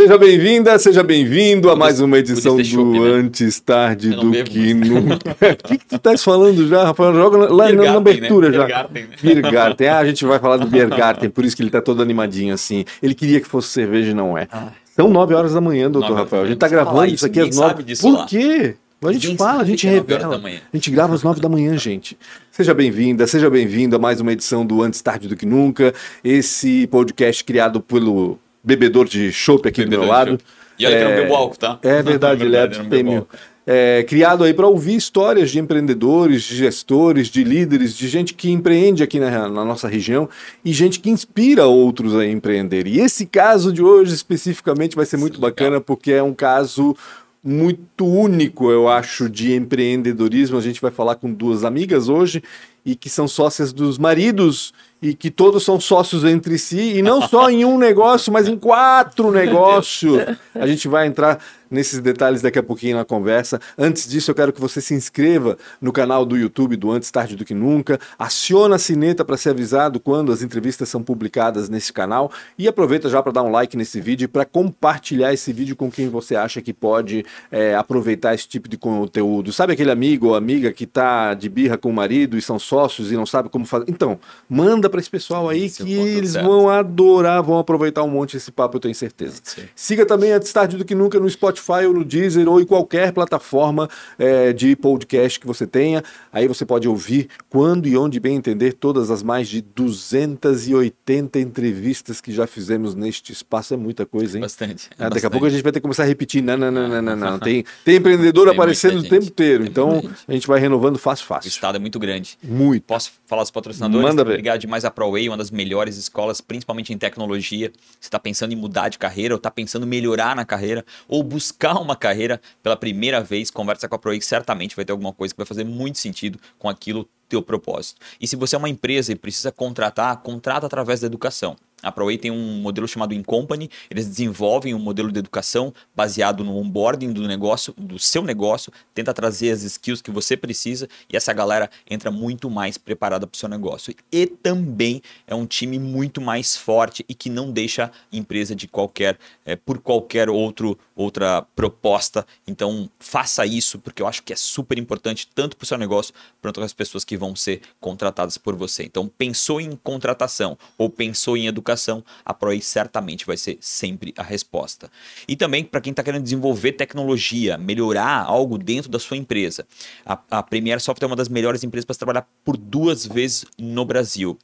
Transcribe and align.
Seja 0.00 0.16
bem-vinda, 0.16 0.78
seja 0.78 1.02
bem-vindo 1.02 1.70
a 1.70 1.76
mais 1.76 2.00
uma 2.00 2.18
edição 2.18 2.56
do 2.56 2.64
chope, 2.64 2.98
né? 2.98 3.10
Antes 3.10 3.60
Tarde 3.60 4.10
do 4.10 4.32
Que 4.42 4.72
Nunca. 4.72 5.36
O 5.52 5.68
que, 5.68 5.78
que 5.78 5.86
tu 5.86 5.96
estás 5.96 6.24
falando 6.24 6.66
já, 6.66 6.84
Rafael? 6.84 7.12
Joga 7.12 7.52
lá 7.52 7.70
na, 7.70 7.84
na, 7.84 7.96
abertura 7.98 8.48
né? 8.48 8.56
já. 8.56 8.64
Biergarten. 8.64 9.02
Né? 9.02 9.16
Biergarten. 9.22 9.88
Ah, 9.88 9.98
a 9.98 10.06
gente 10.06 10.24
vai 10.24 10.38
falar 10.38 10.56
do 10.56 10.66
Biergarten, 10.66 11.28
por 11.28 11.44
isso 11.44 11.54
que 11.54 11.60
ele 11.60 11.68
está 11.68 11.82
todo 11.82 12.00
animadinho 12.00 12.54
assim. 12.54 12.86
Ele 13.02 13.14
queria 13.14 13.38
que 13.38 13.46
fosse 13.46 13.68
cerveja 13.68 14.12
e 14.12 14.14
não 14.14 14.36
é. 14.36 14.48
Ah. 14.50 14.68
São 14.96 15.08
nove 15.08 15.34
horas 15.34 15.52
da 15.52 15.60
manhã, 15.60 15.90
doutor 15.90 16.16
Rafael. 16.16 16.42
A 16.42 16.46
gente 16.46 16.54
está 16.54 16.68
gravando 16.68 17.12
isso 17.12 17.26
aqui 17.26 17.40
às 17.40 17.54
nove. 17.54 17.84
Por 18.00 18.12
lá. 18.14 18.26
quê? 18.26 18.74
A 19.04 19.12
gente 19.12 19.36
fala, 19.36 19.62
a 19.62 19.64
gente 19.64 19.86
revela. 19.86 20.40
A 20.42 20.76
gente 20.76 20.90
grava 20.90 21.14
às 21.14 21.22
nove 21.22 21.38
da 21.38 21.50
manhã, 21.50 21.76
gente. 21.76 22.16
Seja 22.50 22.72
bem-vinda, 22.72 23.26
seja 23.26 23.50
bem-vindo 23.50 23.94
a 23.94 23.98
mais 23.98 24.22
uma 24.22 24.32
edição 24.32 24.64
do 24.64 24.82
Antes 24.82 25.02
Tarde 25.02 25.28
do 25.28 25.36
Que 25.36 25.44
Nunca. 25.44 25.92
Esse 26.24 26.86
podcast 26.86 27.44
criado 27.44 27.80
pelo 27.80 28.38
bebedor 28.62 29.08
de 29.08 29.32
chopp 29.32 29.68
aqui 29.68 29.82
bebedor 29.82 30.00
do 30.00 30.06
meu 30.06 30.12
lado. 30.12 30.38
E 30.78 30.86
olha 30.86 30.94
é, 30.94 30.98
que 30.98 31.04
não 31.04 31.16
bebo 31.16 31.34
álcool, 31.34 31.56
tá? 31.56 31.78
É 31.82 32.02
verdade, 32.02 32.44
ele 32.44 32.56
é 32.56 32.62
abstêmio. 32.62 33.26
É, 33.64 34.02
criado 34.08 34.42
aí 34.42 34.52
para 34.52 34.66
ouvir 34.66 34.96
histórias 34.96 35.50
de 35.50 35.60
empreendedores, 35.60 36.42
de 36.42 36.56
gestores, 36.56 37.28
de 37.28 37.44
líderes, 37.44 37.96
de 37.96 38.08
gente 38.08 38.34
que 38.34 38.50
empreende 38.50 39.04
aqui 39.04 39.20
na, 39.20 39.48
na, 39.48 39.64
nossa 39.64 39.86
região 39.86 40.28
e 40.64 40.72
gente 40.72 40.98
que 40.98 41.08
inspira 41.08 41.66
outros 41.66 42.16
a 42.16 42.26
empreender. 42.26 42.88
E 42.88 42.98
esse 42.98 43.24
caso 43.24 43.72
de 43.72 43.80
hoje 43.80 44.14
especificamente 44.14 44.96
vai 44.96 45.06
ser 45.06 45.16
muito 45.16 45.36
Sim, 45.36 45.42
bacana 45.42 45.80
porque 45.80 46.10
é 46.10 46.22
um 46.22 46.34
caso 46.34 46.96
muito 47.44 48.04
único, 48.04 48.70
eu 48.70 48.88
acho, 48.88 49.28
de 49.28 49.54
empreendedorismo. 49.54 50.58
A 50.58 50.60
gente 50.60 50.80
vai 50.80 50.90
falar 50.90 51.14
com 51.14 51.32
duas 51.32 51.62
amigas 51.62 52.08
hoje 52.08 52.42
e 52.84 52.96
que 52.96 53.08
são 53.08 53.28
sócias 53.28 53.72
dos 53.72 53.96
maridos 53.96 54.72
e 55.02 55.14
que 55.14 55.32
todos 55.32 55.64
são 55.64 55.80
sócios 55.80 56.22
entre 56.22 56.56
si 56.56 56.98
e 56.98 57.02
não 57.02 57.20
só 57.20 57.50
em 57.50 57.64
um 57.64 57.76
negócio, 57.76 58.32
mas 58.32 58.46
em 58.46 58.56
quatro 58.56 59.32
negócios. 59.32 60.22
A 60.54 60.64
gente 60.64 60.86
vai 60.86 61.08
entrar 61.08 61.40
nesses 61.72 61.98
detalhes 61.98 62.42
daqui 62.42 62.58
a 62.58 62.62
pouquinho 62.62 62.96
na 62.96 63.04
conversa. 63.04 63.60
Antes 63.76 64.08
disso, 64.08 64.30
eu 64.30 64.34
quero 64.34 64.52
que 64.52 64.60
você 64.60 64.80
se 64.80 64.94
inscreva 64.94 65.56
no 65.80 65.92
canal 65.92 66.24
do 66.24 66.36
YouTube 66.36 66.76
do 66.76 66.90
Antes 66.90 67.10
Tarde 67.10 67.34
do 67.34 67.44
Que 67.44 67.54
Nunca, 67.54 67.98
aciona 68.18 68.76
a 68.76 68.78
sineta 68.78 69.24
para 69.24 69.36
ser 69.36 69.50
avisado 69.50 69.98
quando 69.98 70.30
as 70.30 70.42
entrevistas 70.42 70.88
são 70.88 71.02
publicadas 71.02 71.68
nesse 71.68 71.92
canal 71.92 72.30
e 72.58 72.68
aproveita 72.68 73.08
já 73.08 73.22
para 73.22 73.32
dar 73.32 73.42
um 73.42 73.50
like 73.50 73.76
nesse 73.76 74.00
vídeo 74.00 74.26
e 74.26 74.28
para 74.28 74.44
compartilhar 74.44 75.32
esse 75.32 75.52
vídeo 75.52 75.74
com 75.74 75.90
quem 75.90 76.08
você 76.08 76.36
acha 76.36 76.60
que 76.60 76.72
pode 76.72 77.24
é, 77.50 77.74
aproveitar 77.74 78.34
esse 78.34 78.46
tipo 78.46 78.68
de 78.68 78.76
conteúdo. 78.76 79.52
Sabe 79.52 79.72
aquele 79.72 79.90
amigo 79.90 80.28
ou 80.28 80.34
amiga 80.34 80.72
que 80.72 80.84
está 80.84 81.34
de 81.34 81.48
birra 81.48 81.78
com 81.78 81.88
o 81.88 81.92
marido 81.92 82.36
e 82.36 82.42
são 82.42 82.58
sócios 82.58 83.10
e 83.10 83.16
não 83.16 83.24
sabe 83.26 83.48
como 83.48 83.64
fazer? 83.64 83.86
Então, 83.88 84.18
manda 84.48 84.90
para 84.90 85.00
esse 85.00 85.10
pessoal 85.10 85.48
aí 85.48 85.64
Esse 85.64 85.84
que 85.84 85.98
é 85.98 86.02
eles 86.02 86.32
certo. 86.32 86.46
vão 86.46 86.68
adorar, 86.68 87.42
vão 87.42 87.58
aproveitar 87.58 88.02
um 88.02 88.08
monte 88.08 88.36
esse 88.36 88.52
papo, 88.52 88.76
eu 88.76 88.80
tenho 88.80 88.94
certeza. 88.94 89.40
Sim. 89.42 89.62
Siga 89.74 90.04
também 90.04 90.32
Antes 90.32 90.52
Tarde 90.52 90.76
do 90.76 90.84
Que 90.84 90.94
Nunca 90.94 91.18
no 91.18 91.28
Spotify 91.28 91.61
Spotify 91.62 91.86
ou 91.86 91.94
no 91.94 92.04
Deezer 92.04 92.48
ou 92.48 92.60
em 92.60 92.66
qualquer 92.66 93.12
plataforma 93.12 93.88
é, 94.18 94.52
de 94.52 94.74
podcast 94.74 95.38
que 95.38 95.46
você 95.46 95.66
tenha. 95.66 96.02
Aí 96.32 96.48
você 96.48 96.66
pode 96.66 96.88
ouvir 96.88 97.28
quando 97.48 97.86
e 97.86 97.96
onde 97.96 98.18
bem 98.18 98.36
entender 98.36 98.72
todas 98.72 99.10
as 99.10 99.22
mais 99.22 99.48
de 99.48 99.62
280 99.62 101.38
entrevistas 101.38 102.20
que 102.20 102.32
já 102.32 102.46
fizemos 102.46 102.94
neste 102.94 103.32
espaço. 103.32 103.74
É 103.74 103.76
muita 103.76 104.04
coisa, 104.04 104.36
hein? 104.36 104.42
Bastante. 104.42 104.90
É, 104.98 105.08
daqui 105.08 105.24
a 105.24 105.30
pouco 105.30 105.46
a 105.46 105.50
gente 105.50 105.62
vai 105.62 105.70
ter 105.70 105.78
que 105.78 105.82
começar 105.82 106.02
a 106.02 106.06
repetir. 106.06 106.42
Não, 106.42 106.56
não, 106.56 106.70
não, 106.70 106.88
não, 106.88 107.02
não. 107.02 107.16
não. 107.16 107.38
Tem, 107.42 107.64
tem 107.84 107.96
empreendedor 107.96 108.46
tem 108.46 108.54
aparecendo 108.54 108.98
o 109.00 109.02
tempo 109.02 109.26
inteiro. 109.26 109.64
Então 109.64 110.02
a 110.28 110.32
gente 110.32 110.46
vai 110.46 110.60
renovando 110.60 110.98
fácil, 110.98 111.26
fácil. 111.26 111.48
O 111.48 111.52
estado 111.52 111.76
é 111.76 111.78
muito 111.78 111.98
grande. 111.98 112.38
Muito. 112.42 112.84
Posso 112.84 113.12
falar 113.26 113.42
dos 113.42 113.50
patrocinadores? 113.50 114.06
Manda 114.06 114.24
ver. 114.24 114.32
Obrigado 114.32 114.60
demais 114.60 114.84
a 114.84 114.90
ProWay, 114.90 115.28
uma 115.28 115.36
das 115.36 115.50
melhores 115.50 115.96
escolas, 115.96 116.40
principalmente 116.40 116.92
em 116.92 116.98
tecnologia. 116.98 117.72
Você 118.00 118.06
está 118.06 118.18
pensando 118.18 118.52
em 118.52 118.56
mudar 118.56 118.88
de 118.88 118.98
carreira 118.98 119.34
ou 119.34 119.36
está 119.36 119.50
pensando 119.50 119.84
em 119.84 119.88
melhorar 119.88 120.36
na 120.36 120.44
carreira 120.44 120.84
ou 121.08 121.22
buscar 121.22 121.51
buscar 121.52 121.78
uma 121.78 121.94
carreira 121.94 122.40
pela 122.62 122.76
primeira 122.76 123.22
vez, 123.22 123.50
conversa 123.50 123.88
com 123.88 123.94
a 123.94 123.98
ProEx, 123.98 124.26
certamente 124.26 124.74
vai 124.74 124.84
ter 124.84 124.92
alguma 124.92 125.12
coisa 125.12 125.34
que 125.34 125.38
vai 125.38 125.46
fazer 125.46 125.64
muito 125.64 125.98
sentido 125.98 126.38
com 126.58 126.68
aquilo 126.68 127.08
teu 127.28 127.42
propósito. 127.42 128.00
E 128.20 128.26
se 128.26 128.36
você 128.36 128.56
é 128.56 128.58
uma 128.58 128.68
empresa 128.68 129.12
e 129.12 129.16
precisa 129.16 129.52
contratar, 129.52 130.16
contrata 130.22 130.66
através 130.66 131.00
da 131.00 131.06
educação. 131.06 131.56
A 131.82 131.90
ProWay 131.90 132.16
tem 132.16 132.30
um 132.30 132.60
modelo 132.60 132.86
chamado 132.86 133.12
InCompany, 133.14 133.68
eles 133.90 134.06
desenvolvem 134.06 134.74
um 134.74 134.78
modelo 134.78 135.10
de 135.10 135.18
educação 135.18 135.74
baseado 135.94 136.44
no 136.44 136.56
onboarding 136.56 137.12
do 137.12 137.26
negócio, 137.26 137.74
do 137.76 137.98
seu 137.98 138.22
negócio, 138.22 138.72
tenta 138.94 139.12
trazer 139.12 139.50
as 139.50 139.62
skills 139.62 140.00
que 140.00 140.10
você 140.10 140.36
precisa 140.36 140.88
e 141.12 141.16
essa 141.16 141.32
galera 141.32 141.70
entra 141.88 142.10
muito 142.10 142.48
mais 142.48 142.78
preparada 142.78 143.26
para 143.26 143.34
o 143.34 143.38
seu 143.38 143.48
negócio. 143.48 143.94
E 144.12 144.26
também 144.26 145.02
é 145.26 145.34
um 145.34 145.46
time 145.46 145.78
muito 145.78 146.20
mais 146.20 146.56
forte 146.56 147.04
e 147.08 147.14
que 147.14 147.28
não 147.28 147.50
deixa 147.50 147.84
a 147.84 148.16
empresa 148.16 148.54
de 148.54 148.68
qualquer, 148.68 149.18
é, 149.44 149.56
por 149.56 149.78
qualquer 149.78 150.28
outro, 150.30 150.78
outra 150.94 151.42
proposta. 151.56 152.26
Então 152.46 152.88
faça 152.98 153.44
isso, 153.44 153.78
porque 153.78 154.02
eu 154.02 154.06
acho 154.06 154.22
que 154.22 154.32
é 154.32 154.36
super 154.36 154.78
importante 154.78 155.28
tanto 155.34 155.56
para 155.56 155.64
o 155.64 155.66
seu 155.66 155.78
negócio 155.78 156.14
quanto 156.40 156.56
para 156.56 156.64
as 156.64 156.72
pessoas 156.72 157.04
que 157.04 157.16
vão 157.16 157.34
ser 157.34 157.60
contratadas 157.80 158.38
por 158.38 158.54
você. 158.54 158.84
Então 158.84 159.08
pensou 159.08 159.60
em 159.60 159.76
contratação 159.76 160.56
ou 160.76 160.88
pensou 160.88 161.36
em 161.36 161.46
educação, 161.46 161.71
educação, 161.72 162.04
a 162.24 162.32
ProEI 162.32 162.60
certamente 162.60 163.26
vai 163.26 163.36
ser 163.36 163.58
sempre 163.60 164.12
a 164.16 164.22
resposta. 164.22 164.90
E 165.26 165.34
também 165.34 165.64
para 165.64 165.80
quem 165.80 165.90
está 165.90 166.02
querendo 166.02 166.22
desenvolver 166.22 166.72
tecnologia, 166.72 167.58
melhorar 167.58 168.24
algo 168.24 168.58
dentro 168.58 168.90
da 168.90 168.98
sua 168.98 169.16
empresa. 169.16 169.66
A, 170.04 170.18
a 170.30 170.42
Premiere 170.42 170.80
Software 170.80 171.06
é 171.06 171.10
uma 171.10 171.16
das 171.16 171.28
melhores 171.28 171.64
empresas 171.64 171.84
para 171.86 171.96
trabalhar 171.96 172.28
por 172.44 172.56
duas 172.56 173.06
vezes 173.06 173.44
no 173.58 173.84
Brasil. 173.84 174.38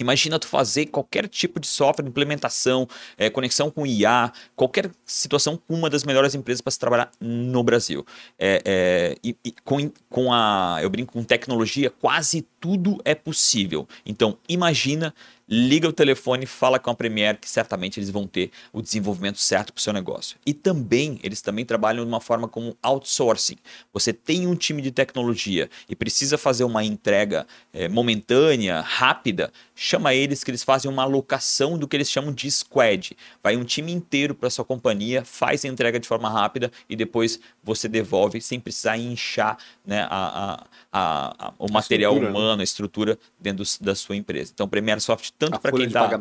Imagina 0.00 0.38
tu 0.38 0.46
fazer 0.46 0.86
qualquer 0.86 1.28
tipo 1.28 1.60
de 1.60 1.66
software, 1.66 2.06
implementação, 2.06 2.88
é, 3.18 3.28
conexão 3.28 3.70
com 3.70 3.86
IA, 3.86 4.32
qualquer 4.56 4.90
situação 5.04 5.58
com 5.58 5.74
uma 5.74 5.90
das 5.90 6.04
melhores 6.04 6.34
empresas 6.34 6.62
para 6.62 6.70
se 6.70 6.78
trabalhar 6.78 7.10
no 7.20 7.62
Brasil. 7.62 8.04
É, 8.38 8.62
é, 8.64 9.16
e, 9.22 9.36
e 9.44 9.52
com, 9.62 9.92
com 10.08 10.32
a, 10.32 10.78
eu 10.80 10.88
brinco 10.88 11.12
com 11.12 11.22
tecnologia, 11.22 11.90
quase 11.90 12.46
tudo 12.58 12.98
é 13.04 13.14
possível. 13.14 13.86
Então 14.06 14.38
imagina 14.48 15.14
liga 15.50 15.88
o 15.88 15.92
telefone, 15.92 16.46
fala 16.46 16.78
com 16.78 16.90
a 16.90 16.94
Premiere, 16.94 17.36
que 17.36 17.50
certamente 17.50 17.98
eles 17.98 18.08
vão 18.08 18.24
ter 18.24 18.52
o 18.72 18.80
desenvolvimento 18.80 19.38
certo 19.38 19.72
para 19.72 19.80
o 19.80 19.82
seu 19.82 19.92
negócio. 19.92 20.38
E 20.46 20.54
também, 20.54 21.18
eles 21.24 21.42
também 21.42 21.64
trabalham 21.64 22.04
de 22.04 22.08
uma 22.08 22.20
forma 22.20 22.46
como 22.46 22.76
outsourcing. 22.80 23.56
Você 23.92 24.12
tem 24.12 24.46
um 24.46 24.54
time 24.54 24.80
de 24.80 24.92
tecnologia 24.92 25.68
e 25.88 25.96
precisa 25.96 26.38
fazer 26.38 26.62
uma 26.62 26.84
entrega 26.84 27.46
é, 27.72 27.88
momentânea, 27.88 28.80
rápida, 28.80 29.52
chama 29.74 30.14
eles 30.14 30.44
que 30.44 30.50
eles 30.52 30.62
fazem 30.62 30.90
uma 30.90 31.02
alocação 31.02 31.76
do 31.76 31.88
que 31.88 31.96
eles 31.96 32.10
chamam 32.10 32.32
de 32.32 32.48
squad. 32.50 33.16
Vai 33.42 33.56
um 33.56 33.64
time 33.64 33.90
inteiro 33.90 34.34
para 34.36 34.50
sua 34.50 34.64
companhia, 34.64 35.24
faz 35.24 35.64
a 35.64 35.68
entrega 35.68 35.98
de 35.98 36.06
forma 36.06 36.30
rápida 36.30 36.70
e 36.88 36.94
depois 36.94 37.40
você 37.64 37.88
devolve 37.88 38.40
sem 38.40 38.60
precisar 38.60 38.96
inchar 38.98 39.58
né, 39.84 40.06
a, 40.08 40.64
a, 40.92 41.46
a, 41.46 41.54
o 41.58 41.72
material 41.72 42.14
né? 42.14 42.28
humano, 42.28 42.56
né? 42.58 42.62
a 42.62 42.64
estrutura 42.64 43.18
dentro 43.38 43.64
da 43.80 43.94
sua 43.94 44.14
empresa. 44.14 44.52
Então, 44.54 44.68
Premiere 44.68 45.00
Soft 45.00 45.32
tanto 45.40 45.58
para 45.58 45.72
quem 45.72 45.86
está 45.86 46.20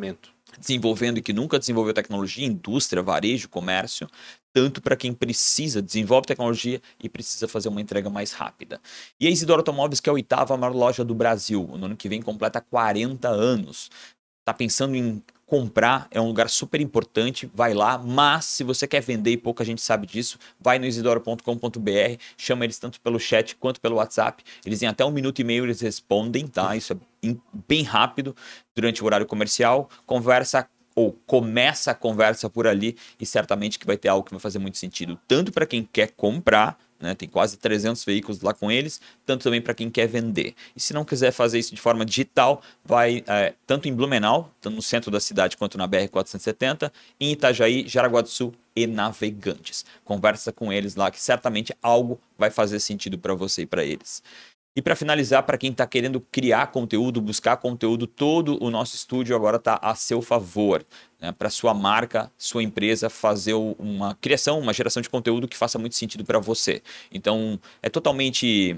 desenvolvendo 0.58 1.18
e 1.18 1.22
que 1.22 1.34
nunca 1.34 1.60
desenvolveu 1.60 1.94
tecnologia, 1.94 2.46
indústria, 2.46 3.04
varejo, 3.04 3.50
comércio, 3.50 4.08
tanto 4.54 4.82
para 4.82 4.96
quem 4.96 5.14
precisa, 5.14 5.82
desenvolve 5.82 6.26
tecnologia 6.26 6.82
e 7.04 7.10
precisa 7.10 7.48
fazer 7.48 7.68
uma 7.68 7.82
entrega 7.82 8.10
mais 8.10 8.32
rápida. 8.32 8.82
E 9.20 9.28
a 9.28 9.30
Isidoro 9.30 9.60
Automóveis, 9.60 10.00
que 10.00 10.10
é 10.10 10.12
a 10.12 10.14
oitava 10.14 10.58
maior 10.58 10.74
loja 10.74 11.04
do 11.04 11.14
Brasil, 11.14 11.70
no 11.78 11.86
ano 11.86 11.98
que 11.98 12.08
vem 12.10 12.22
completa 12.22 12.62
40 12.62 13.28
anos. 13.28 13.92
Está 14.40 14.54
pensando 14.54 14.96
em 14.96 15.22
comprar 15.50 16.08
é 16.12 16.22
um 16.22 16.28
lugar 16.28 16.48
super 16.48 16.80
importante, 16.80 17.50
vai 17.56 17.74
lá, 17.74 17.98
mas 17.98 18.46
se 18.46 18.64
você 18.64 18.88
quer 18.88 19.02
vender 19.02 19.32
e 19.32 19.38
pouca 19.38 19.66
gente 19.66 19.82
sabe 19.82 20.06
disso, 20.06 20.38
vai 20.60 20.78
no 20.78 20.86
isidoro.com.br, 20.86 21.42
chama 22.38 22.64
eles 22.64 22.78
tanto 22.78 23.02
pelo 23.02 23.20
chat 23.20 23.56
quanto 23.56 23.82
pelo 23.82 23.96
WhatsApp, 23.96 24.44
eles 24.64 24.84
em 24.84 24.86
até 24.86 25.04
um 25.04 25.10
minuto 25.10 25.40
e 25.40 25.44
meio 25.44 25.66
eles 25.66 25.82
respondem, 25.82 26.46
tá? 26.46 26.76
Isso 26.76 26.94
é 26.94 27.36
bem 27.68 27.82
rápido 27.82 28.36
durante 28.76 29.02
o 29.02 29.06
horário 29.08 29.26
comercial, 29.26 29.90
conversa 30.06 30.70
ou 30.96 31.14
começa 31.26 31.92
a 31.92 31.96
conversa 31.96 32.48
por 32.50 32.68
ali 32.68 32.96
e 33.20 33.26
certamente 33.26 33.80
que 33.80 33.88
vai 33.88 33.98
ter 33.98 34.10
algo 34.10 34.26
que 34.26 34.32
vai 34.32 34.40
fazer 34.40 34.60
muito 34.60 34.78
sentido, 34.78 35.20
tanto 35.28 35.52
para 35.52 35.66
quem 35.66 35.82
quer 35.82 36.12
comprar, 36.12 36.78
né? 37.00 37.16
Tem 37.16 37.28
quase 37.28 37.58
300 37.58 38.04
veículos 38.04 38.42
lá 38.42 38.54
com 38.54 38.72
eles, 38.72 39.00
tanto 39.26 39.44
também 39.44 39.62
para 39.62 39.74
quem 39.74 39.90
quer 39.90 40.08
vender. 40.08 40.54
E 40.76 40.80
se 40.80 40.94
não 40.94 41.06
quiser 41.06 41.32
fazer 41.32 41.60
isso 41.60 41.74
de 41.74 41.82
forma 41.82 42.06
digital, 42.06 42.62
vai 42.84 43.24
é, 43.28 43.54
tanto 43.66 43.88
em 43.88 43.94
Blumenau, 43.94 44.54
tanto 44.60 44.76
no 44.76 44.82
centro 44.82 45.10
da 45.10 45.20
cidade, 45.20 45.58
quanto 45.58 45.78
na 45.78 45.88
BR-470, 45.88 46.92
em 47.20 47.32
Itajaí, 47.32 47.88
Jaraguá 47.88 48.22
do 48.22 48.30
Sul 48.30 48.54
e 48.76 48.86
Navegantes. 48.88 49.86
Conversa 50.04 50.52
com 50.52 50.72
eles 50.72 50.96
lá 50.96 51.10
que 51.12 51.22
certamente 51.22 51.74
algo 51.82 52.20
vai 52.38 52.50
fazer 52.50 52.80
sentido 52.80 53.18
para 53.18 53.34
você 53.34 53.64
e 53.64 53.66
para 53.66 53.84
eles. 53.84 54.22
E 54.76 54.82
para 54.82 54.96
finalizar, 54.96 55.44
para 55.44 55.58
quem 55.58 55.72
está 55.72 55.86
querendo 55.86 56.22
criar 56.22 56.68
conteúdo, 56.68 57.20
buscar 57.20 57.58
conteúdo, 57.58 58.06
todo 58.06 58.64
o 58.64 58.70
nosso 58.70 58.96
estúdio 58.96 59.36
agora 59.36 59.58
está 59.58 59.80
a 59.82 59.96
seu 59.96 60.22
favor. 60.22 60.86
Né? 61.20 61.32
Para 61.32 61.50
sua 61.50 61.74
marca, 61.74 62.32
sua 62.38 62.64
empresa 62.64 63.10
fazer 63.10 63.54
uma 63.54 64.16
criação, 64.16 64.60
uma 64.60 64.74
geração 64.74 65.02
de 65.02 65.10
conteúdo 65.10 65.48
que 65.48 65.58
faça 65.58 65.80
muito 65.80 65.96
sentido 65.96 66.24
para 66.24 66.40
você. 66.40 66.82
Então, 67.12 67.60
é 67.82 67.90
totalmente 67.90 68.78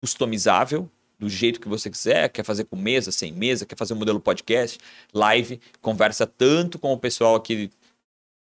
customizável, 0.00 0.88
do 1.22 1.28
jeito 1.28 1.60
que 1.60 1.68
você 1.68 1.88
quiser, 1.88 2.28
quer 2.30 2.44
fazer 2.44 2.64
com 2.64 2.74
mesa, 2.74 3.12
sem 3.12 3.30
mesa, 3.32 3.64
quer 3.64 3.76
fazer 3.76 3.94
um 3.94 3.96
modelo 3.96 4.18
podcast, 4.18 4.76
live, 5.14 5.60
conversa 5.80 6.26
tanto 6.26 6.80
com 6.80 6.92
o 6.92 6.98
pessoal 6.98 7.36
aqui 7.36 7.70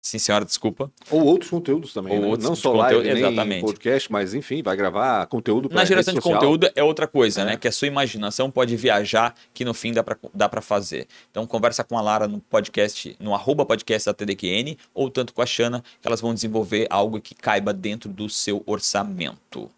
Sim, 0.03 0.19
senhora, 0.19 0.47
desculpa. 0.47 0.91
Ou 1.11 1.25
outros 1.25 1.51
conteúdos 1.51 1.93
também. 1.93 2.15
Ou 2.15 2.21
né? 2.21 2.27
outros 2.27 2.49
Não 2.49 2.57
só 2.57 2.73
conteúdo, 2.73 3.05
live, 3.05 3.21
exatamente. 3.21 3.61
podcast, 3.61 4.11
mas 4.11 4.33
enfim, 4.33 4.63
vai 4.63 4.75
gravar 4.75 5.27
conteúdo 5.27 5.69
para 5.69 5.77
Na 5.77 5.85
geração 5.85 6.15
de 6.15 6.21
conteúdo 6.23 6.71
é 6.75 6.83
outra 6.83 7.07
coisa, 7.07 7.43
é. 7.43 7.45
né? 7.45 7.57
Que 7.57 7.69
a 7.69 7.73
sua 7.73 7.87
imaginação 7.87 8.51
pode 8.51 8.75
viajar, 8.77 9.35
que 9.53 9.63
no 9.63 9.75
fim 9.75 9.93
dá 9.93 10.03
para 10.03 10.17
dá 10.33 10.49
pra 10.49 10.63
fazer. 10.63 11.07
Então 11.31 11.47
conversa 11.47 11.85
com 11.85 11.99
a 11.99 12.01
Lara 12.01 12.27
no 12.27 12.41
podcast, 12.41 13.15
no 13.21 13.35
arroba 13.35 13.67
podcast 13.67 14.07
da 14.07 14.15
TDQN, 14.15 14.79
ou 14.95 15.11
tanto 15.11 15.35
com 15.35 15.43
a 15.43 15.47
Xana, 15.47 15.85
que 16.01 16.09
elas 16.09 16.21
vão 16.21 16.33
desenvolver 16.33 16.87
algo 16.89 17.21
que 17.21 17.35
caiba 17.35 17.73
dentro 17.75 18.09
do 18.09 18.29
seu 18.31 18.63
orçamento. 18.65 19.71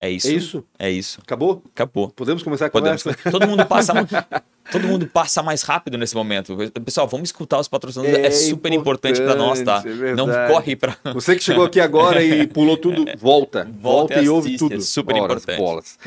É 0.00 0.08
isso. 0.08 0.28
É 0.28 0.32
isso. 0.32 0.64
É 0.78 0.90
isso. 0.90 1.20
Acabou? 1.22 1.62
Acabou. 1.74 2.08
Podemos 2.10 2.42
começar 2.42 2.66
a 2.66 2.70
Podemos. 2.70 3.02
conversa? 3.02 3.30
Todo 3.30 3.46
mundo 3.46 3.66
passa 3.66 3.92
todo 4.72 4.88
mundo 4.88 5.06
passa 5.06 5.42
mais 5.42 5.62
rápido 5.62 5.98
nesse 5.98 6.14
momento. 6.14 6.56
Pessoal, 6.84 7.06
vamos 7.06 7.28
escutar 7.28 7.58
os 7.58 7.68
patrocinadores. 7.68 8.18
É, 8.18 8.26
é 8.26 8.30
super 8.30 8.72
importante, 8.72 9.20
para 9.20 9.34
nós, 9.34 9.60
tá? 9.60 9.82
É 9.84 10.14
Não 10.14 10.26
corre 10.48 10.74
para. 10.74 10.96
Você 11.12 11.36
que 11.36 11.42
chegou 11.42 11.64
aqui 11.64 11.80
agora 11.80 12.22
e 12.22 12.46
pulou 12.46 12.78
tudo, 12.78 13.04
volta. 13.18 13.68
Volta, 13.80 13.80
volta 13.80 14.22
e, 14.22 14.28
ouve 14.28 14.56
tudo. 14.56 14.76
É 14.76 14.80
super 14.80 15.16
Horas, 15.16 15.42
importante. 15.42 15.58
Bolas. 15.58 15.98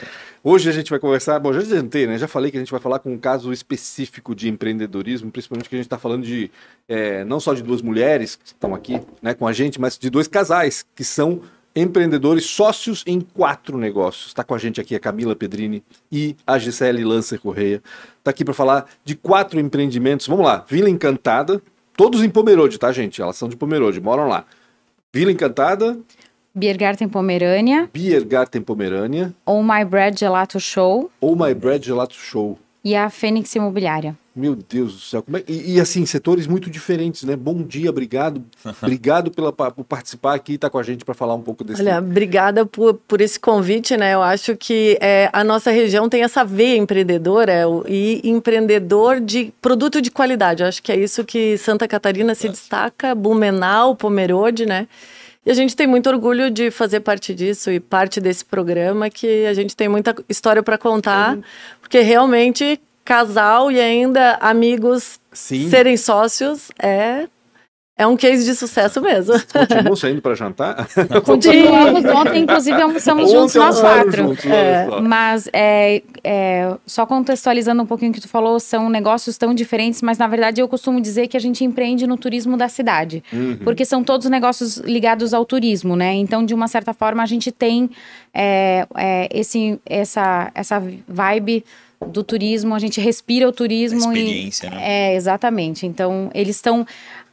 Hoje 0.44 0.70
a 0.70 0.74
gente 0.74 0.90
vai 0.90 1.00
conversar. 1.00 1.40
Bom, 1.40 1.54
já 1.54 1.60
adiantei, 1.60 2.08
né? 2.08 2.18
Já 2.18 2.28
falei 2.28 2.52
que 2.52 2.58
a 2.58 2.60
gente 2.60 2.72
vai 2.72 2.80
falar 2.80 3.00
com 3.00 3.12
um 3.12 3.18
caso 3.18 3.52
específico 3.54 4.34
de 4.36 4.50
empreendedorismo, 4.50 5.32
principalmente 5.32 5.70
que 5.70 5.76
a 5.76 5.78
gente 5.78 5.86
está 5.86 5.98
falando 5.98 6.24
de 6.24 6.50
é, 6.88 7.24
não 7.26 7.40
só 7.40 7.54
de 7.54 7.62
duas 7.62 7.82
mulheres 7.82 8.36
que 8.36 8.48
estão 8.48 8.74
aqui 8.74 9.00
né, 9.22 9.34
com 9.34 9.48
a 9.48 9.54
gente, 9.54 9.80
mas 9.80 9.98
de 9.98 10.10
dois 10.10 10.28
casais 10.28 10.86
que 10.96 11.04
são 11.04 11.42
empreendedores 11.76 12.46
sócios 12.46 13.04
em 13.08 13.20
quatro 13.20 13.78
negócios. 13.78 14.28
Está 14.28 14.44
com 14.44 14.54
a 14.54 14.58
gente 14.58 14.80
aqui 14.80 14.96
a 14.96 15.00
Camila 15.00 15.36
Pedrini 15.36 15.84
e 16.12 16.36
a 16.46 16.58
Gisele 16.60 17.04
Lancer 17.04 17.40
Correia. 17.40 17.82
Está 18.20 18.32
aqui 18.32 18.46
para 18.46 18.54
falar 18.54 18.86
de 19.04 19.16
quatro 19.16 19.60
empreendimentos. 19.60 20.28
Vamos 20.28 20.46
lá, 20.46 20.64
Vila 20.68 20.90
Encantada, 20.90 21.62
todos 21.96 22.24
em 22.24 22.30
Pomerode, 22.30 22.78
tá, 22.78 22.92
gente? 22.92 23.22
Elas 23.22 23.38
são 23.38 23.50
de 23.50 23.56
Pomerode, 23.56 24.00
moram 24.00 24.28
lá. 24.28 24.46
Vila 25.12 25.32
Encantada. 25.32 25.98
Biergarten 26.56 27.10
Pomerânia. 27.10 27.90
Biergarten 27.92 28.62
Pomerânia. 28.62 29.34
Oh 29.46 29.64
My 29.64 29.84
Bread 29.84 30.20
Gelato 30.20 30.60
Show. 30.60 31.10
Oh 31.20 31.36
My 31.36 31.54
Bread 31.54 31.86
Gelato 31.86 32.14
Show. 32.14 32.60
E 32.84 32.96
a 32.96 33.10
Fênix 33.10 33.56
Imobiliária. 33.56 34.16
Meu 34.36 34.56
Deus 34.56 34.94
do 34.94 35.00
céu. 35.00 35.24
É... 35.34 35.44
E, 35.48 35.76
e, 35.76 35.80
assim, 35.80 36.06
setores 36.08 36.48
muito 36.48 36.70
diferentes, 36.70 37.24
né? 37.24 37.36
Bom 37.36 37.62
dia, 37.62 37.90
obrigado. 37.90 38.44
obrigado 38.82 39.30
pela, 39.30 39.52
por 39.52 39.84
participar 39.84 40.34
aqui 40.34 40.54
e 40.54 40.56
estar 40.56 40.70
tá 40.70 40.72
com 40.72 40.80
a 40.80 40.84
gente 40.84 41.06
para 41.06 41.14
falar 41.14 41.36
um 41.36 41.42
pouco 41.42 41.64
desse. 41.64 41.82
Olha, 41.82 42.00
obrigada 42.00 42.66
por, 42.66 42.96
por 42.96 43.22
esse 43.22 43.40
convite, 43.40 43.96
né? 43.96 44.16
Eu 44.16 44.24
acho 44.24 44.58
que 44.58 44.98
é, 45.00 45.30
a 45.32 45.44
nossa 45.44 45.70
região 45.70 46.10
tem 46.10 46.24
essa 46.24 46.44
veia 46.44 46.78
empreendedora 46.78 47.64
e 47.88 48.22
empreendedor 48.24 49.20
de 49.20 49.54
produto 49.62 50.02
de 50.02 50.10
qualidade. 50.10 50.64
Eu 50.64 50.70
acho 50.70 50.82
que 50.82 50.92
é 50.92 50.98
isso 50.98 51.24
que 51.24 51.56
Santa 51.60 51.88
Catarina 51.88 52.34
se 52.34 52.50
destaca, 52.50 53.14
Blumenau, 53.14 53.96
Pomerode, 53.96 54.66
né? 54.66 54.88
E 55.46 55.52
a 55.52 55.54
gente 55.54 55.76
tem 55.76 55.86
muito 55.86 56.10
orgulho 56.10 56.50
de 56.50 56.72
fazer 56.72 57.02
parte 57.02 57.36
disso 57.36 57.70
e 57.70 57.80
parte 57.80 58.22
desse 58.22 58.46
programa 58.46 59.10
que 59.10 59.46
a 59.46 59.54
gente 59.54 59.76
tem 59.76 59.90
muita 59.90 60.16
história 60.30 60.64
para 60.64 60.78
contar, 60.78 61.38
porque 61.82 62.00
realmente 62.00 62.80
casal 63.04 63.72
e 63.72 63.80
ainda 63.80 64.38
amigos 64.42 65.20
Sim. 65.32 65.70
serem 65.70 65.98
sócios 65.98 66.72
é 66.82 67.28
é 67.96 68.08
um 68.08 68.18
case 68.18 68.44
de 68.44 68.56
sucesso 68.56 69.00
mesmo. 69.00 69.36
Continuam 69.54 69.96
saindo 69.96 70.22
para 70.22 70.34
jantar? 70.34 70.88
Continuamos. 71.24 72.04
Ontem, 72.06 72.42
inclusive, 72.42 72.82
almoçamos 72.82 73.30
juntos 73.32 73.54
nós 73.54 73.80
quatro. 73.80 74.24
Juntos, 74.30 74.46
é. 74.48 74.88
Mas, 75.00 75.48
é, 75.54 76.02
é, 76.24 76.76
só 76.88 77.06
contextualizando 77.06 77.84
um 77.84 77.86
pouquinho 77.86 78.10
o 78.10 78.14
que 78.14 78.20
tu 78.20 78.28
falou, 78.28 78.60
são 78.60 78.90
negócios 78.90 79.38
tão 79.38 79.54
diferentes, 79.54 80.02
mas, 80.02 80.18
na 80.18 80.26
verdade, 80.26 80.60
eu 80.60 80.68
costumo 80.68 81.00
dizer 81.00 81.28
que 81.28 81.38
a 81.38 81.40
gente 81.40 81.64
empreende 81.64 82.08
no 82.08 82.18
turismo 82.18 82.58
da 82.58 82.68
cidade. 82.68 83.24
Uhum. 83.32 83.60
Porque 83.64 83.86
são 83.86 84.04
todos 84.04 84.28
negócios 84.28 84.78
ligados 84.78 85.32
ao 85.32 85.46
turismo, 85.46 85.96
né? 85.96 86.16
Então, 86.16 86.44
de 86.44 86.56
uma 86.56 86.68
certa 86.68 86.96
forma, 86.96 87.22
a 87.22 87.28
gente 87.28 87.52
tem 87.52 87.92
é, 88.34 88.88
é, 88.98 89.30
esse, 89.32 89.80
essa, 89.86 90.52
essa 90.56 90.82
vibe 91.08 91.64
do 92.06 92.24
turismo, 92.24 92.74
a 92.76 92.80
gente 92.80 93.00
respira 93.02 93.48
o 93.48 93.52
turismo. 93.52 94.10
A 94.10 94.14
experiência, 94.14 94.68
e, 94.68 94.70
né? 94.70 94.78
É, 94.82 95.16
exatamente. 95.16 95.86
Então, 95.86 96.30
eles 96.34 96.56
estão. 96.56 96.86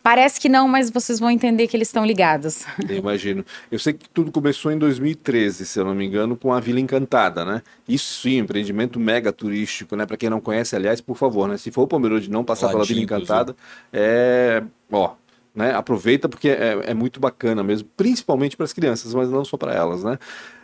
Parece 0.03 0.41
que 0.41 0.49
não, 0.49 0.67
mas 0.67 0.91
vocês 0.91 1.21
vão 1.21 1.31
entender 1.31 1.67
que 1.67 1.77
eles 1.77 1.89
estão 1.89 2.07
ligados. 2.07 2.65
Eu 2.89 2.97
imagino. 2.97 3.45
Eu 3.71 3.79
sei 3.79 3.93
que 3.93 4.09
tudo 4.09 4.33
começou 4.33 4.73
em 4.73 4.79
2013, 4.79 5.67
se 5.67 5.79
eu 5.79 5.85
não 5.85 5.95
me 5.95 6.07
engano, 6.07 6.37
com 6.37 6.55
a 6.55 6.61
Vila 6.61 6.81
Encantada, 6.81 7.45
né? 7.45 7.63
Isso 7.87 8.23
sim, 8.23 8.39
empreendimento 8.39 8.99
mega 8.99 9.31
turístico, 9.31 9.95
né? 9.97 10.07
Para 10.07 10.17
quem 10.17 10.31
não 10.31 10.41
conhece, 10.41 10.75
aliás, 10.75 11.03
por 11.03 11.17
favor, 11.17 11.47
né? 11.47 11.59
Se 11.59 11.71
for 11.71 11.83
o 11.83 11.87
Pomerode 11.87 12.31
não 12.31 12.43
passar 12.43 12.69
pela 12.69 12.85
Vila 12.85 13.03
Encantada, 13.03 13.55
é. 13.93 14.63
Ó, 14.91 15.13
né? 15.55 15.75
Aproveita 15.75 16.29
porque 16.29 16.49
é, 16.49 16.79
é 16.87 16.95
muito 16.95 17.21
bacana 17.21 17.63
mesmo, 17.63 17.89
principalmente 17.97 18.57
para 18.57 18.65
as 18.65 18.73
crianças, 18.73 19.13
mas 19.13 19.29
não 19.29 19.45
só 19.45 19.57
para 19.57 19.75
elas, 19.75 20.03
né? 20.03 20.19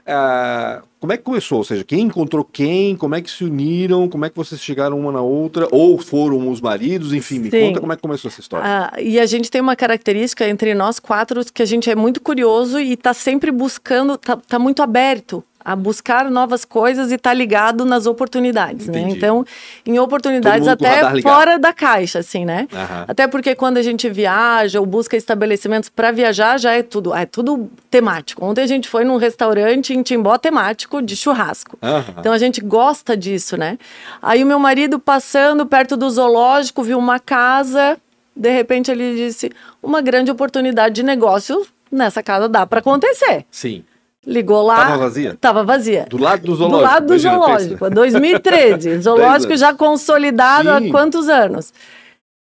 Ah, 0.06 0.82
como 1.00 1.12
é 1.12 1.16
que 1.16 1.24
começou? 1.24 1.58
Ou 1.58 1.64
seja, 1.64 1.84
quem 1.84 2.02
encontrou 2.02 2.44
quem? 2.44 2.96
Como 2.96 3.14
é 3.14 3.20
que 3.20 3.30
se 3.30 3.44
uniram? 3.44 4.08
Como 4.08 4.24
é 4.24 4.30
que 4.30 4.36
vocês 4.36 4.60
chegaram 4.60 4.98
uma 4.98 5.12
na 5.12 5.20
outra? 5.20 5.68
Ou 5.70 5.98
foram 5.98 6.48
os 6.48 6.60
maridos? 6.60 7.12
Enfim, 7.12 7.40
me 7.40 7.50
conta 7.50 7.80
como 7.80 7.92
é 7.92 7.96
que 7.96 8.02
começou 8.02 8.28
essa 8.28 8.40
história. 8.40 8.64
Ah, 8.66 9.00
e 9.00 9.18
a 9.18 9.26
gente 9.26 9.50
tem 9.50 9.60
uma 9.60 9.76
característica 9.76 10.48
entre 10.48 10.74
nós 10.74 10.98
quatro 10.98 11.44
que 11.52 11.62
a 11.62 11.66
gente 11.66 11.90
é 11.90 11.94
muito 11.94 12.20
curioso 12.20 12.78
e 12.78 12.92
está 12.92 13.12
sempre 13.12 13.50
buscando, 13.50 14.14
está 14.14 14.36
tá 14.36 14.58
muito 14.58 14.82
aberto 14.82 15.44
a 15.66 15.74
buscar 15.74 16.30
novas 16.30 16.64
coisas 16.64 17.10
e 17.10 17.18
tá 17.18 17.34
ligado 17.34 17.84
nas 17.84 18.06
oportunidades, 18.06 18.86
né? 18.86 19.00
Entendi. 19.00 19.14
né? 19.14 19.16
Então, 19.16 19.44
em 19.84 19.98
oportunidades 19.98 20.68
até 20.68 21.20
fora 21.20 21.58
da 21.58 21.72
caixa, 21.72 22.20
assim, 22.20 22.44
né? 22.44 22.68
Uhum. 22.72 23.04
Até 23.08 23.26
porque 23.26 23.52
quando 23.56 23.76
a 23.76 23.82
gente 23.82 24.08
viaja 24.08 24.78
ou 24.78 24.86
busca 24.86 25.16
estabelecimentos 25.16 25.88
para 25.88 26.12
viajar, 26.12 26.56
já 26.56 26.72
é 26.72 26.84
tudo, 26.84 27.12
é 27.12 27.26
tudo 27.26 27.68
temático. 27.90 28.44
Ontem 28.44 28.62
a 28.62 28.66
gente 28.68 28.88
foi 28.88 29.02
num 29.02 29.16
restaurante 29.16 29.92
em 29.96 30.02
Timbó 30.02 30.37
temático 30.38 31.02
de 31.02 31.16
churrasco. 31.16 31.78
Uhum. 31.82 32.14
Então 32.19 32.32
a 32.32 32.38
gente 32.38 32.60
gosta 32.60 33.16
disso, 33.16 33.56
né? 33.56 33.78
Aí 34.22 34.44
o 34.44 34.46
meu 34.46 34.58
marido 34.58 34.98
passando 34.98 35.66
perto 35.66 35.96
do 35.96 36.08
zoológico 36.08 36.82
viu 36.82 36.98
uma 36.98 37.19
casa, 37.19 37.98
de 38.34 38.50
repente 38.50 38.90
ele 38.90 39.16
disse: 39.16 39.50
"Uma 39.82 40.00
grande 40.00 40.31
oportunidade 40.31 40.94
de 40.94 41.02
negócio 41.02 41.66
nessa 41.90 42.22
casa 42.22 42.48
dá 42.48 42.66
para 42.66 42.81
acontecer". 42.81 43.44
Sim. 43.50 43.84
Ligou 44.26 44.60
lá. 44.62 44.76
Tava 44.76 44.98
vazia? 44.98 45.38
Tava 45.40 45.64
vazia. 45.64 46.06
Do 46.11 46.18
lado 46.18 46.44
do 46.44 46.54
zoológico. 46.56 46.78
Do 46.78 46.92
lado 46.92 47.06
do 47.06 47.18
zoológico, 47.18 47.90
2013. 47.90 48.99
zoológico 49.02 49.56
já 49.56 49.73
consolidado 49.73 50.68
Sim. 50.68 50.88
há 50.88 50.90
quantos 50.90 51.28
anos? 51.28 51.73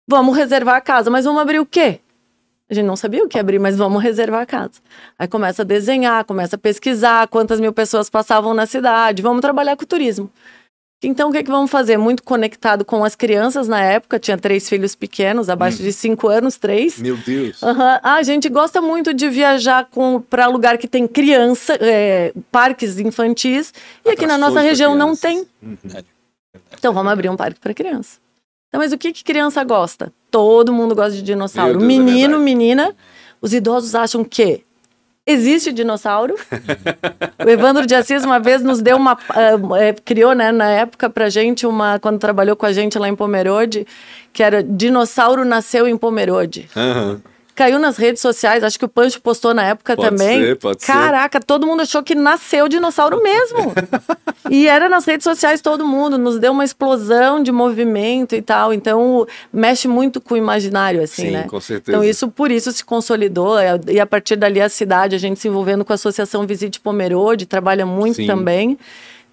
Vamos 0.10 0.36
reservar 0.36 0.76
a 0.76 0.82
casa, 0.82 1.12
mas 1.12 1.26
vamos 1.26 1.40
abrir 1.40 1.60
o 1.60 1.66
quê? 1.66 2.00
A 2.70 2.74
gente 2.74 2.86
não 2.86 2.98
sabia 2.98 3.24
o 3.24 3.30
que 3.30 3.40
abrir, 3.40 3.60
mas 3.60 3.78
vamos 3.78 4.04
reservar 4.04 4.42
a 4.42 4.46
casa. 4.46 4.82
Aí 5.18 5.28
começa 5.28 5.62
a 5.62 5.66
desenhar, 5.66 6.26
começa 6.26 6.58
a 6.58 6.60
pesquisar 6.60 7.28
quantas 7.28 7.60
mil 7.60 7.72
pessoas 7.72 8.10
passavam 8.10 8.54
na 8.54 8.66
cidade, 8.66 9.22
vamos 9.22 9.42
trabalhar 9.42 9.78
com 9.78 9.84
o 9.84 9.88
turismo. 9.88 10.30
Então, 11.02 11.30
o 11.30 11.32
que, 11.32 11.38
é 11.38 11.44
que 11.44 11.50
vamos 11.52 11.70
fazer? 11.70 11.96
Muito 11.96 12.24
conectado 12.24 12.84
com 12.84 13.04
as 13.04 13.16
crianças 13.16 13.68
na 13.68 13.80
época, 13.80 14.18
tinha 14.18 14.36
três 14.36 14.68
filhos 14.68 14.96
pequenos, 14.96 15.48
abaixo 15.48 15.80
hum. 15.80 15.86
de 15.86 15.94
cinco 15.94 16.28
anos, 16.28 16.58
três. 16.58 17.00
Meu 17.00 17.16
Deus! 17.16 17.62
Uhum. 17.62 17.76
Ah, 17.80 18.16
a 18.16 18.24
gente 18.24 18.50
gosta 18.50 18.82
muito 18.82 19.14
de 19.14 19.30
viajar 19.30 19.88
para 20.28 20.48
lugar 20.48 20.78
que 20.80 20.88
tem 20.88 21.08
criança, 21.08 21.78
é, 21.80 22.34
parques 22.52 22.98
infantis, 22.98 23.72
e 24.04 24.10
aqui 24.10 24.26
na 24.26 24.40
nossa 24.40 24.60
região 24.60 24.96
não 24.96 25.16
tem. 25.16 25.46
Uhum. 25.62 25.78
Então, 26.76 26.92
vamos 26.92 27.12
abrir 27.12 27.30
um 27.30 27.38
parque 27.38 27.60
para 27.60 27.76
criança. 27.76 28.18
Mas 28.78 28.92
o 28.92 28.98
que, 28.98 29.12
que 29.12 29.24
criança 29.24 29.64
gosta? 29.64 30.12
Todo 30.30 30.74
mundo 30.74 30.96
gosta 30.96 31.12
de 31.12 31.22
dinossauro. 31.22 31.80
Deus, 31.80 31.84
é 31.84 31.86
Menino, 31.86 32.36
é 32.36 32.40
menina. 32.40 32.96
Os 33.42 33.54
idosos 33.54 33.96
acham 33.96 34.24
que 34.24 34.64
existe 35.26 35.72
dinossauro. 35.72 36.36
o 37.46 37.50
Evandro 37.50 37.86
de 37.86 37.96
Assis 37.96 38.24
uma 38.24 38.40
vez 38.40 38.62
nos 38.62 38.82
deu 38.82 38.98
uma. 38.98 39.14
Uh, 39.14 40.02
criou, 40.04 40.34
né, 40.34 40.52
na 40.52 40.70
época, 40.70 41.10
pra 41.10 41.30
gente, 41.30 41.66
uma. 41.66 42.00
Quando 42.00 42.20
trabalhou 42.20 42.56
com 42.56 42.66
a 42.66 42.74
gente 42.74 42.98
lá 42.98 43.08
em 43.08 43.16
Pomerode, 43.16 43.86
que 44.32 44.42
era 44.42 44.64
Dinossauro 44.64 45.44
Nasceu 45.44 45.88
em 45.88 45.98
Pomerode. 45.98 46.70
Uhum 46.76 47.20
caiu 47.58 47.80
nas 47.80 47.98
redes 47.98 48.22
sociais, 48.22 48.64
acho 48.64 48.78
que 48.78 48.86
o 48.86 48.88
Pancho 48.88 49.20
postou 49.20 49.52
na 49.52 49.64
época 49.64 49.96
pode 49.96 50.10
também. 50.10 50.42
Ser, 50.42 50.56
pode 50.58 50.86
Caraca, 50.86 51.40
ser. 51.40 51.44
todo 51.44 51.66
mundo 51.66 51.82
achou 51.82 52.04
que 52.04 52.14
nasceu 52.14 52.70
dinossauro 52.70 53.22
mesmo. 53.22 53.74
e 54.52 54.68
era 54.68 54.88
nas 54.88 55.06
redes 55.06 55.24
sociais 55.24 55.60
todo 55.60 55.86
mundo, 55.86 56.20
nos 56.20 56.38
deu 56.38 56.52
uma 56.52 56.64
explosão 56.64 57.42
de 57.42 57.52
movimento 57.52 58.36
e 58.36 58.44
tal. 58.44 58.72
Então, 58.72 59.26
mexe 59.52 59.88
muito 59.88 60.22
com 60.22 60.36
o 60.36 60.38
imaginário, 60.38 61.02
assim, 61.02 61.24
Sim, 61.24 61.32
né? 61.32 61.44
com 61.50 61.60
certeza. 61.60 61.98
Então, 61.98 62.08
isso 62.08 62.28
por 62.30 62.52
isso 62.52 62.72
se 62.72 62.86
consolidou. 62.86 63.58
É, 63.58 63.80
e 63.88 64.00
a 64.00 64.06
partir 64.06 64.36
dali 64.36 64.62
a 64.62 64.70
cidade, 64.70 65.16
a 65.16 65.20
gente 65.20 65.40
se 65.40 65.48
envolvendo 65.48 65.84
com 65.84 65.92
a 65.92 65.96
Associação 65.96 66.46
Visite 66.46 66.80
Pomerode, 66.80 67.48
trabalha 67.48 67.88
muito 67.88 68.18
Sim. 68.18 68.28
também. 68.28 68.78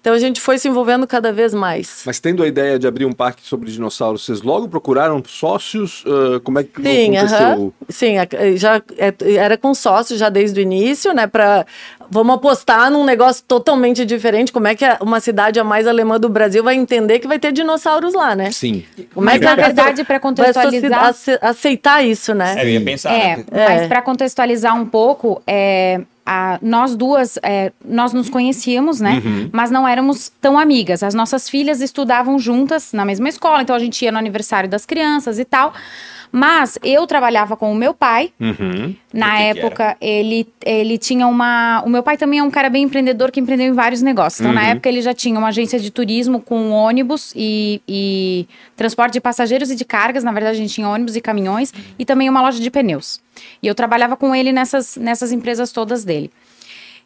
Então 0.05 0.13
a 0.13 0.19
gente 0.19 0.39
foi 0.39 0.59
se 0.59 0.67
envolvendo 0.67 1.07
cada 1.07 1.33
vez 1.33 1.51
mais. 1.51 2.03
Mas 2.05 2.19
tendo 2.19 2.43
a 2.43 2.47
ideia 2.47 2.77
de 2.77 2.85
abrir 2.85 3.05
um 3.05 3.11
parque 3.11 3.41
sobre 3.41 3.71
dinossauros, 3.71 4.23
vocês 4.23 4.43
logo 4.43 4.67
procuraram 4.67 5.19
sócios? 5.25 6.05
Uh, 6.05 6.39
como 6.43 6.59
é 6.59 6.63
que 6.63 6.79
Sim, 6.79 7.17
aconteceu? 7.17 7.47
Uh 7.47 7.67
-huh. 7.69 7.73
Sim, 7.89 8.15
já 8.55 8.79
é, 8.99 9.11
era 9.35 9.57
com 9.57 9.73
sócios 9.73 10.19
já 10.19 10.29
desde 10.29 10.59
o 10.59 10.61
início, 10.61 11.11
né? 11.11 11.25
Para 11.25 11.65
vamos 12.07 12.35
apostar 12.35 12.91
num 12.91 13.03
negócio 13.03 13.43
totalmente 13.47 14.05
diferente. 14.05 14.51
Como 14.51 14.67
é 14.67 14.75
que 14.75 14.85
uma 15.01 15.19
cidade 15.19 15.59
a 15.59 15.63
mais 15.63 15.87
alemã 15.87 16.19
do 16.19 16.29
Brasil 16.29 16.63
vai 16.63 16.75
entender 16.75 17.17
que 17.17 17.27
vai 17.27 17.39
ter 17.39 17.51
dinossauros 17.51 18.13
lá, 18.13 18.35
né? 18.35 18.51
Sim. 18.51 18.85
Como 19.11 19.27
é 19.27 19.39
que 19.39 19.45
na 19.45 19.55
verdade 19.55 20.03
para 20.03 20.19
contextualizar 20.19 21.15
aceitar 21.41 22.05
isso, 22.05 22.35
né? 22.35 22.53
É, 22.59 22.63
eu 22.63 22.69
ia 22.69 22.81
pensar. 22.81 23.11
É, 23.11 23.37
né? 23.37 23.43
mas 23.51 23.87
para 23.87 24.03
contextualizar 24.03 24.79
um 24.79 24.85
pouco, 24.85 25.41
é, 25.47 26.01
a, 26.25 26.57
nós 26.61 26.95
duas, 26.95 27.37
é, 27.43 27.71
nós 27.83 28.11
nos 28.11 28.29
conhecíamos, 28.29 28.99
né? 28.99 29.21
Uhum. 29.23 29.49
Mas 29.51 29.69
não 29.69 29.87
éramos 29.87 30.31
tão 30.41 30.57
amigas. 30.57 31.03
As 31.03 31.13
nossas 31.13 31.47
filhas 31.47 31.81
estudavam 31.81 32.39
juntas 32.39 32.93
na 32.93 33.05
mesma 33.05 33.29
escola, 33.29 33.61
então 33.61 33.75
a 33.75 33.79
gente 33.79 34.03
ia 34.03 34.11
no 34.11 34.17
aniversário 34.17 34.69
das 34.69 34.85
crianças 34.85 35.37
e 35.37 35.45
tal. 35.45 35.73
Mas 36.35 36.77
eu 36.83 37.07
trabalhava 37.07 37.55
com 37.55 37.71
o 37.71 37.75
meu 37.75 37.93
pai. 37.93 38.29
Uhum. 38.37 38.93
Na 39.13 39.39
época, 39.39 39.95
ele, 40.01 40.45
ele 40.65 40.97
tinha 40.97 41.25
uma. 41.27 41.81
O 41.85 41.89
meu 41.89 42.03
pai 42.03 42.17
também 42.17 42.39
é 42.39 42.43
um 42.43 42.51
cara 42.51 42.69
bem 42.69 42.83
empreendedor 42.83 43.31
que 43.31 43.39
empreendeu 43.39 43.67
em 43.67 43.71
vários 43.71 44.01
negócios. 44.01 44.41
Então, 44.41 44.51
uhum. 44.51 44.55
na 44.61 44.67
época, 44.67 44.89
ele 44.89 45.01
já 45.01 45.13
tinha 45.13 45.39
uma 45.39 45.47
agência 45.47 45.79
de 45.79 45.89
turismo 45.89 46.41
com 46.41 46.71
ônibus 46.71 47.31
e, 47.37 47.81
e 47.87 48.49
transporte 48.75 49.13
de 49.13 49.21
passageiros 49.21 49.71
e 49.71 49.77
de 49.77 49.85
cargas. 49.85 50.25
Na 50.25 50.33
verdade, 50.33 50.57
a 50.57 50.59
gente 50.59 50.73
tinha 50.73 50.89
ônibus 50.89 51.15
e 51.15 51.21
caminhões 51.21 51.73
e 51.97 52.03
também 52.03 52.29
uma 52.29 52.41
loja 52.41 52.59
de 52.59 52.69
pneus. 52.69 53.21
E 53.63 53.67
eu 53.67 53.73
trabalhava 53.73 54.17
com 54.17 54.35
ele 54.35 54.51
nessas, 54.51 54.97
nessas 54.97 55.31
empresas 55.31 55.71
todas 55.71 56.03
dele. 56.03 56.29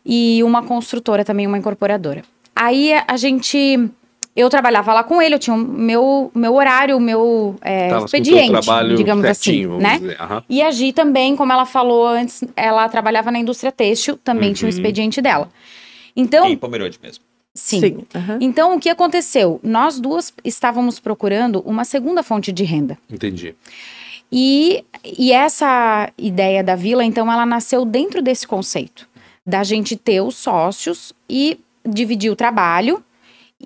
E 0.04 0.42
uma 0.44 0.64
construtora 0.64 1.24
também, 1.24 1.46
uma 1.46 1.60
incorporadora. 1.60 2.24
Aí 2.56 2.94
a 3.08 3.16
gente 3.16 3.92
eu 4.36 4.50
trabalhava 4.50 4.94
lá 4.94 5.04
com 5.04 5.22
ele, 5.22 5.36
eu 5.36 5.40
tinha 5.40 5.56
o 5.56 5.60
meu, 5.60 6.32
meu 6.34 6.54
horário, 6.54 6.96
o 6.98 7.00
meu 7.00 7.56
é, 7.62 7.90
expediente, 7.98 8.52
digamos 8.96 9.26
assim, 9.26 9.66
né? 9.66 9.98
Uhum. 9.98 10.42
E 10.48 10.62
a 10.62 10.72
Gi 10.72 10.94
também, 10.94 11.36
como 11.36 11.52
ela 11.52 11.66
falou 11.66 12.08
antes, 12.08 12.44
ela 12.56 12.88
trabalhava 12.88 13.32
na 13.32 13.40
indústria 13.40 13.72
têxtil, 13.72 14.18
também 14.18 14.50
uhum. 14.50 14.56
tinha 14.56 14.70
o 14.70 14.72
uhum. 14.72 14.78
expediente 14.78 15.22
dela. 15.22 15.50
Então, 16.16 16.48
em 16.48 16.58
Pomerode 16.58 17.00
mesmo. 17.02 17.24
Sim. 17.54 17.80
Sim. 17.80 17.98
Uhum. 18.16 18.38
Então, 18.40 18.76
o 18.76 18.80
que 18.80 18.90
aconteceu? 18.90 19.60
Nós 19.64 20.00
duas 20.00 20.34
estávamos 20.46 21.00
procurando 21.00 21.62
uma 21.66 21.84
segunda 21.84 22.24
fonte 22.24 22.52
de 22.52 22.64
renda. 22.64 22.98
Entendi. 23.12 23.56
E, 24.32 24.86
e 25.04 25.32
essa 25.32 26.12
ideia 26.18 26.64
da 26.64 26.76
vila, 26.76 27.04
então, 27.04 27.32
ela 27.32 27.46
nasceu 27.46 27.84
dentro 27.84 28.22
desse 28.22 28.48
conceito 28.48 29.10
da 29.46 29.64
gente 29.64 29.96
ter 29.96 30.22
os 30.22 30.36
sócios 30.36 31.12
e 31.28 31.60
dividir 31.84 32.30
o 32.32 32.36
trabalho 32.36 33.04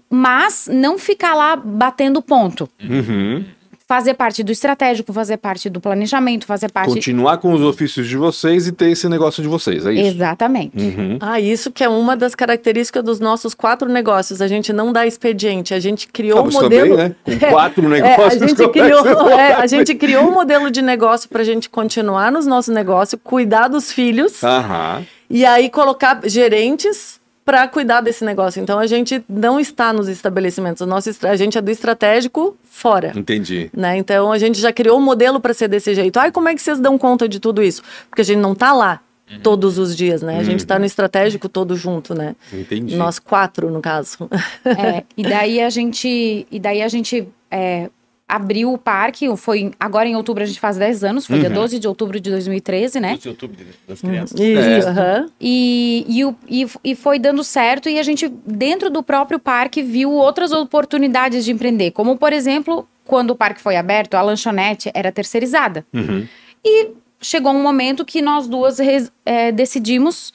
mas 0.09 0.69
não 0.71 0.97
ficar 0.97 1.33
lá 1.33 1.55
batendo 1.55 2.21
ponto. 2.21 2.69
Uhum. 2.81 3.43
Fazer 3.85 4.13
parte 4.13 4.43
do 4.43 4.51
estratégico, 4.51 5.12
fazer 5.12 5.38
parte 5.38 5.69
do 5.69 5.79
planejamento, 5.79 6.45
fazer 6.45 6.71
parte. 6.71 6.93
Continuar 6.93 7.38
com 7.38 7.51
os 7.51 7.62
ofícios 7.62 8.07
de 8.07 8.15
vocês 8.15 8.65
e 8.65 8.71
ter 8.71 8.89
esse 8.89 9.09
negócio 9.09 9.43
de 9.43 9.50
vocês, 9.50 9.85
é 9.85 9.93
isso? 9.93 10.15
Exatamente. 10.15 10.77
Uhum. 10.77 11.17
Ah, 11.19 11.39
isso 11.39 11.69
que 11.69 11.83
é 11.83 11.89
uma 11.89 12.15
das 12.15 12.33
características 12.33 13.03
dos 13.03 13.19
nossos 13.19 13.53
quatro 13.53 13.91
negócios. 13.91 14.41
A 14.41 14.47
gente 14.47 14.71
não 14.71 14.93
dá 14.93 15.05
expediente, 15.05 15.73
a 15.73 15.79
gente 15.79 16.07
criou 16.07 16.47
um 16.47 16.51
modelo. 16.51 16.95
Também, 16.95 17.09
né? 17.09 17.15
Com 17.39 17.50
quatro 17.51 17.89
negócios. 17.89 18.41
É, 18.41 18.45
a, 18.45 18.47
gente 18.47 18.69
criou, 18.69 19.29
é, 19.29 19.53
a 19.53 19.67
gente 19.67 19.95
criou 19.95 20.23
um 20.23 20.31
modelo 20.31 20.71
de 20.71 20.81
negócio 20.81 21.29
para 21.29 21.41
a 21.41 21.45
gente 21.45 21.69
continuar 21.69 22.31
nos 22.31 22.47
nossos 22.47 22.73
negócios, 22.73 23.19
cuidar 23.21 23.67
dos 23.67 23.91
filhos. 23.91 24.41
Uhum. 24.41 25.05
E 25.29 25.45
aí 25.45 25.69
colocar 25.69 26.21
gerentes 26.23 27.21
para 27.45 27.67
cuidar 27.67 28.01
desse 28.01 28.23
negócio. 28.23 28.62
Então 28.62 28.79
a 28.79 28.88
gente 28.88 29.23
não 29.27 29.59
está 29.59 29.91
nos 29.91 30.07
estabelecimentos, 30.07 30.81
o 30.81 30.85
nosso, 30.85 31.09
a 31.23 31.35
gente 31.35 31.57
é 31.57 31.62
do 31.62 31.71
estratégico 31.71 32.57
fora. 32.63 33.12
Entendi. 33.15 33.69
Né? 33.73 33.97
Então 33.97 34.31
a 34.31 34.38
gente 34.38 34.59
já 34.59 34.71
criou 34.71 34.97
um 34.97 35.01
modelo 35.01 35.39
para 35.39 35.53
ser 35.53 35.67
desse 35.67 35.93
jeito. 35.93 36.17
Ai, 36.17 36.31
como 36.31 36.50
é 36.50 36.55
que 36.55 36.62
vocês 36.62 36.79
dão 36.79 36.97
conta 36.97 37.27
de 37.27 37.39
tudo 37.39 37.62
isso? 37.62 37.81
Porque 38.09 38.21
a 38.21 38.25
gente 38.25 38.39
não 38.39 38.53
está 38.53 38.73
lá 38.73 39.01
uhum. 39.29 39.39
todos 39.39 39.77
os 39.77 39.95
dias, 39.95 40.21
né? 40.21 40.39
A 40.39 40.43
gente 40.43 40.59
está 40.59 40.79
no 40.79 40.85
estratégico 40.85 41.50
todo 41.50 41.75
junto, 41.75 42.13
né? 42.13 42.35
Entendi. 42.51 42.95
Nós 42.95 43.19
quatro, 43.19 43.69
no 43.69 43.81
caso. 43.81 44.29
É, 44.65 45.03
e 45.15 45.23
daí 45.23 45.62
a 45.62 45.69
gente, 45.69 46.47
e 46.50 46.59
daí 46.59 46.81
a 46.81 46.88
gente 46.88 47.27
é, 47.51 47.89
abriu 48.27 48.74
o 48.74 48.77
parque, 48.77 49.27
foi 49.38 49.72
agora 49.80 50.08
em 50.08 50.15
outubro 50.15 50.44
a 50.44 50.46
gente 50.46 50.60
faz 50.60 50.77
10 50.77 51.03
anos, 51.03 51.25
foi 51.25 51.36
uhum. 51.36 51.42
dia 51.42 51.50
12 51.50 51.80
de 51.80 51.88
outubro 51.88 52.20
de 52.20 52.32
2013, 52.32 53.00
né? 53.00 53.10
12 53.10 53.22
de 53.22 53.30
outubro 53.30 53.65
das 53.88 54.01
crianças. 54.01 54.39
Uhum. 54.39 54.77
Isso, 54.77 54.89
é. 54.89 55.25
e, 55.39 56.06
e, 56.50 56.63
e, 56.63 56.68
e 56.84 56.96
foi 56.96 57.20
dando 57.20 57.44
certo 57.44 57.89
e 57.89 58.00
a 58.00 58.03
gente, 58.03 58.27
dentro 58.46 58.89
do 58.89 59.03
próprio 59.03 59.39
parque, 59.39 59.82
viu 59.82 60.12
outras 60.12 60.51
oportunidades 60.51 61.46
de 61.46 61.51
empreender, 61.51 61.92
como 61.92 62.18
por 62.18 62.34
exemplo, 62.34 62.88
quando 63.06 63.32
o 63.32 63.36
parque 63.36 63.62
foi 63.62 63.75
aberto, 63.75 64.15
a 64.15 64.22
lanchonete 64.22 64.89
era 64.94 65.12
terceirizada. 65.12 65.86
Uhum. 65.94 66.27
E 66.63 66.92
chegou 67.22 67.51
um 67.51 67.62
momento 67.62 68.06
que 68.06 68.22
nós 68.22 68.48
duas 68.48 68.80
é, 69.25 69.51
decidimos, 69.51 70.34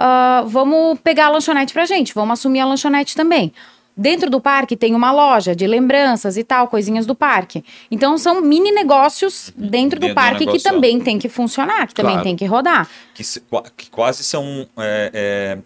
uh, 0.00 0.46
vamos 0.46 0.98
pegar 1.00 1.26
a 1.26 1.30
lanchonete 1.30 1.72
pra 1.72 1.84
gente, 1.84 2.14
vamos 2.14 2.38
assumir 2.38 2.60
a 2.60 2.66
lanchonete 2.66 3.14
também. 3.14 3.52
Dentro 3.94 4.30
do 4.30 4.40
parque 4.40 4.74
tem 4.74 4.94
uma 4.94 5.12
loja 5.12 5.54
de 5.54 5.66
lembranças 5.66 6.38
e 6.38 6.44
tal, 6.44 6.66
coisinhas 6.66 7.04
do 7.04 7.14
parque. 7.14 7.62
Então 7.90 8.16
são 8.16 8.40
mini 8.40 8.72
negócios 8.72 9.52
dentro, 9.54 10.00
do 10.00 10.14
parque 10.14 10.46
do 10.46 10.52
que 10.52 10.62
também 10.62 10.98
tem 10.98 11.18
que 11.18 11.28
funcionar, 11.28 11.86
que 11.86 11.94
também 11.94 12.20
tem 12.22 12.34
que 12.34 12.46
rodar. 12.46 12.88
Que, 13.14 13.22
que 13.76 13.90
quase 13.90 14.24
são 14.24 14.66
é, 14.78 15.10
é, 15.12 15.58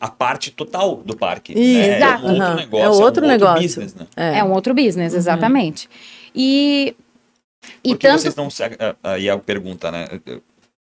a 0.00 0.08
parte 0.08 0.50
total 0.50 0.96
do 0.96 1.16
parque. 1.16 1.54
Né? 1.54 1.96
Exato. 1.96 2.26
É, 2.26 2.30
outro 2.32 2.54
negócio, 2.56 2.84
é 2.84 2.88
outro, 2.88 3.24
é 3.24 3.26
um 3.26 3.30
negócio. 3.30 3.54
Outro 3.54 3.62
business, 3.62 3.94
né? 3.94 4.06
é. 4.16 4.38
é. 4.38 4.44
um 4.44 4.52
outro 4.52 4.74
business, 4.74 5.12
uhum. 5.12 5.18
exatamente. 5.18 5.86
Uhum. 5.86 6.30
E. 6.34 6.96
E 7.84 7.90
Por 7.90 7.98
que 7.98 8.08
tanto... 8.08 8.22
vocês 8.22 8.34
não. 8.34 8.48
Aí 9.04 9.30
a 9.30 9.38
pergunta, 9.38 9.92
né? 9.92 10.08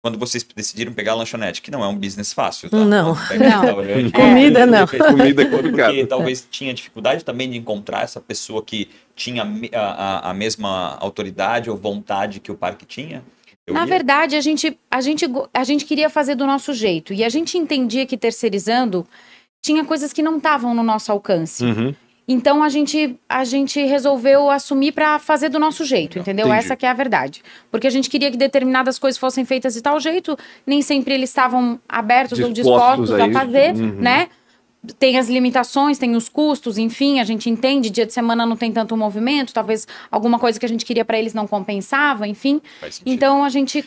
Quando 0.07 0.21
vocês 0.21 0.47
decidiram 0.55 0.93
pegar 0.93 1.13
a 1.13 1.15
lanchonete, 1.17 1.61
que 1.61 1.69
não 1.69 1.83
é 1.83 1.89
um 1.89 1.97
business 1.97 2.33
fácil, 2.33 2.71
tá? 2.71 2.77
Não. 2.77 2.87
não. 2.87 3.81
É, 3.83 4.09
comida 4.13 4.65
não. 4.65 4.87
Comida 4.87 5.43
é 5.43 5.47
Porque 5.47 6.07
talvez 6.07 6.47
tinha 6.49 6.73
dificuldade 6.73 7.25
também 7.25 7.51
de 7.51 7.59
encontrar 7.59 8.05
essa 8.05 8.21
pessoa 8.21 8.63
que 8.63 8.89
tinha 9.17 9.43
a, 9.43 9.79
a, 9.81 10.31
a 10.31 10.35
mesma 10.35 10.97
autoridade 11.01 11.69
ou 11.69 11.77
vontade 11.77 12.39
que 12.39 12.53
o 12.53 12.55
parque 12.55 12.87
tinha. 12.87 13.25
Eu 13.67 13.75
Na 13.75 13.81
ia. 13.81 13.87
verdade, 13.87 14.37
a 14.37 14.41
gente, 14.41 14.79
a, 14.89 15.01
gente, 15.01 15.27
a 15.53 15.65
gente 15.65 15.85
queria 15.85 16.09
fazer 16.09 16.37
do 16.37 16.47
nosso 16.47 16.73
jeito. 16.73 17.13
E 17.13 17.25
a 17.25 17.29
gente 17.29 17.59
entendia 17.59 18.07
que 18.07 18.17
terceirizando 18.17 19.05
tinha 19.61 19.85
coisas 19.85 20.13
que 20.13 20.23
não 20.23 20.37
estavam 20.37 20.73
no 20.73 20.85
nosso 20.85 21.11
alcance. 21.11 21.65
Uhum. 21.65 21.93
Então 22.29 22.63
a 22.63 22.69
gente, 22.69 23.17
a 23.29 23.45
gente 23.45 23.81
resolveu 23.85 24.51
assumir 24.51 24.93
para 24.93 25.19
fazer 25.19 25.49
do 25.49 25.59
nosso 25.59 25.85
jeito, 25.85 26.19
entendeu? 26.19 26.47
Entendi. 26.47 26.59
Essa 26.59 26.75
que 26.75 26.85
é 26.85 26.91
a 26.91 26.95
verdade. 26.95 27.43
Porque 27.71 27.87
a 27.87 27.91
gente 27.91 28.11
queria 28.11 28.31
que 28.31 28.37
determinadas 28.37 28.99
coisas 28.99 29.17
fossem 29.19 29.45
feitas 29.45 29.75
de 29.75 29.83
tal 29.83 30.01
jeito, 30.01 30.37
nem 30.67 30.83
sempre 30.83 31.15
eles 31.15 31.31
estavam 31.31 31.79
abertos 31.89 32.39
dispostos 32.39 33.11
ou 33.11 33.11
dispostos 33.11 33.21
a, 33.21 33.27
a 33.27 33.33
fazer, 33.33 33.75
uhum. 33.77 34.01
né? 34.01 34.29
Tem 34.99 35.19
as 35.19 35.29
limitações, 35.29 35.99
tem 35.99 36.17
os 36.17 36.29
custos, 36.29 36.79
enfim, 36.79 37.21
a 37.21 37.25
gente 37.25 37.49
entende, 37.51 37.91
dia 37.91 38.07
de 38.07 38.13
semana 38.13 38.47
não 38.47 38.57
tem 38.57 38.73
tanto 38.73 38.97
movimento, 38.97 39.53
talvez 39.53 39.87
alguma 40.11 40.39
coisa 40.39 40.59
que 40.59 40.67
a 40.67 40.69
gente 40.69 40.85
queria 40.85 41.05
para 41.05 41.19
eles 41.19 41.35
não 41.35 41.47
compensava, 41.47 42.27
enfim. 42.27 42.61
Então 43.05 43.45
a 43.45 43.49
gente 43.49 43.83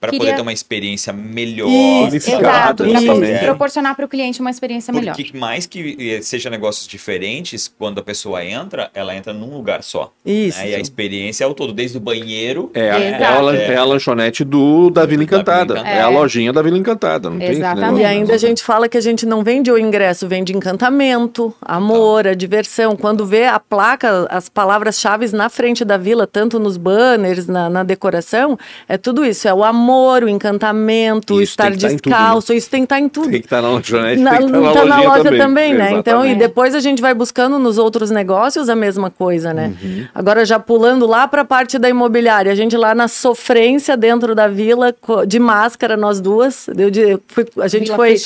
para 0.00 0.10
queria... 0.10 0.18
poder 0.18 0.34
ter 0.36 0.42
uma 0.42 0.52
experiência 0.52 1.12
melhor, 1.12 1.68
isso, 2.14 2.30
exato, 2.30 2.84
para 2.84 3.38
proporcionar 3.44 3.94
para 3.94 4.04
o 4.04 4.08
cliente 4.08 4.40
uma 4.40 4.50
experiência 4.50 4.92
Porque 4.92 5.00
melhor. 5.04 5.16
Porque 5.16 5.36
mais 5.36 5.66
que 5.66 5.96
eh, 5.98 6.22
seja 6.22 6.50
negócios 6.50 6.86
diferentes, 6.86 7.68
quando 7.68 7.98
a 7.98 8.02
pessoa 8.02 8.44
entra, 8.44 8.90
ela 8.94 9.14
entra 9.14 9.32
num 9.32 9.54
lugar 9.54 9.82
só. 9.82 10.12
Isso. 10.24 10.58
Né? 10.58 10.70
E 10.70 10.74
a 10.74 10.80
experiência 10.80 11.44
é 11.44 11.46
o 11.46 11.54
todo, 11.54 11.72
desde 11.72 11.96
o 11.96 12.00
banheiro. 12.00 12.70
É, 12.74 12.90
a, 12.90 13.00
é, 13.00 13.14
a, 13.24 13.54
é 13.54 13.76
a 13.76 13.84
lanchonete 13.84 14.44
do 14.44 14.90
da 14.90 15.06
Vila 15.06 15.22
Encantada. 15.22 15.74
Da 15.74 15.82
Vila 15.82 15.82
Encantada. 15.82 15.88
É. 15.88 15.98
é. 15.98 16.02
a 16.02 16.08
lojinha 16.08 16.52
da 16.52 16.62
Vila 16.62 16.78
Encantada, 16.78 17.30
não 17.30 17.40
Exatamente. 17.40 17.94
tem 17.94 18.02
E 18.02 18.04
ainda 18.04 18.34
a 18.34 18.38
gente 18.38 18.62
fala 18.62 18.88
que 18.88 18.96
a 18.96 19.00
gente 19.00 19.26
não 19.26 19.42
vende 19.42 19.70
o 19.70 19.78
ingresso, 19.78 20.28
vende 20.28 20.43
de 20.44 20.56
encantamento, 20.56 21.52
amor, 21.60 22.26
a 22.26 22.34
diversão. 22.34 22.94
Quando 22.96 23.26
vê 23.26 23.46
a 23.46 23.58
placa, 23.58 24.26
as 24.30 24.48
palavras-chave 24.48 25.24
na 25.34 25.48
frente 25.48 25.84
da 25.84 25.96
vila, 25.96 26.26
tanto 26.26 26.58
nos 26.58 26.76
banners, 26.76 27.46
na, 27.46 27.70
na, 27.70 27.82
decoração, 27.82 28.58
é 28.88 28.98
tudo 28.98 29.24
isso. 29.24 29.48
É 29.48 29.54
o 29.54 29.64
amor, 29.64 30.22
o 30.24 30.28
encantamento, 30.28 31.34
isso 31.40 31.52
estar 31.52 31.70
descalço. 31.70 32.48
Tudo, 32.48 32.54
né? 32.54 32.58
Isso 32.58 32.70
tem 32.70 32.80
que 32.82 32.84
estar 32.84 33.00
em 33.00 33.08
tudo. 33.08 33.30
Tem 33.30 33.40
que 33.40 33.46
estar 33.46 33.62
na 33.62 33.70
lanchonete, 33.70 34.20
na, 34.20 34.36
tem 34.36 34.40
que 34.40 34.56
estar 34.56 34.60
na, 34.60 34.72
tá 34.72 34.84
na 34.84 35.00
loja 35.00 35.22
também, 35.22 35.38
também 35.38 35.74
né? 35.74 35.92
Exatamente. 35.92 36.00
Então, 36.00 36.26
e 36.26 36.34
depois 36.34 36.74
a 36.74 36.80
gente 36.80 37.00
vai 37.00 37.14
buscando 37.14 37.58
nos 37.58 37.78
outros 37.78 38.10
negócios 38.10 38.68
a 38.68 38.76
mesma 38.76 39.10
coisa, 39.10 39.54
né? 39.54 39.72
Uhum. 39.82 40.06
Agora, 40.14 40.44
já 40.44 40.58
pulando 40.58 41.06
lá 41.06 41.26
para 41.26 41.42
a 41.42 41.44
parte 41.44 41.78
da 41.78 41.88
imobiliária, 41.88 42.52
a 42.52 42.54
gente 42.54 42.76
lá 42.76 42.94
na 42.94 43.08
sofrência 43.08 43.96
dentro 43.96 44.34
da 44.34 44.48
vila, 44.48 44.94
de 45.26 45.38
máscara, 45.38 45.96
nós 45.96 46.20
duas. 46.20 46.68
Eu, 46.68 46.90
eu 46.90 47.22
fui, 47.28 47.46
a 47.60 47.68
gente 47.68 47.84
vila 47.84 47.96
foi 47.96 48.16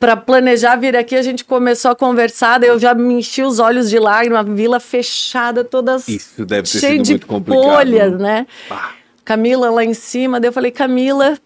para 0.00 0.16
planejar 0.16 0.76
vir 0.76 0.96
aqui, 0.96 1.14
a 1.14 1.22
gente 1.22 1.44
começou 1.52 1.90
a 1.90 1.94
conversar, 1.94 2.62
eu 2.62 2.78
já 2.78 2.94
me 2.94 3.12
enchi 3.12 3.42
os 3.42 3.58
olhos 3.58 3.90
de 3.90 3.98
lágrimas, 3.98 4.46
vila 4.48 4.80
fechada, 4.80 5.62
todas 5.62 6.08
Isso 6.08 6.46
deve 6.46 6.62
ter 6.62 6.78
cheio 6.78 7.02
de 7.02 7.20
folhas, 7.46 8.18
né? 8.18 8.46
Ah. 8.70 8.92
Camila 9.22 9.70
lá 9.70 9.84
em 9.84 9.92
cima, 9.92 10.40
daí 10.40 10.48
eu 10.48 10.52
falei, 10.52 10.70
Camila, 10.70 11.38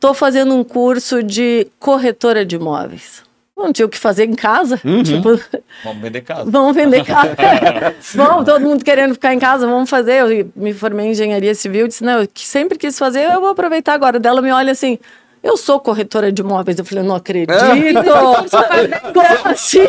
tô 0.00 0.12
fazendo 0.12 0.52
um 0.56 0.64
curso 0.64 1.22
de 1.22 1.68
corretora 1.78 2.44
de 2.44 2.56
imóveis. 2.56 3.22
não 3.56 3.72
tinha 3.72 3.86
o 3.86 3.88
que 3.88 3.96
fazer 3.96 4.24
em 4.24 4.34
casa. 4.34 4.80
Uhum. 4.84 5.04
Tipo, 5.04 5.40
vamos 5.84 6.02
vender 6.02 6.22
casa. 6.22 6.50
Vamos 6.50 6.74
vender 6.74 7.04
casa. 7.04 7.36
vamos, 8.16 8.44
todo 8.44 8.60
mundo 8.60 8.84
querendo 8.84 9.14
ficar 9.14 9.32
em 9.32 9.38
casa, 9.38 9.68
vamos 9.68 9.88
fazer. 9.88 10.14
Eu 10.14 10.50
me 10.56 10.74
formei 10.74 11.06
em 11.06 11.10
engenharia 11.12 11.54
civil, 11.54 11.86
disse, 11.86 12.02
não, 12.02 12.22
eu 12.22 12.28
sempre 12.34 12.76
quis 12.76 12.98
fazer, 12.98 13.32
eu 13.32 13.40
vou 13.40 13.50
aproveitar 13.50 13.94
agora. 13.94 14.18
Dela 14.18 14.42
me 14.42 14.50
olha 14.50 14.72
assim, 14.72 14.98
eu 15.42 15.56
sou 15.56 15.80
corretora 15.80 16.30
de 16.32 16.42
imóveis. 16.42 16.78
Eu 16.78 16.84
falei, 16.84 17.04
não 17.04 17.14
acredito. 17.14 17.52
É. 17.52 19.00
Como 19.12 19.48
assim? 19.48 19.86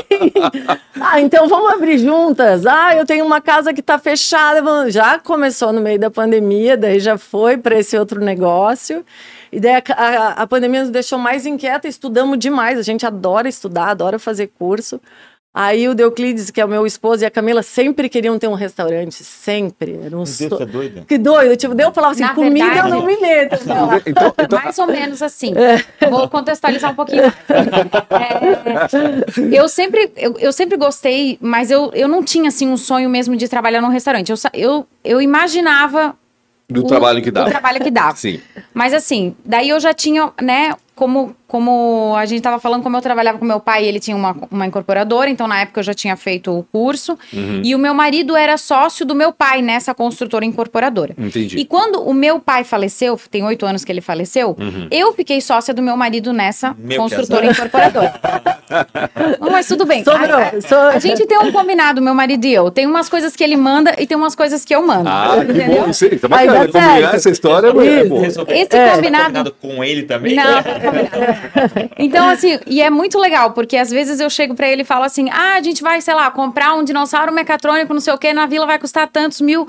ah, 1.00 1.20
então 1.20 1.48
vamos 1.48 1.74
abrir 1.74 1.98
juntas. 1.98 2.66
Ah, 2.66 2.96
eu 2.96 3.06
tenho 3.06 3.26
uma 3.26 3.42
casa 3.42 3.74
que 3.74 3.80
está 3.80 3.98
fechada. 3.98 4.90
Já 4.90 5.20
começou 5.20 5.74
no 5.74 5.82
meio 5.82 6.00
da 6.00 6.10
pandemia, 6.10 6.78
daí 6.78 7.00
já 7.00 7.18
foi 7.18 7.58
para 7.58 7.78
esse 7.80 7.98
outro 7.98 8.20
negócio. 8.20 9.06
E 9.52 9.60
daí 9.60 9.76
a, 9.76 9.84
a, 9.94 10.28
a 10.44 10.48
pandemia 10.48 10.82
nos 10.82 10.92
deixou 10.92 11.18
mais 11.18 11.46
inquieta, 11.46 11.88
estudamos 11.88 12.38
demais. 12.38 12.78
A 12.78 12.84
gente 12.84 13.06
adora 13.06 13.50
estudar, 13.50 13.90
adora 13.90 14.20
fazer 14.20 14.48
curso. 14.48 15.02
Aí 15.52 15.90
o 15.90 15.96
Deuclides, 15.96 16.52
que 16.52 16.62
é 16.62 16.66
o 16.66 16.68
meu 16.68 16.86
esposo, 16.86 17.24
e 17.24 17.26
a 17.26 17.32
Camila 17.32 17.64
sempre 17.64 18.08
queriam 18.08 18.38
ter 18.38 18.48
um 18.48 18.54
restaurante, 18.54 19.24
sempre. 19.24 20.00
Era 20.04 20.16
um 20.16 20.24
so... 20.24 20.46
É 20.62 20.66
doido. 20.66 21.06
Que 21.08 21.18
doido. 21.18 21.56
Tipo, 21.58 21.74
Deus 21.74 21.94
falava 21.94 22.14
assim, 22.14 22.22
Na 22.22 22.36
comida 22.36 22.66
verdade, 22.66 22.90
eu 22.90 22.96
não 22.96 23.06
me 23.06 23.18
meto. 23.18 23.60
Então, 23.64 24.02
então, 24.06 24.34
então... 24.38 24.60
Mais 24.64 24.78
ou 24.78 24.88
menos 24.88 25.22
assim. 25.24 25.54
É. 25.56 26.08
Vou 26.08 26.30
contextualizar 26.30 26.92
um 26.92 26.96
pouquinho. 26.96 27.24
É, 27.24 27.34
eu, 29.52 29.68
sempre, 29.68 30.12
eu, 30.16 30.38
eu, 30.38 30.54
sempre 30.54 30.78
gostei, 30.78 31.38
mas 31.42 31.72
eu, 31.72 31.92
eu 31.94 32.08
não 32.08 32.24
tinha, 32.24 32.50
assim, 32.50 32.68
um 32.68 32.78
sonho 32.78 33.10
mesmo 33.10 33.36
de 33.36 33.48
trabalhar 33.48 33.82
num 33.82 33.90
restaurante. 33.90 34.32
Eu, 34.32 34.38
eu, 34.54 34.88
eu 35.04 35.22
imaginava 35.22 36.16
do 36.70 36.82
o, 36.82 36.88
trabalho 36.88 37.22
que 37.22 37.32
dava. 37.32 37.48
Do 37.48 37.52
trabalho 37.52 37.82
que 37.82 37.90
dava. 37.90 38.16
Sim. 38.16 38.40
Mas 38.74 38.94
assim, 38.94 39.36
daí 39.44 39.70
eu 39.70 39.80
já 39.80 39.94
tinha, 39.94 40.32
né, 40.40 40.76
como, 40.96 41.36
como 41.50 42.16
a 42.16 42.26
gente 42.28 42.38
estava 42.38 42.60
falando, 42.60 42.84
como 42.84 42.96
eu 42.96 43.02
trabalhava 43.02 43.40
com 43.40 43.44
meu 43.44 43.60
pai, 43.60 43.84
ele 43.84 44.00
tinha 44.00 44.16
uma, 44.16 44.38
uma 44.52 44.68
incorporadora, 44.68 45.32
então 45.32 45.48
na 45.48 45.62
época 45.62 45.80
eu 45.80 45.84
já 45.84 45.96
tinha 45.96 46.16
feito 46.16 46.56
o 46.56 46.64
curso. 46.72 47.18
Uhum. 47.34 47.62
E 47.66 47.74
o 47.74 47.80
meu 47.80 47.94
marido 47.94 48.38
era 48.38 48.56
sócio 48.56 49.04
do 49.04 49.16
meu 49.16 49.34
pai 49.34 49.62
nessa 49.62 49.96
construtora 49.96 50.46
incorporadora. 50.46 51.16
Entendi. 51.18 51.58
E 51.58 51.66
quando 51.66 52.04
o 52.04 52.14
meu 52.14 52.40
pai 52.40 52.64
faleceu, 52.64 53.20
tem 53.32 53.44
oito 53.44 53.66
anos 53.66 53.84
que 53.84 53.92
ele 53.92 54.00
faleceu, 54.00 54.56
uhum. 54.60 54.88
eu 54.92 55.12
fiquei 55.14 55.42
sócia 55.42 55.74
do 55.74 55.82
meu 55.82 55.98
marido 55.98 56.32
nessa 56.32 56.76
meu 56.78 57.00
construtora 57.00 57.48
incorporadora. 57.48 58.14
Mas 59.42 59.68
tudo 59.68 59.88
bem. 59.88 60.04
Sobrou, 60.04 60.38
a, 60.38 60.90
a, 60.94 61.00
gente 61.00 61.26
tem 61.26 61.40
um 61.40 61.52
combinado, 61.52 62.00
meu 62.00 62.14
marido 62.14 62.46
e 62.46 62.54
eu. 62.54 62.70
Tem 62.70 62.86
umas 62.86 63.10
coisas 63.10 63.36
que 63.36 63.44
ele 63.44 63.58
manda 63.58 63.96
e 63.98 64.06
tem 64.06 64.16
umas 64.16 64.36
coisas 64.36 64.64
que 64.64 64.76
eu 64.76 64.86
mando. 64.86 65.10
Ah, 65.10 65.38
entendeu? 65.42 65.70
que 65.70 65.80
bom. 65.80 65.94
Sim, 65.94 66.10
tá 66.10 66.28
bacana. 66.28 66.68
Combinar 66.68 67.16
essa 67.16 67.30
história 67.32 67.68
é 67.70 68.04
bom. 68.06 68.24
Esse 68.24 68.40
é. 68.76 68.92
combinado... 68.92 69.26
combinado 69.26 69.56
com 69.60 69.84
ele 69.84 70.04
também? 70.04 70.36
Não. 70.36 70.44
então, 71.98 72.28
assim, 72.28 72.60
e 72.66 72.82
é 72.82 72.90
muito 72.90 73.18
legal, 73.18 73.52
porque 73.52 73.78
às 73.78 73.90
vezes 73.90 74.20
eu 74.20 74.30
chego 74.30 74.56
para 74.56 74.68
ele 74.68 74.82
e 74.82 74.86
falo 74.86 75.04
assim: 75.04 75.30
ah, 75.30 75.56
a 75.56 75.62
gente 75.62 75.82
vai, 75.82 76.02
sei 76.02 76.14
lá, 76.14 76.30
comprar 76.32 76.76
um 76.76 76.84
dinossauro 76.84 77.32
mecatrônico, 77.34 77.94
não 77.94 78.02
sei 78.02 78.14
o 78.14 78.18
que, 78.18 78.34
na 78.34 78.46
vila 78.46 78.66
vai 78.66 78.80
custar 78.80 79.08
tantos 79.08 79.42
mil. 79.42 79.68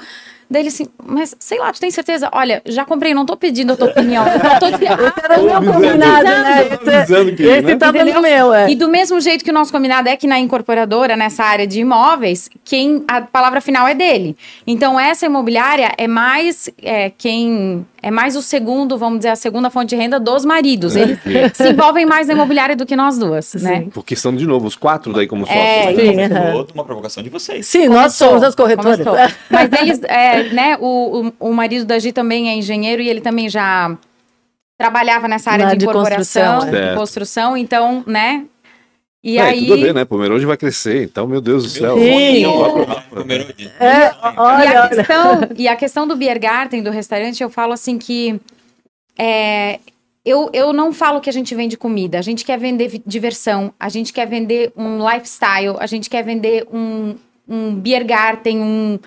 Daí 0.51 0.63
ele 0.63 0.69
assim, 0.69 0.87
mas 1.05 1.37
sei 1.39 1.61
lá, 1.61 1.73
tu 1.73 1.79
tem 1.79 1.93
certeza? 1.93 2.29
Olha, 2.33 2.61
já 2.67 2.85
comprei, 2.85 3.15
não 3.15 3.25
tô 3.25 3.37
pedindo 3.37 3.73
a 3.73 3.77
tua 3.77 3.87
opinião. 3.89 4.25
Eu 4.27 4.59
tô 4.59 4.77
de... 4.77 4.87
ah, 4.89 5.15
era 5.23 5.41
o 5.41 5.45
meu 5.45 5.73
combinado, 5.73 6.25
né? 6.25 6.69
Esse, 7.03 7.43
esse 7.43 7.63
né? 7.63 7.77
tá 7.77 7.93
no 7.93 8.21
meu, 8.21 8.53
é. 8.53 8.69
E 8.69 8.75
do 8.75 8.89
mesmo 8.89 9.21
jeito 9.21 9.45
que 9.45 9.51
o 9.51 9.55
nosso 9.55 9.71
combinado 9.71 10.09
é 10.09 10.17
que 10.17 10.27
na 10.27 10.41
incorporadora, 10.41 11.17
nessa 11.17 11.45
área 11.45 11.69
de 11.69 11.81
imóveis, 11.81 12.51
quem 12.65 13.05
a 13.07 13.21
palavra 13.21 13.61
final 13.61 13.87
é 13.87 13.95
dele. 13.95 14.37
Então, 14.67 14.99
essa 14.99 15.25
imobiliária 15.25 15.93
é 15.97 16.09
mais 16.09 16.69
é, 16.83 17.11
quem 17.17 17.87
é 18.03 18.11
mais 18.11 18.35
o 18.35 18.43
segundo, 18.43 18.97
vamos 18.97 19.19
dizer, 19.19 19.29
a 19.29 19.37
segunda 19.37 19.69
fonte 19.69 19.91
de 19.91 19.97
renda 19.97 20.19
dos 20.19 20.45
maridos. 20.45 20.97
Eles 20.97 21.19
se 21.53 21.71
envolvem 21.71 22.07
mais 22.07 22.29
na 22.29 22.35
imobiliária 22.35 22.75
do 22.75 22.87
que 22.87 22.97
nós 22.97 23.19
duas, 23.19 23.47
Sim. 23.47 23.59
né? 23.59 23.87
Porque 23.93 24.17
são, 24.17 24.35
de 24.35 24.47
novo, 24.47 24.67
os 24.67 24.75
quatro 24.75 25.13
daí 25.13 25.27
como 25.27 25.45
é, 25.47 25.83
sócios. 25.85 25.99
É, 25.99 26.15
né? 26.15 26.29
Sim, 26.29 26.67
uma 26.75 26.85
provocação 26.85 27.23
de 27.23 27.29
vocês. 27.29 27.67
Sim, 27.67 27.89
Começou. 27.89 28.03
nós 28.03 28.15
somos 28.15 28.43
as 28.43 28.55
corretoras. 28.55 29.01
Mas 29.51 29.71
eles, 29.73 30.01
é, 30.05 30.40
né, 30.53 30.77
o, 30.81 31.33
o, 31.41 31.51
o 31.51 31.53
marido 31.53 31.85
da 31.85 31.99
Gi 31.99 32.13
também 32.13 32.49
é 32.49 32.55
engenheiro 32.55 33.03
e 33.03 33.09
ele 33.09 33.21
também 33.21 33.49
já 33.49 33.97
trabalhava 34.79 35.29
nessa 35.29 35.51
área 35.51 35.67
Na 35.67 35.75
de 35.75 35.85
incorporação, 35.85 36.61
de 36.61 36.65
construção, 36.65 36.91
de 36.91 36.97
construção, 36.97 37.57
então, 37.57 38.05
né, 38.07 38.47
e 39.23 39.37
é, 39.37 39.43
aí... 39.43 39.61
tudo 39.61 39.75
a 39.75 39.77
ver, 39.77 39.95
né? 39.95 40.05
Pomerode 40.05 40.47
vai 40.47 40.57
crescer, 40.57 41.05
então, 41.05 41.27
meu 41.27 41.43
Deus 41.43 41.65
do 41.65 41.69
céu. 41.69 41.99
Sim. 41.99 42.45
É, 43.79 44.15
olha, 44.37 44.65
e, 44.65 44.77
a 44.77 44.89
questão, 44.89 45.41
e 45.59 45.69
a 45.69 45.77
questão 45.77 46.09
do 46.09 46.17
Biergarten, 46.17 46.83
do 46.83 46.91
restaurante, 46.91 47.43
eu 47.43 47.51
falo 47.51 47.75
assim 47.75 47.99
que 47.99 48.41
é, 49.19 49.79
eu, 50.25 50.49
eu 50.55 50.73
não 50.73 50.91
falo 50.91 51.21
que 51.21 51.29
a 51.29 51.33
gente 51.33 51.55
vende 51.55 51.77
comida, 51.77 52.19
a 52.19 52.23
gente 52.23 52.45
quer 52.45 52.59
vender 52.59 53.03
diversão, 53.07 53.75
a 53.79 53.91
gente 53.91 54.11
quer 54.11 54.27
vender 54.27 54.73
um 54.75 54.99
lifestyle, 55.07 55.77
a 55.79 55.87
gente 55.87 56.09
quer 56.09 56.25
vender 56.25 56.67
um, 56.73 57.15
um 57.47 57.75
Biergarten, 57.75 58.59
um, 58.59 58.99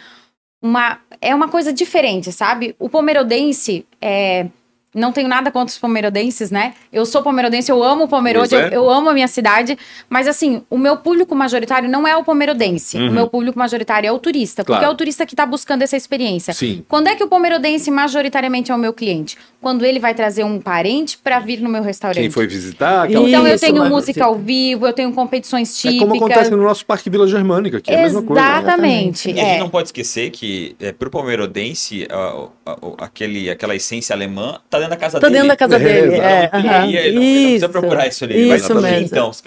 uma... 0.64 1.00
É 1.22 1.36
uma 1.36 1.50
coisa 1.50 1.72
diferente, 1.74 2.32
sabe? 2.32 2.76
O 2.80 2.90
Pomerodense 2.90 3.86
é 4.02 4.48
não 4.94 5.12
tenho 5.12 5.28
nada 5.28 5.52
contra 5.52 5.72
os 5.72 5.78
pomerodenses, 5.78 6.52
né? 6.52 6.74
Eu 6.92 7.06
sou 7.06 7.24
pomerodense, 7.24 7.72
eu 7.72 7.84
amo 7.84 8.04
o 8.04 8.08
Pomerode, 8.08 8.56
é. 8.56 8.68
eu, 8.68 8.72
eu, 8.72 8.90
amo 8.90 9.10
a 9.10 9.14
minha 9.14 9.28
cidade, 9.28 9.78
mas 10.10 10.28
assim, 10.28 10.64
o 10.70 10.78
meu 10.78 10.98
público 10.98 11.36
majoritário 11.36 11.90
não 11.90 12.08
é 12.08 12.16
o 12.16 12.24
pomerodense. 12.24 12.98
Uhum. 12.98 13.10
O 13.10 13.12
meu 13.12 13.28
público 13.28 13.58
majoritário 13.58 14.08
é 14.08 14.12
o 14.12 14.20
turista, 14.20 14.64
porque 14.64 14.78
claro. 14.78 14.92
é 14.92 14.94
o 14.94 14.96
turista 14.96 15.26
que 15.26 15.34
está 15.34 15.46
buscando 15.46 15.82
essa 15.82 15.98
experiência. 15.98 16.54
Sim. 16.54 16.84
Quando 16.88 17.08
é 17.08 17.16
que 17.16 17.24
o 17.24 17.28
pomerodense 17.28 17.90
majoritariamente 17.90 18.72
é 18.72 18.76
o 18.76 18.78
meu 18.78 18.94
cliente? 18.94 19.38
Quando 19.60 19.86
ele 19.86 20.00
vai 20.00 20.14
trazer 20.14 20.44
um 20.44 20.60
parente 20.60 21.18
para 21.18 21.40
vir 21.40 21.62
no 21.62 21.70
meu 21.70 21.82
restaurante. 21.82 22.22
Quem 22.22 22.30
foi 22.30 22.46
visitar? 22.46 23.10
Então 23.10 23.26
Isso, 23.28 23.48
eu 23.48 23.60
tenho 23.60 23.86
música 23.86 24.26
ao 24.26 24.36
vivo, 24.36 24.86
eu 24.86 24.94
tenho 24.94 25.12
competições 25.14 25.78
típicas. 25.78 25.96
É 25.96 26.00
como 26.00 26.16
acontece 26.16 26.52
no 26.52 26.62
nosso 26.62 26.86
Parque 26.86 27.10
Vila 27.10 27.28
Germânica, 27.28 27.80
que 27.80 27.90
é 27.90 28.00
a 28.00 28.04
mesma 28.04 28.22
coisa. 28.22 28.42
Né? 28.42 28.58
Exatamente. 28.60 29.30
E 29.30 29.40
a 29.40 29.44
gente 29.44 29.56
é. 29.56 29.60
não 29.60 29.70
pode 29.70 29.88
esquecer 29.88 30.30
que 30.32 30.76
é, 30.80 30.92
pro 30.92 31.10
pomerodense, 31.10 32.06
a, 32.10 32.16
a, 32.16 32.48
a, 32.63 32.63
aquele, 32.98 33.50
aquela 33.50 33.76
essência 33.76 34.16
alemã 34.16 34.58
tá 34.70 34.78
dentro 34.78 34.92
da 34.92 34.98
casa 34.98 35.20
tá 35.20 35.28
dele. 35.28 35.42
dentro 35.42 35.50
da 35.50 35.58
casa 35.58 35.80
dele. 35.80 36.16
É. 36.16 36.50
E 36.90 36.98
ele, 36.98 37.16
não, 37.16 37.22
isso, 37.22 37.22
não 37.22 37.22
precisa 37.22 37.70
procurar 37.70 38.08
isso 38.08 38.24
ali. 38.24 38.56
Isso 38.56 38.74
vai 38.74 38.92
mesmo. 38.92 39.08
Então. 39.08 39.32
Isso, 39.32 39.44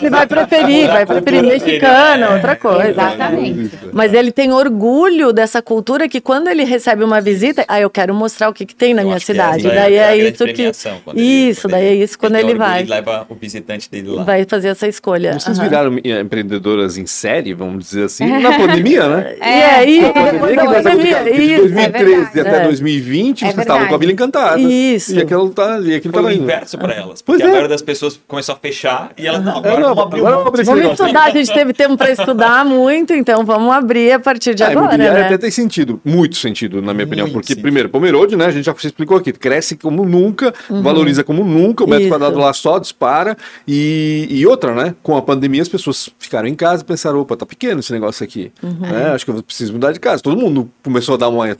ele 0.00 0.10
vai 0.10 0.26
preferir, 0.26 0.86
vai 0.88 1.06
preferir 1.06 1.42
mexicano, 1.42 2.24
é, 2.24 2.34
outra 2.34 2.56
coisa. 2.56 2.90
Exatamente. 2.90 3.70
Mas 3.92 4.12
ele 4.12 4.32
tem 4.32 4.52
orgulho 4.52 5.32
dessa 5.32 5.62
cultura 5.62 6.08
que 6.08 6.20
quando 6.20 6.48
ele 6.48 6.64
recebe 6.64 7.04
uma 7.04 7.20
visita, 7.20 7.64
ah, 7.68 7.80
eu 7.80 7.88
quero 7.88 8.14
mostrar 8.14 8.48
o 8.48 8.52
que, 8.52 8.66
que 8.66 8.74
tem 8.74 8.92
na 8.92 9.02
eu 9.02 9.06
minha 9.06 9.20
cidade. 9.20 9.66
É, 9.66 9.74
daí 9.74 9.94
é, 9.94 9.98
é 9.98 10.16
isso 10.16 10.44
que. 10.46 10.72
Isso, 11.14 11.68
daí 11.68 11.86
é 11.86 11.94
isso 11.94 12.18
quando 12.18 12.36
ele, 12.36 12.50
ele 12.50 12.58
vai. 12.58 12.80
Ele 12.80 12.90
leva 12.90 13.26
o 13.28 13.34
visitante 13.34 13.90
dele 13.90 14.08
lá. 14.08 14.24
Vai 14.24 14.44
fazer 14.44 14.68
essa 14.68 14.88
escolha. 14.88 15.34
Vocês 15.34 15.58
viraram 15.58 15.96
eh, 16.02 16.20
empreendedoras 16.20 16.98
em 16.98 17.06
série, 17.06 17.54
vamos 17.54 17.84
dizer 17.84 18.04
assim, 18.04 18.26
na 18.26 18.58
pandemia, 18.58 19.08
né? 19.08 19.36
É, 19.46 19.82
é 19.82 19.84
isso. 19.84 20.12
De 20.12 22.15
2013 22.16 22.40
até 22.40 22.64
2020, 22.64 23.40
vocês 23.40 23.58
estavam 23.58 23.88
com 23.88 23.94
a 23.94 23.98
Vila 23.98 24.12
Encantada. 24.12 24.60
Isso. 24.60 25.14
E 25.14 25.20
aquilo 25.20 25.50
tá, 25.50 25.80
e 25.80 25.94
aquilo 25.94 26.14
Foi 26.14 26.22
tá 26.22 26.28
o 26.28 26.32
inverso 26.32 26.78
para 26.78 26.94
elas. 26.94 27.22
Porque 27.22 27.42
a 27.42 27.46
maioria 27.46 27.68
das 27.68 27.82
pessoas 27.82 28.18
começou 28.26 28.54
a 28.54 28.58
fechar 28.58 29.12
e 29.16 29.26
elas, 29.26 29.44
não, 29.44 29.58
agora 29.58 29.80
não, 29.80 29.94
vamos 29.94 30.04
abrir 30.04 30.22
Vamos, 30.22 30.66
vamos 30.66 30.84
estudar, 30.92 31.24
a 31.24 31.30
gente 31.30 31.52
teve 31.52 31.72
tempo 31.72 31.96
para 31.96 32.10
estudar 32.10 32.64
muito, 32.64 33.12
então 33.14 33.44
vamos 33.44 33.72
abrir 33.72 34.12
a 34.12 34.20
partir 34.20 34.54
de 34.54 34.62
agora, 34.62 34.96
né? 34.96 35.26
até 35.26 35.38
tem 35.38 35.50
sentido, 35.50 36.00
muito 36.04 36.36
sentido, 36.36 36.82
na 36.82 36.92
minha 36.92 37.06
muito 37.06 37.08
opinião. 37.08 37.30
Porque, 37.30 37.48
sentido. 37.48 37.62
primeiro, 37.62 37.88
Pomerode, 37.88 38.36
né, 38.36 38.46
a 38.46 38.50
gente 38.50 38.64
já 38.64 38.72
explicou 38.72 39.16
aqui, 39.16 39.32
cresce 39.32 39.76
como 39.76 40.04
nunca, 40.04 40.52
uhum. 40.68 40.82
valoriza 40.82 41.22
como 41.22 41.44
nunca, 41.44 41.84
o 41.84 41.86
metro 41.86 42.04
Isso. 42.04 42.10
quadrado 42.10 42.38
lá 42.38 42.52
só 42.52 42.78
dispara. 42.78 43.36
E, 43.66 44.26
e 44.30 44.46
outra, 44.46 44.74
né, 44.74 44.94
com 45.02 45.16
a 45.16 45.22
pandemia 45.22 45.62
as 45.62 45.68
pessoas 45.68 46.08
ficaram 46.18 46.48
em 46.48 46.54
casa 46.54 46.82
e 46.82 46.86
pensaram, 46.86 47.20
opa, 47.20 47.36
tá 47.36 47.46
pequeno 47.46 47.80
esse 47.80 47.92
negócio 47.92 48.24
aqui. 48.24 48.52
Uhum. 48.62 48.80
Né, 48.80 49.12
acho 49.14 49.24
que 49.24 49.30
eu 49.30 49.42
preciso 49.42 49.72
mudar 49.72 49.92
de 49.92 50.00
casa. 50.00 50.22
Todo 50.22 50.36
mundo 50.36 50.70
começou 50.82 51.14
a 51.14 51.18
dar 51.18 51.28
uma 51.28 51.54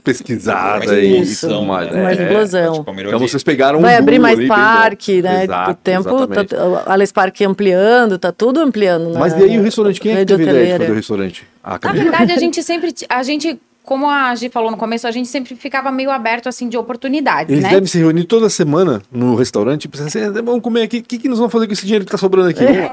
pesquisada 0.47 0.99
e 0.99 1.35
tudo 1.35 1.61
mais. 1.63 1.91
Né? 1.91 2.03
Mais 2.03 2.19
explosão. 2.19 2.85
Então 2.97 3.19
vocês 3.19 3.43
pegaram 3.43 3.81
Vai 3.81 3.95
um 3.95 3.97
abrir 3.99 4.19
mais 4.19 4.47
parque, 4.47 5.21
né? 5.21 5.43
Exato, 5.43 5.71
o 5.71 5.73
tempo, 5.75 6.27
tá, 6.27 6.45
a 6.85 6.93
Alex 6.93 7.11
Parque 7.11 7.45
ampliando, 7.45 8.17
tá 8.17 8.31
tudo 8.31 8.59
ampliando. 8.59 9.09
Né? 9.09 9.19
Mas 9.19 9.33
e 9.33 9.43
aí 9.43 9.59
o 9.59 9.63
restaurante, 9.63 9.99
quem 9.99 10.13
é 10.13 10.19
que 10.19 10.25
teve 10.25 10.43
ideia 10.43 10.73
de 10.73 10.79
fazer 10.79 10.91
o 10.91 10.95
restaurante? 10.95 11.47
Ah, 11.63 11.79
Na 11.83 11.91
verdade, 11.91 12.31
a 12.31 12.37
gente 12.37 12.63
sempre, 12.63 12.93
a 13.09 13.23
gente 13.23 13.59
como 13.87 14.09
a 14.09 14.35
Gi 14.35 14.49
falou 14.49 14.69
no 14.69 14.75
começo, 14.75 15.07
a 15.07 15.11
gente 15.11 15.29
sempre 15.29 15.55
ficava 15.55 15.89
meio 15.93 16.11
aberto 16.11 16.49
assim 16.49 16.67
de 16.67 16.77
oportunidades, 16.77 17.49
Eles 17.49 17.63
né? 17.63 17.69
devem 17.69 17.87
se 17.87 17.97
reunir 17.97 18.25
toda 18.25 18.49
semana 18.49 19.01
no 19.09 19.33
restaurante 19.33 19.85
e 19.85 19.87
pensar 19.87 20.07
assim, 20.07 20.19
é, 20.19 20.29
vamos 20.41 20.61
comer 20.61 20.81
aqui, 20.81 20.97
o 20.97 21.03
que, 21.03 21.17
que 21.17 21.29
nós 21.29 21.37
vamos 21.37 21.53
fazer 21.53 21.67
com 21.67 21.71
esse 21.71 21.85
dinheiro 21.85 22.03
que 22.03 22.11
tá 22.11 22.17
sobrando 22.17 22.49
aqui? 22.49 22.65
É, 22.65 22.91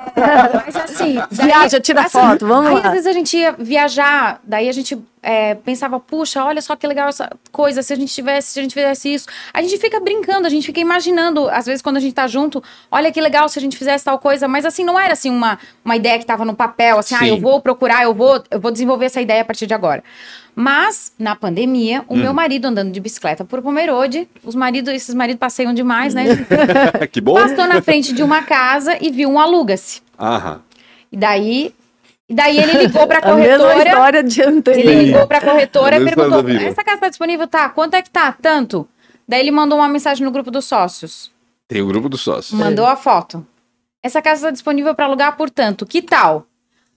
mas 0.65 0.77
assim, 0.77 1.15
daí, 1.15 1.49
viaja, 1.49 1.81
tira 1.81 2.03
assim, 2.03 2.17
foto, 2.17 2.47
vamos 2.47 2.69
aí, 2.69 2.75
lá. 2.75 2.83
às 2.83 2.93
vezes 2.93 3.07
a 3.09 3.13
gente 3.13 3.37
ia 3.37 3.51
viajar, 3.59 4.41
daí 4.45 4.69
a 4.69 4.73
gente 4.73 4.97
é, 5.21 5.55
pensava, 5.55 5.99
puxa, 5.99 6.45
olha 6.45 6.63
só 6.63 6.77
que 6.77 6.87
legal 6.87 7.09
essa 7.09 7.29
coisa, 7.51 7.83
se 7.83 7.93
a 7.93 7.97
gente 7.97 8.15
tivesse, 8.15 8.53
se 8.53 8.61
a 8.61 8.63
gente 8.63 8.75
fizesse 8.75 9.13
isso. 9.13 9.27
A 9.53 9.61
gente 9.63 9.77
fica 9.79 9.99
brincando, 9.99 10.47
a 10.47 10.51
gente 10.51 10.67
fica 10.67 10.79
imaginando, 10.79 11.49
às 11.49 11.67
vezes 11.67 11.83
quando 11.83 11.97
a 11.97 12.01
gente 12.01 12.15
tá 12.15 12.29
junto, 12.29 12.63
olha 12.91 13.11
que 13.11 13.21
legal 13.21 13.49
se 13.49 13.59
a 13.59 13.63
gente 13.63 13.77
fizesse 13.77 14.05
tal 14.05 14.19
coisa, 14.19 14.47
mas 14.47 14.65
assim, 14.65 14.85
não 14.85 15.01
era 15.01 15.15
assim 15.15 15.31
uma, 15.31 15.59
uma 15.85 15.97
ideia 15.97 16.19
que 16.19 16.27
tava 16.27 16.45
no 16.45 16.55
papel, 16.55 16.99
assim, 16.99 17.17
Sim. 17.17 17.25
ah, 17.25 17.29
eu 17.29 17.41
vou 17.41 17.61
procurar, 17.61 18.05
eu 18.05 18.15
vou, 18.15 18.43
eu 18.51 18.61
vou 18.61 18.71
desenvolver 18.71 19.07
essa 19.07 19.21
ideia 19.21 19.43
a 19.43 19.45
partir 19.45 19.67
de 19.67 19.75
agora. 19.75 20.05
Mas, 20.55 21.13
na 21.19 21.35
pandemia, 21.35 22.05
o 22.09 22.15
hum. 22.15 22.19
meu 22.19 22.33
marido 22.33 22.67
andando 22.67 22.93
de 22.93 23.01
bicicleta 23.01 23.45
por 23.45 23.61
Pomerode, 23.61 24.29
os 24.45 24.55
maridos, 24.55 24.95
esses 24.95 25.15
maridos 25.15 25.41
passeiam 25.41 25.75
demais, 25.75 26.15
né? 26.15 26.25
que 27.11 27.21
bom. 27.21 27.35
Passou 27.35 27.67
na 27.67 27.83
frente 27.83 28.13
de 28.13 28.23
uma 28.23 28.43
casa 28.43 28.97
e 29.01 29.11
viu 29.11 29.29
um 29.29 29.41
aluga-se. 29.41 30.01
Aham. 30.19 30.63
E 31.11 31.17
daí 31.17 31.75
e 32.29 32.35
daí 32.35 32.59
ele 32.59 32.73
ligou 32.85 33.07
para 33.07 33.19
a 33.21 33.23
corretora. 33.23 33.75
A 33.75 33.85
história 33.85 34.23
de 34.23 34.41
Ele 34.41 35.05
ligou 35.05 35.27
para 35.27 35.39
a 35.39 35.41
corretora 35.41 35.97
e 35.97 36.05
perguntou: 36.05 36.49
essa 36.49 36.83
casa 36.83 36.97
está 36.97 37.09
disponível? 37.09 37.47
Tá. 37.47 37.69
Quanto 37.69 37.95
é 37.95 38.03
que 38.03 38.11
tá? 38.11 38.33
Tanto. 38.33 38.89
Daí 39.27 39.41
ele 39.41 39.51
mandou 39.51 39.79
uma 39.79 39.89
mensagem 39.89 40.25
no 40.25 40.31
grupo 40.31 40.51
dos 40.51 40.65
sócios. 40.65 41.31
Tem 41.67 41.83
o 41.83 41.87
grupo 41.87 42.09
dos 42.09 42.21
sócios. 42.21 42.59
Mandou 42.59 42.87
é. 42.87 42.91
a 42.91 42.97
foto. 42.97 43.47
Essa 44.03 44.21
casa 44.21 44.37
está 44.37 44.51
disponível 44.51 44.95
para 44.95 45.07
alugar 45.07 45.37
por 45.37 45.49
tanto. 45.49 45.87
Que 45.87 46.03
tal? 46.03 46.47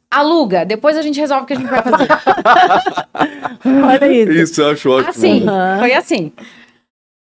Aluga, 0.10 0.66
depois 0.66 0.98
a 0.98 1.02
gente 1.02 1.20
resolve 1.20 1.44
o 1.44 1.46
que 1.46 1.54
a 1.54 1.56
gente 1.58 1.70
vai 1.70 1.82
fazer. 1.82 2.08
Olha 3.86 4.12
isso. 4.12 4.32
Isso 4.32 4.62
eu 4.62 4.72
acho 4.72 4.90
ótimo. 4.90 5.10
Assim, 5.10 5.42
uhum. 5.42 5.80
foi 5.80 5.94
assim. 5.94 6.32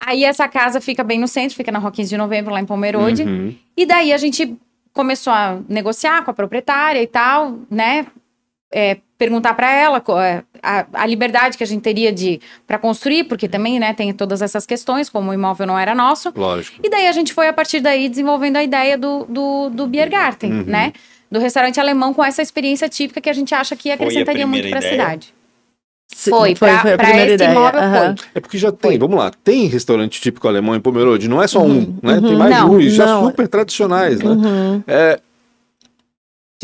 Aí 0.06 0.24
essa 0.24 0.48
casa 0.48 0.80
fica 0.80 1.04
bem 1.04 1.20
no 1.20 1.28
centro, 1.28 1.56
fica 1.56 1.72
na 1.72 1.80
Rua 1.80 1.92
15 1.92 2.10
de 2.10 2.18
Novembro, 2.18 2.54
lá 2.54 2.60
em 2.60 2.66
Pomerode. 2.66 3.24
Uhum. 3.24 3.56
E 3.76 3.86
daí 3.88 4.14
a 4.14 4.18
gente 4.18 4.56
começou 4.94 5.34
a 5.34 5.60
negociar 5.68 6.24
com 6.24 6.30
a 6.30 6.34
proprietária 6.34 7.02
e 7.02 7.08
tal, 7.08 7.58
né? 7.72 8.06
É, 8.72 8.98
perguntar 9.18 9.54
para 9.54 9.72
ela 9.72 10.04
é, 10.22 10.44
a, 10.62 10.86
a, 10.94 11.06
liberdade 11.06 11.58
que 11.58 11.64
a 11.64 11.68
gente 11.68 11.82
teria 11.82 12.12
de 12.12 12.42
para 12.68 12.78
construir, 12.78 13.24
porque 13.24 13.48
também, 13.48 13.80
né, 13.80 13.94
tem 13.94 14.12
todas 14.14 14.42
essas 14.42 14.66
questões, 14.66 15.10
como 15.10 15.32
o 15.32 15.34
imóvel 15.34 15.66
não 15.66 15.80
era 15.80 15.96
nosso. 15.96 16.34
Lógico. 16.36 16.80
E 16.84 16.90
daí 16.90 17.08
a 17.08 17.12
gente 17.12 17.34
foi 17.34 17.48
a 17.48 17.54
partir 17.54 17.80
daí 17.80 18.10
desenvolvendo 18.10 18.58
a 18.58 18.64
ideia 18.64 18.98
do, 18.98 19.26
do, 19.26 19.70
do 19.70 19.88
Biergarten, 19.88 20.52
uhum. 20.52 20.64
né? 20.64 20.94
Do 21.36 21.42
restaurante 21.42 21.82
alemão 21.82 22.14
com 22.14 22.24
essa 22.24 22.42
experiência 22.42 22.88
típica 22.88 23.20
que 23.20 23.30
a 23.30 23.34
gente 23.34 23.54
acha 23.54 23.76
que 23.76 23.92
acrescentaria 23.92 24.48
muito 24.48 24.70
para 24.70 24.80
a 24.80 24.82
cidade. 24.82 25.34
Foi, 26.16 26.56
foi, 26.56 26.70
pra, 26.70 26.80
foi 26.80 26.94
a 26.94 26.98
primeira 26.98 27.34
ideia. 27.34 27.52
Imóvel, 27.52 27.82
uhum. 27.82 27.92
foi. 27.92 28.26
É 28.36 28.40
porque 28.40 28.58
já 28.58 28.72
tem, 28.72 28.92
foi. 28.92 28.98
vamos 28.98 29.18
lá, 29.18 29.32
tem 29.44 29.68
restaurante 29.68 30.22
típico 30.22 30.48
alemão 30.48 30.74
em 30.78 30.80
Pomerode, 30.80 31.28
não 31.28 31.44
é 31.44 31.48
só 31.48 31.60
uhum, 31.60 31.98
um, 32.02 32.08
né? 32.08 32.14
Uhum, 32.14 32.22
tem 32.22 32.38
mais 32.38 32.56
de 32.56 32.64
um, 32.64 32.80
e 32.80 32.90
já 32.90 33.20
super 33.20 33.50
tradicionais, 33.50 34.22
né? 34.22 34.30
Uhum. 34.30 34.84
É, 34.88 35.20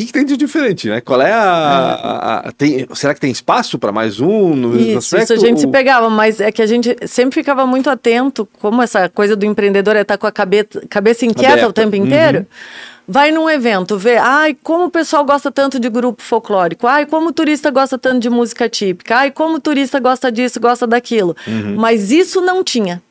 o 0.04 0.08
que, 0.08 0.14
tem 0.14 0.26
de 0.26 0.38
diferente, 0.38 0.90
né? 0.90 1.02
Qual 1.02 1.22
é 1.22 1.32
a. 1.32 1.42
a, 1.42 2.38
a 2.48 2.52
tem, 2.52 2.88
será 2.94 3.14
que 3.14 3.20
tem 3.20 3.32
espaço 3.32 3.80
para 3.80 3.92
mais 3.92 4.20
um 4.20 4.56
no 4.56 4.80
isso, 4.80 4.98
aspecto, 4.98 5.24
Isso 5.24 5.34
a 5.34 5.48
gente 5.48 5.56
ou... 5.56 5.62
se 5.62 5.68
pegava, 5.68 6.10
mas 6.10 6.40
é 6.40 6.52
que 6.52 6.62
a 6.62 6.68
gente 6.68 6.96
sempre 7.08 7.36
ficava 7.36 7.66
muito 7.66 7.90
atento, 7.90 8.48
como 8.60 8.82
essa 8.82 9.10
coisa 9.10 9.36
do 9.36 9.46
empreendedor 9.46 9.96
é 9.96 10.02
estar 10.02 10.16
tá 10.16 10.18
com 10.18 10.28
a 10.28 10.32
cabeça, 10.32 10.82
cabeça 10.90 11.26
inquieta 11.26 11.54
Aberta. 11.54 11.70
o 11.70 11.74
tempo 11.74 11.96
inteiro. 11.96 12.40
Uhum 12.40 12.92
vai 13.12 13.30
num 13.30 13.50
evento, 13.50 13.98
vê, 13.98 14.16
ai, 14.16 14.56
como 14.64 14.86
o 14.86 14.90
pessoal 14.90 15.26
gosta 15.26 15.52
tanto 15.52 15.78
de 15.78 15.90
grupo 15.90 16.22
folclórico, 16.22 16.88
ai, 16.88 17.06
como 17.06 17.28
o 17.28 17.34
turista 17.34 17.70
gosta 17.70 17.98
tanto 17.98 18.20
de 18.20 18.30
música 18.30 18.70
típica, 18.70 19.18
ai, 19.18 19.32
como 19.32 19.56
o 19.56 19.60
turista 19.60 20.00
gosta 20.00 20.32
disso, 20.32 20.62
gosta 20.62 20.88
daquilo. 20.88 21.36
Uhum. 21.46 21.76
Mas 21.76 22.10
isso 22.10 22.40
não 22.40 22.64
tinha. 22.64 23.02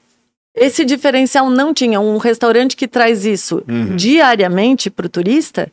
Esse 0.55 0.85
diferencial 0.85 1.51
não 1.51 1.75
tinha. 1.75 2.01
Um 2.01 2.17
restaurante 2.17 2.77
que 2.77 2.89
traz 2.89 3.25
isso 3.25 3.63
uhum. 3.69 3.95
diariamente 3.95 4.91
para 4.91 5.07
o 5.07 5.09
turista, 5.09 5.71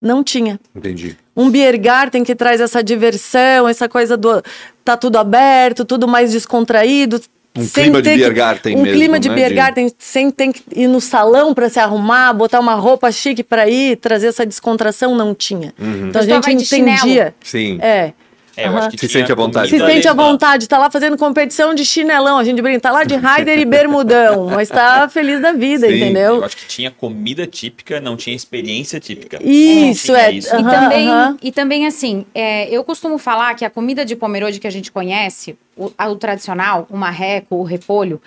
não 0.00 0.24
tinha. 0.24 0.58
Entendi. 0.74 1.16
Um 1.36 1.50
Biergarten 1.50 2.24
que 2.24 2.34
traz 2.34 2.60
essa 2.60 2.82
diversão, 2.82 3.68
essa 3.68 3.88
coisa 3.88 4.16
do 4.16 4.42
tá 4.84 4.96
tudo 4.96 5.16
aberto, 5.18 5.84
tudo 5.84 6.08
mais 6.08 6.32
descontraído, 6.32 7.20
um 7.56 7.66
clima 7.66 8.00
de 8.00 8.14
Biergarten 8.14 8.76
um 8.76 8.82
mesmo, 8.82 8.96
clima 8.96 9.18
de 9.18 9.28
né? 9.28 9.34
Biergarten, 9.34 9.86
de... 9.86 9.94
sem 9.98 10.30
ter 10.30 10.52
que 10.52 10.62
ir 10.74 10.86
no 10.86 11.00
salão 11.00 11.52
para 11.52 11.68
se 11.68 11.80
arrumar, 11.80 12.32
botar 12.32 12.60
uma 12.60 12.74
roupa 12.74 13.10
chique 13.10 13.42
para 13.42 13.68
ir, 13.68 13.96
trazer 13.96 14.28
essa 14.28 14.46
descontração, 14.46 15.16
não 15.16 15.34
tinha. 15.34 15.74
Uhum. 15.78 16.08
Então 16.08 16.22
a 16.22 16.24
gente 16.24 16.62
entendia. 16.62 17.34
Sim. 17.42 17.78
É. 17.82 18.12
É, 18.60 18.68
eu 18.68 18.76
acho 18.76 18.90
que 18.90 18.98
se 18.98 19.08
sente 19.08 19.32
à 19.32 19.34
vontade. 19.34 19.70
Se 19.70 19.78
sente 19.78 20.08
à 20.08 20.12
vontade, 20.12 20.68
tá 20.68 20.78
lá 20.78 20.90
fazendo 20.90 21.16
competição 21.16 21.74
de 21.74 21.84
chinelão, 21.84 22.38
a 22.38 22.44
gente 22.44 22.60
brinca, 22.60 22.80
tá 22.80 22.90
lá 22.90 23.04
de 23.04 23.16
Raider 23.16 23.58
e 23.58 23.64
bermudão, 23.64 24.46
mas 24.54 24.68
tá 24.68 25.08
feliz 25.08 25.40
da 25.40 25.52
vida, 25.52 25.88
Sim, 25.88 25.96
entendeu? 25.96 26.36
Eu 26.36 26.44
acho 26.44 26.56
que 26.56 26.66
tinha 26.66 26.90
comida 26.90 27.46
típica, 27.46 28.00
não 28.00 28.16
tinha 28.16 28.36
experiência 28.36 29.00
típica. 29.00 29.38
Isso, 29.42 30.14
é. 30.14 30.32
Isso. 30.32 30.54
e, 30.54 30.62
também, 30.62 31.08
e 31.42 31.52
também, 31.52 31.86
assim, 31.86 32.26
é, 32.34 32.68
eu 32.68 32.84
costumo 32.84 33.18
falar 33.18 33.54
que 33.54 33.64
a 33.64 33.70
comida 33.70 34.04
de 34.04 34.14
Pomerode 34.14 34.60
que 34.60 34.66
a 34.66 34.70
gente 34.70 34.92
conhece, 34.92 35.56
o, 35.76 35.90
o 35.98 36.16
tradicional, 36.16 36.86
o 36.90 36.96
marreco, 36.96 37.56
o 37.56 37.62
repolho, 37.62 38.20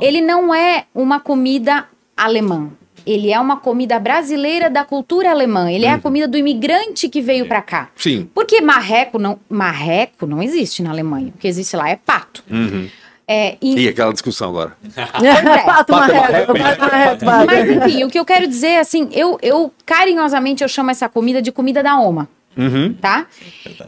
ele 0.00 0.20
não 0.20 0.54
é 0.54 0.84
uma 0.94 1.20
comida 1.20 1.86
alemã. 2.16 2.70
Ele 3.06 3.30
é 3.30 3.38
uma 3.38 3.56
comida 3.56 3.98
brasileira 3.98 4.70
da 4.70 4.84
cultura 4.84 5.30
alemã. 5.30 5.70
Ele 5.70 5.84
uhum. 5.84 5.90
é 5.90 5.92
a 5.92 5.96
uhum. 5.96 6.00
comida 6.00 6.28
do 6.28 6.36
imigrante 6.36 7.08
que 7.08 7.20
veio 7.20 7.46
para 7.46 7.62
cá. 7.62 7.88
Sim. 7.96 8.28
Porque 8.34 8.60
marreco 8.60 9.18
não, 9.18 9.38
marreco 9.48 10.26
não 10.26 10.42
existe 10.42 10.82
na 10.82 10.90
Alemanha. 10.90 11.32
O 11.34 11.38
que 11.38 11.46
existe 11.48 11.76
lá 11.76 11.88
é 11.88 11.96
pato. 11.96 12.42
Uhum. 12.50 12.88
É, 13.26 13.56
e... 13.60 13.80
e... 13.80 13.88
aquela 13.88 14.12
discussão 14.12 14.50
agora. 14.50 14.76
é. 14.96 15.58
pato, 15.64 15.92
marreco, 15.92 16.52
pato, 16.58 17.24
marreco, 17.24 17.24
Mas 17.24 17.70
enfim, 17.70 18.04
o 18.04 18.10
que 18.10 18.18
eu 18.18 18.24
quero 18.24 18.46
dizer, 18.46 18.68
é 18.68 18.80
assim, 18.80 19.08
eu, 19.12 19.38
eu 19.42 19.72
carinhosamente 19.86 20.62
eu 20.62 20.68
chamo 20.68 20.90
essa 20.90 21.08
comida 21.08 21.40
de 21.40 21.50
comida 21.50 21.82
da 21.82 21.98
Oma. 21.98 22.28
Uhum. 22.56 22.94
Tá? 22.94 23.26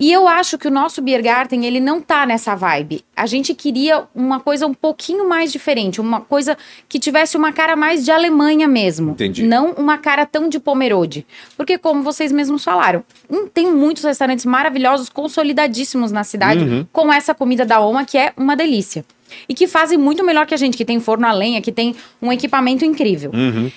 E 0.01 0.13
eu 0.13 0.27
acho 0.27 0.59
que 0.59 0.69
o 0.69 0.71
nosso 0.71 1.01
Biergarten, 1.01 1.65
ele 1.65 1.81
não 1.81 2.01
tá 2.01 2.27
nessa 2.27 2.55
vibe. 2.55 3.05
A 3.15 3.27
gente 3.27 3.55
queria 3.55 4.05
uma 4.15 4.41
coisa 4.41 4.67
um 4.67 4.75
pouquinho 4.75 5.29
mais 5.29 5.53
diferente, 5.53 6.01
uma 6.01 6.21
coisa 6.21 6.57
que 6.89 6.99
tivesse 6.99 7.37
uma 7.37 7.53
cara 7.53 7.77
mais 7.77 8.05
de 8.05 8.11
Alemanha 8.11 8.69
mesmo. 8.69 9.13
Entendi. 9.13 9.43
Não 9.45 9.73
uma 9.73 9.99
cara 9.99 10.27
tão 10.27 10.49
de 10.49 10.59
Pomerode. 10.59 11.27
Porque, 11.57 11.79
como 11.79 12.03
vocês 12.03 12.33
mesmos 12.33 12.65
falaram, 12.65 13.05
hum, 13.31 13.49
tem 13.49 13.73
muitos 13.73 14.03
restaurantes 14.05 14.45
maravilhosos, 14.45 15.09
consolidadíssimos 15.09 16.13
na 16.13 16.25
cidade, 16.25 16.65
uhum. 16.65 16.87
com 16.93 17.13
essa 17.13 17.35
comida 17.35 17.65
da 17.65 17.81
Oma, 17.81 18.05
que 18.05 18.19
é 18.19 18.33
uma 18.37 18.57
delícia. 18.57 19.05
E 19.49 19.55
que 19.55 19.67
fazem 19.67 19.99
muito 19.99 20.25
melhor 20.25 20.47
que 20.47 20.55
a 20.55 20.57
gente, 20.57 20.77
que 20.77 20.85
tem 20.85 21.01
forno 21.01 21.27
a 21.27 21.33
lenha, 21.33 21.61
que 21.61 21.73
tem 21.73 21.95
um 22.21 22.33
equipamento 22.33 22.85
incrível. 22.85 23.31
Uhum. 23.35 23.71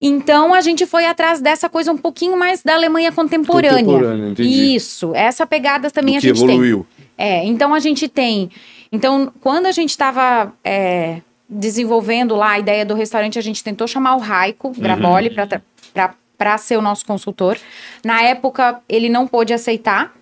Então 0.00 0.52
a 0.52 0.60
gente 0.60 0.84
foi 0.86 1.06
atrás 1.06 1.40
dessa 1.40 1.68
coisa 1.68 1.92
um 1.92 1.96
pouquinho 1.96 2.36
mais 2.36 2.62
da 2.62 2.74
Alemanha 2.74 3.10
contemporânea. 3.10 3.84
contemporânea 3.84 4.30
entendi. 4.30 4.74
Isso, 4.74 5.14
essa 5.14 5.46
pegada 5.46 5.90
também 5.90 6.14
Do 6.14 6.18
a 6.18 6.20
gente 6.20 6.42
evoluiu. 6.42 6.86
tem. 6.96 7.06
É, 7.16 7.44
então 7.44 7.72
a 7.72 7.80
gente 7.80 8.08
tem. 8.08 8.50
Então, 8.90 9.32
quando 9.40 9.66
a 9.66 9.72
gente 9.72 9.90
estava 9.90 10.52
é, 10.62 11.20
desenvolvendo 11.48 12.36
lá 12.36 12.50
a 12.50 12.58
ideia 12.58 12.84
do 12.84 12.94
restaurante, 12.94 13.38
a 13.38 13.42
gente 13.42 13.62
tentou 13.62 13.86
chamar 13.86 14.16
o 14.16 14.18
Raico 14.18 14.70
Graboli 14.76 15.28
uhum. 15.28 16.08
para 16.36 16.58
ser 16.58 16.76
o 16.76 16.82
nosso 16.82 17.04
consultor. 17.04 17.58
Na 18.04 18.22
época, 18.22 18.80
ele 18.88 19.08
não 19.08 19.26
pôde 19.26 19.52
aceitar. 19.52 20.14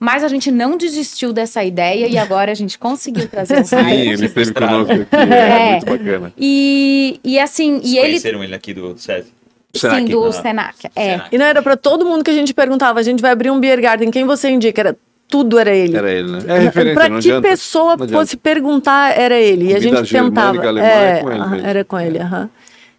Mas 0.00 0.22
a 0.22 0.28
gente 0.28 0.50
não 0.50 0.76
desistiu 0.76 1.32
dessa 1.32 1.64
ideia 1.64 2.06
e 2.06 2.16
agora 2.16 2.52
a 2.52 2.54
gente 2.54 2.78
conseguiu 2.78 3.26
trazer 3.28 3.60
o 3.62 3.64
Sim, 3.64 3.76
ele 3.90 4.26
esteve 4.26 4.54
conosco 4.54 4.92
aqui, 4.92 5.16
é, 5.16 5.38
é, 5.38 5.70
muito 5.70 5.86
bacana. 5.86 6.32
E, 6.38 7.20
e 7.24 7.38
assim, 7.38 7.78
Vocês 7.78 7.92
e 7.92 7.98
ele... 7.98 8.06
conheceram 8.08 8.44
ele 8.44 8.54
aqui 8.54 8.72
do 8.72 8.96
SESI? 8.96 9.32
Sim, 9.74 10.04
do 10.06 10.24
ah. 10.24 10.32
Senac. 10.32 10.86
É. 10.94 11.10
Senac. 11.12 11.28
E 11.34 11.38
não 11.38 11.46
era 11.46 11.62
para 11.62 11.76
todo 11.76 12.04
mundo 12.04 12.24
que 12.24 12.30
a 12.30 12.34
gente 12.34 12.54
perguntava, 12.54 13.00
a 13.00 13.02
gente 13.02 13.20
vai 13.20 13.32
abrir 13.32 13.50
um 13.50 13.60
beer 13.60 13.80
garden, 13.80 14.10
quem 14.10 14.24
você 14.24 14.48
indica? 14.48 14.80
Era 14.80 14.96
tudo 15.28 15.58
era 15.58 15.74
ele. 15.74 15.96
Era 15.96 16.10
ele, 16.10 16.30
né? 16.30 16.38
É 16.46 16.58
referência, 16.60 16.94
Pra 16.94 17.10
que 17.10 17.16
adianta, 17.16 17.48
pessoa 17.48 17.96
fosse 18.08 18.36
perguntar, 18.36 19.16
era 19.18 19.38
ele. 19.38 19.72
E 19.72 19.76
a 19.76 19.80
gente 19.80 20.10
tentava. 20.10 20.80
É, 20.80 21.18
é 21.18 21.22
com 21.22 21.30
ele 21.30 21.66
era 21.66 21.84
com 21.84 22.00
ele, 22.00 22.18
aham. 22.18 22.50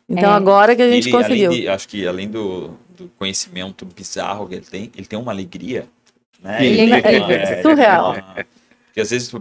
Então 0.07 0.31
é. 0.31 0.35
agora 0.35 0.75
que 0.75 0.81
a 0.81 0.89
gente 0.89 1.07
ele, 1.07 1.17
conseguiu. 1.17 1.51
De, 1.51 1.67
acho 1.67 1.87
que 1.87 2.07
além 2.07 2.27
do, 2.27 2.71
do, 2.97 3.09
conhecimento 3.17 3.85
bizarro 3.85 4.47
que 4.47 4.55
ele 4.55 4.65
tem, 4.65 4.91
ele 4.95 5.05
tem 5.05 5.19
uma 5.19 5.31
alegria 5.31 5.85
né? 6.41 6.65
Ele, 6.65 6.93
é, 6.93 7.59
é, 7.59 7.61
surreal. 7.61 8.15
porque 8.85 9.01
às 9.01 9.09
vezes 9.09 9.33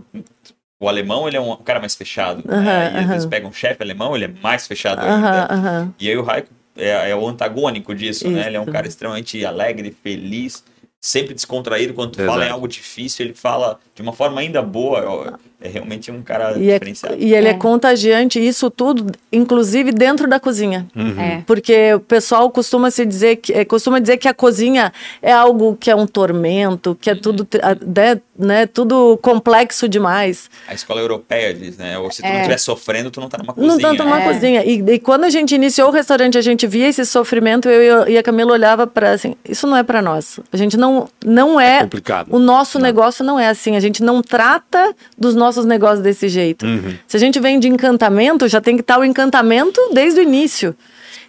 o 0.80 0.88
alemão 0.88 1.26
ele 1.26 1.37
é 1.37 1.40
um 1.40 1.56
cara 1.56 1.80
mais 1.80 1.94
fechado. 1.94 2.40
Uh 2.40 2.52
-huh, 2.52 2.62
né? 2.62 2.92
E 2.92 2.96
às 2.96 3.04
uh 3.04 3.06
-huh. 3.06 3.08
vezes 3.08 3.26
pega 3.26 3.46
um 3.46 3.52
chefe 3.52 3.82
alemão, 3.82 4.14
ele 4.14 4.26
é 4.26 4.30
mais 4.42 4.66
fechado 4.66 5.00
ainda. 5.00 5.44
Uh 5.44 5.58
-huh, 5.58 5.94
e 5.98 6.08
aí 6.08 6.16
o 6.16 6.22
Raiko 6.22 6.48
é, 6.78 7.11
é, 7.11 7.16
o 7.16 7.26
antagônico 7.26 7.94
disso, 7.94 8.26
Isso. 8.26 8.34
né? 8.34 8.46
Ele 8.46 8.56
é 8.56 8.61
um 8.61 8.66
cara 8.66 8.87
extremamente 8.87 9.44
alegre, 9.44 9.94
feliz, 10.02 10.64
sempre 11.00 11.34
descontraído. 11.34 11.92
Quando 11.92 12.12
tu 12.12 12.24
fala 12.24 12.46
em 12.46 12.50
algo 12.50 12.68
difícil, 12.68 13.26
ele 13.26 13.34
fala 13.34 13.80
de 13.98 14.02
uma 14.02 14.12
forma 14.12 14.40
ainda 14.40 14.62
boa. 14.62 15.40
é 15.61 15.66
realmente 15.66 16.08
um 16.08 16.22
cara 16.22 16.56
e 16.56 16.70
é 16.70 16.74
diferenciado. 16.74 17.16
É, 17.16 17.18
e 17.18 17.34
ele 17.34 17.48
é. 17.48 17.50
é. 17.50 17.54
contagiante, 17.54 18.38
isso 18.38 18.70
tudo, 18.70 19.12
inclusive 19.32 19.90
dentro 19.90 20.28
da 20.28 20.38
cozinha. 20.38 20.87
Uhum. 20.94 21.20
É. 21.20 21.42
Porque 21.44 21.94
o 21.94 22.00
pessoal 22.00 22.48
costuma 22.48 22.92
se 22.92 23.04
dizer 23.04 23.37
que 23.37 23.52
é, 23.52 23.64
costuma 23.64 23.98
dizer 23.98 24.18
que 24.18 24.28
a 24.28 24.34
cozinha 24.34 24.92
é 25.20 25.32
algo 25.32 25.76
que 25.76 25.90
é 25.90 25.96
um 25.96 26.06
tormento, 26.06 26.96
que 27.00 27.11
é 27.11 27.14
uhum. 27.14 27.20
tudo, 27.20 27.48
né, 27.84 28.20
né, 28.38 28.66
tudo 28.66 29.18
complexo 29.20 29.88
demais. 29.88 30.48
A 30.68 30.74
escola 30.74 31.00
europeia 31.00 31.52
diz, 31.52 31.76
né? 31.76 31.98
Ou 31.98 32.08
se 32.12 32.22
tu 32.22 32.28
não 32.28 32.37
estiver 32.37 32.58
sofrendo, 32.58 33.11
tu 33.11 33.20
não 33.20 33.28
tá 33.28 33.37
numa 33.37 33.52
cozinha. 33.52 33.76
Não 33.78 33.96
tá 33.96 34.04
numa 34.04 34.22
cozinha. 34.22 34.64
E, 34.64 34.80
e, 34.80 34.98
quando 35.00 35.24
a 35.24 35.30
gente 35.30 35.56
iniciou 35.56 35.88
o 35.88 35.92
restaurante, 35.92 36.38
a 36.38 36.40
gente 36.40 36.68
via 36.68 36.87
esse 36.87 37.04
sofrimento, 37.04 37.68
eu 37.68 38.06
e 38.06 38.16
a 38.16 38.22
Camila 38.22 38.52
olhava 38.52 38.87
para 38.87 39.11
assim, 39.11 39.34
isso 39.44 39.66
não 39.66 39.76
é 39.76 39.82
para 39.82 40.00
nós. 40.00 40.38
A 40.52 40.56
gente 40.56 40.76
não 40.76 41.08
não 41.24 41.61
é, 41.61 41.80
complicado. 41.80 42.28
O 42.30 42.38
nosso 42.38 42.78
não. 42.78 42.84
negócio 42.84 43.24
não 43.24 43.40
é 43.40 43.48
assim. 43.48 43.74
A 43.74 43.80
gente 43.80 43.88
não 44.03 44.22
trata 44.22 44.94
dos 45.16 45.35
nossos 45.35 45.64
negócios 45.64 46.01
desse 46.01 46.29
jeito. 46.29 46.66
Uhum. 46.66 46.94
Se 47.07 47.16
a 47.16 47.20
gente 47.20 47.40
vem 47.40 47.59
de 47.59 47.68
encantamento, 47.68 48.46
já 48.48 48.61
tem 48.61 48.77
que 48.77 48.83
estar 48.83 48.98
o 48.98 49.05
encantamento 49.05 49.81
desde 49.92 50.20
o 50.20 50.22
início. 50.22 50.74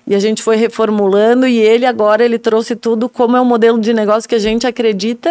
E 0.06 0.15
a 0.15 0.19
gente 0.19 0.41
foi 0.41 0.56
reformulando 0.56 1.48
e 1.48 1.58
ele 1.60 1.86
agora 1.86 2.26
ele 2.26 2.39
trouxe 2.39 2.76
tudo 2.76 3.08
como 3.08 3.38
é 3.38 3.41
um 3.41 3.45
modelo 3.45 3.80
de 3.80 3.93
negócio 3.93 4.28
que 4.28 4.36
a 4.36 4.39
gente 4.39 4.65
acredita 4.65 5.30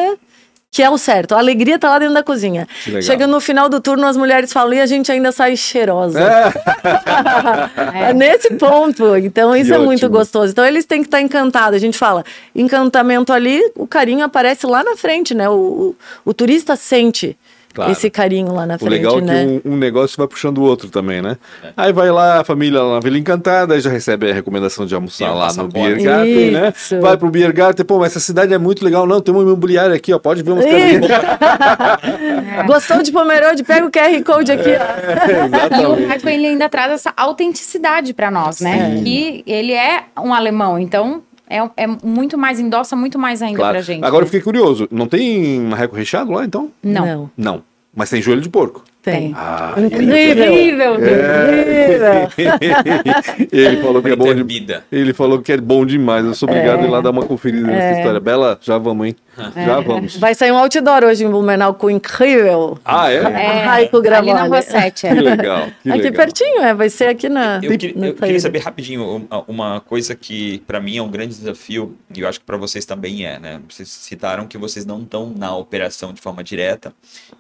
que 0.71 0.83
é 0.83 0.91
o 0.91 0.99
certo. 0.99 1.35
A 1.35 1.39
alegria 1.39 1.77
está 1.77 1.89
lá 1.91 1.99
dentro 1.99 2.15
da 2.15 2.23
cozinha. 2.23 2.69
Chega 3.03 3.27
no 3.27 3.41
final 3.41 3.69
do 3.69 3.81
turno, 3.81 4.07
as 4.07 4.17
mulheres 4.17 4.53
falam 4.53 4.75
e 4.75 4.81
a 4.81 4.87
gente 4.87 5.11
ainda 5.11 5.33
sai 5.33 5.57
cheirosa. 5.57 6.21
É, 6.21 8.11
é 8.11 8.15
nesse 8.15 8.55
ponto. 8.55 9.17
Então, 9.17 9.57
isso 9.57 9.67
que 9.67 9.73
é 9.73 9.77
ótimo. 9.77 9.87
muito 9.87 10.09
gostoso. 10.09 10.53
Então, 10.53 10.65
eles 10.65 10.85
têm 10.85 11.01
que 11.01 11.09
estar 11.09 11.21
encantados. 11.21 11.77
A 11.77 11.81
gente 11.81 11.97
fala, 11.97 12.25
encantamento 12.55 13.33
ali, 13.33 13.61
o 13.75 13.87
carinho 13.87 14.25
aparece 14.25 14.67
lá 14.67 14.85
na 14.85 14.97
frente, 14.97 15.35
né? 15.35 15.49
O, 15.49 15.55
o, 15.55 15.97
o 16.27 16.35
turista 16.35 16.77
sente. 16.77 17.37
Claro. 17.75 17.93
esse 17.93 18.11
carinho 18.11 18.53
lá 18.53 18.67
na 18.67 18.75
o 18.75 18.79
frente, 18.79 18.91
legal 18.91 19.19
é 19.19 19.21
né? 19.21 19.45
que 19.45 19.69
um, 19.69 19.75
um, 19.75 19.77
negócio 19.77 20.17
vai 20.17 20.27
puxando 20.27 20.59
o 20.59 20.63
outro 20.63 20.89
também, 20.89 21.23
né? 21.23 21.37
É. 21.63 21.69
Aí 21.77 21.93
vai 21.93 22.11
lá 22.11 22.41
a 22.41 22.45
família 22.45 22.83
lá 22.83 22.95
na 22.95 23.01
Vila 23.01 23.19
Encantada, 23.19 23.75
aí 23.75 23.81
já 23.81 23.91
recebe 23.91 24.31
a 24.31 24.35
recomendação 24.35 24.85
de 24.87 24.95
almoçar 24.95 25.33
lá 25.33 25.53
no 25.53 25.69
Beer 25.69 26.03
Garden, 26.03 26.51
né? 26.51 26.73
Vai 27.01 27.17
pro 27.17 27.31
Beer 27.31 27.53
Garden, 27.53 27.85
pô, 27.85 27.99
mas 27.99 28.13
essa 28.13 28.21
cidade 28.21 28.53
é 28.53 28.59
muito 28.59 28.85
legal. 28.85 29.07
Não, 29.07 29.21
tem 29.21 29.35
um 29.35 29.43
imobiliário 29.43 29.95
aqui, 29.95 30.13
ó, 30.13 30.19
pode 30.19 30.43
ver 30.43 30.53
umas 30.53 30.65
é. 30.65 30.99
Gostou 32.67 33.03
de 33.03 33.13
Pomerode? 33.13 33.63
Pega 33.63 33.87
o 33.87 33.91
QR 33.91 34.23
Code 34.25 34.51
aqui, 34.51 34.71
ó. 34.71 35.81
e 35.81 35.87
o 35.87 36.29
ele 36.29 36.47
ainda 36.47 36.69
traz 36.69 36.93
essa 36.93 37.13
autenticidade 37.17 38.13
para 38.13 38.31
nós, 38.31 38.61
né? 38.61 38.97
Sim. 38.97 39.05
Que 39.05 39.45
ele 39.47 39.73
é 39.73 40.05
um 40.19 40.35
alemão, 40.35 40.79
então 40.79 41.23
é, 41.49 41.71
é 41.77 41.87
muito 41.87 42.37
mais, 42.37 42.61
endossa 42.61 42.95
muito 42.95 43.19
mais 43.19 43.43
ainda 43.43 43.59
claro. 43.59 43.75
pra 43.75 43.83
gente. 43.83 44.05
Agora 44.05 44.23
né? 44.23 44.23
eu 44.23 44.27
fiquei 44.27 44.41
curioso. 44.41 44.89
Não 44.91 45.07
tem 45.07 45.61
marreco 45.61 45.97
recheado 45.97 46.33
lá, 46.33 46.45
então? 46.45 46.71
Não. 46.83 47.07
Não. 47.07 47.31
Não. 47.37 47.63
Mas 47.95 48.11
tem 48.11 48.23
joelho 48.23 48.41
de 48.41 48.49
porco. 48.49 48.85
Tem. 49.03 49.33
Ah, 49.35 49.75
incrível! 49.77 50.99
É. 51.03 52.29
ele 53.51 53.83
falou 53.83 54.03
que 54.03 54.11
é 54.11 54.17
bom 54.17 54.35
de... 54.35 54.83
Ele 54.93 55.13
falou 55.13 55.41
que 55.41 55.53
é 55.53 55.57
bom 55.57 55.87
demais. 55.87 56.25
Eu 56.25 56.35
sou 56.35 56.49
obrigado 56.49 56.81
é. 56.81 56.83
a 56.83 56.87
ir 56.87 56.91
lá 56.91 57.01
dar 57.01 57.11
uma 57.11 57.25
conferida 57.25 57.67
nessa 57.67 57.97
é. 57.97 57.99
história. 57.99 58.21
Bela, 58.21 58.59
já 58.61 58.77
vamos, 58.77 59.07
hein? 59.07 59.17
É. 59.55 59.67
Já 59.67 59.81
vamos. 59.81 60.17
Vai 60.17 60.35
sair 60.35 60.51
um 60.51 60.59
outdoor 60.59 61.05
hoje 61.05 61.25
em 61.25 61.29
Blumenau 61.29 61.75
com 61.75 61.91
incrível. 61.91 62.79
Ah, 62.85 63.11
é? 63.11 63.17
é 63.17 63.65
Raico 63.65 63.97
Ali 63.99 64.33
na 64.33 64.45
Rua 64.45 64.63
7. 64.63 65.07
É. 65.07 65.15
Que 65.15 65.21
legal. 65.21 65.67
Que 65.83 65.91
aqui 65.91 66.03
legal. 66.03 66.13
pertinho, 66.13 66.63
é. 66.63 66.75
Vai 66.75 66.91
ser 66.91 67.09
aqui 67.09 67.29
na. 67.29 67.61
Eu, 67.63 67.73
eu, 67.73 68.05
eu 68.07 68.15
queria 68.15 68.41
saber 68.41 68.59
rapidinho 68.59 69.29
uma 69.47 69.81
coisa 69.81 70.15
que 70.15 70.59
para 70.67 70.81
mim 70.81 70.97
é 70.97 71.03
um 71.03 71.11
grande 71.11 71.35
desafio 71.35 71.97
e 72.15 72.21
eu 72.21 72.29
acho 72.29 72.41
que 72.41 72.47
para 72.47 72.57
vocês 72.57 72.85
também 72.85 73.25
é, 73.25 73.39
né? 73.39 73.61
Vocês 73.69 73.89
citaram 73.89 74.47
que 74.47 74.59
vocês 74.59 74.85
não 74.85 75.03
estão 75.03 75.33
na 75.37 75.55
operação 75.57 76.13
de 76.13 76.21
forma 76.21 76.43
direta. 76.43 76.93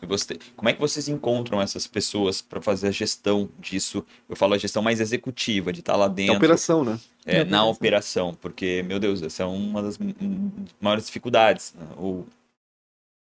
E 0.03 0.07
você, 0.07 0.39
como 0.57 0.69
é 0.69 0.73
que 0.73 0.81
vocês 0.81 1.09
encontram 1.09 1.61
essas 1.61 1.87
pessoas 1.87 2.41
para 2.41 2.61
fazer 2.61 2.89
a 2.89 2.93
gestão 2.93 3.49
disso? 3.59 4.05
Eu 4.29 4.37
falo 4.37 4.55
a 4.55 4.59
gestão 4.59 4.83
mais 4.83 5.01
executiva, 5.01 5.73
de 5.73 5.81
estar 5.81 5.93
tá 5.93 5.99
lá 5.99 6.09
dentro. 6.09 6.35
A 6.35 6.37
operação, 6.37 6.85
né? 6.85 6.99
É, 7.27 7.45
na 7.45 7.65
operação, 7.65 8.35
porque, 8.41 8.83
meu 8.87 8.99
Deus, 8.99 9.23
essa 9.23 9.43
é 9.43 9.47
uma 9.47 9.83
das 9.83 9.99
maiores 10.81 11.07
dificuldades. 11.07 11.75
Né? 11.79 11.87
Ou 11.97 12.27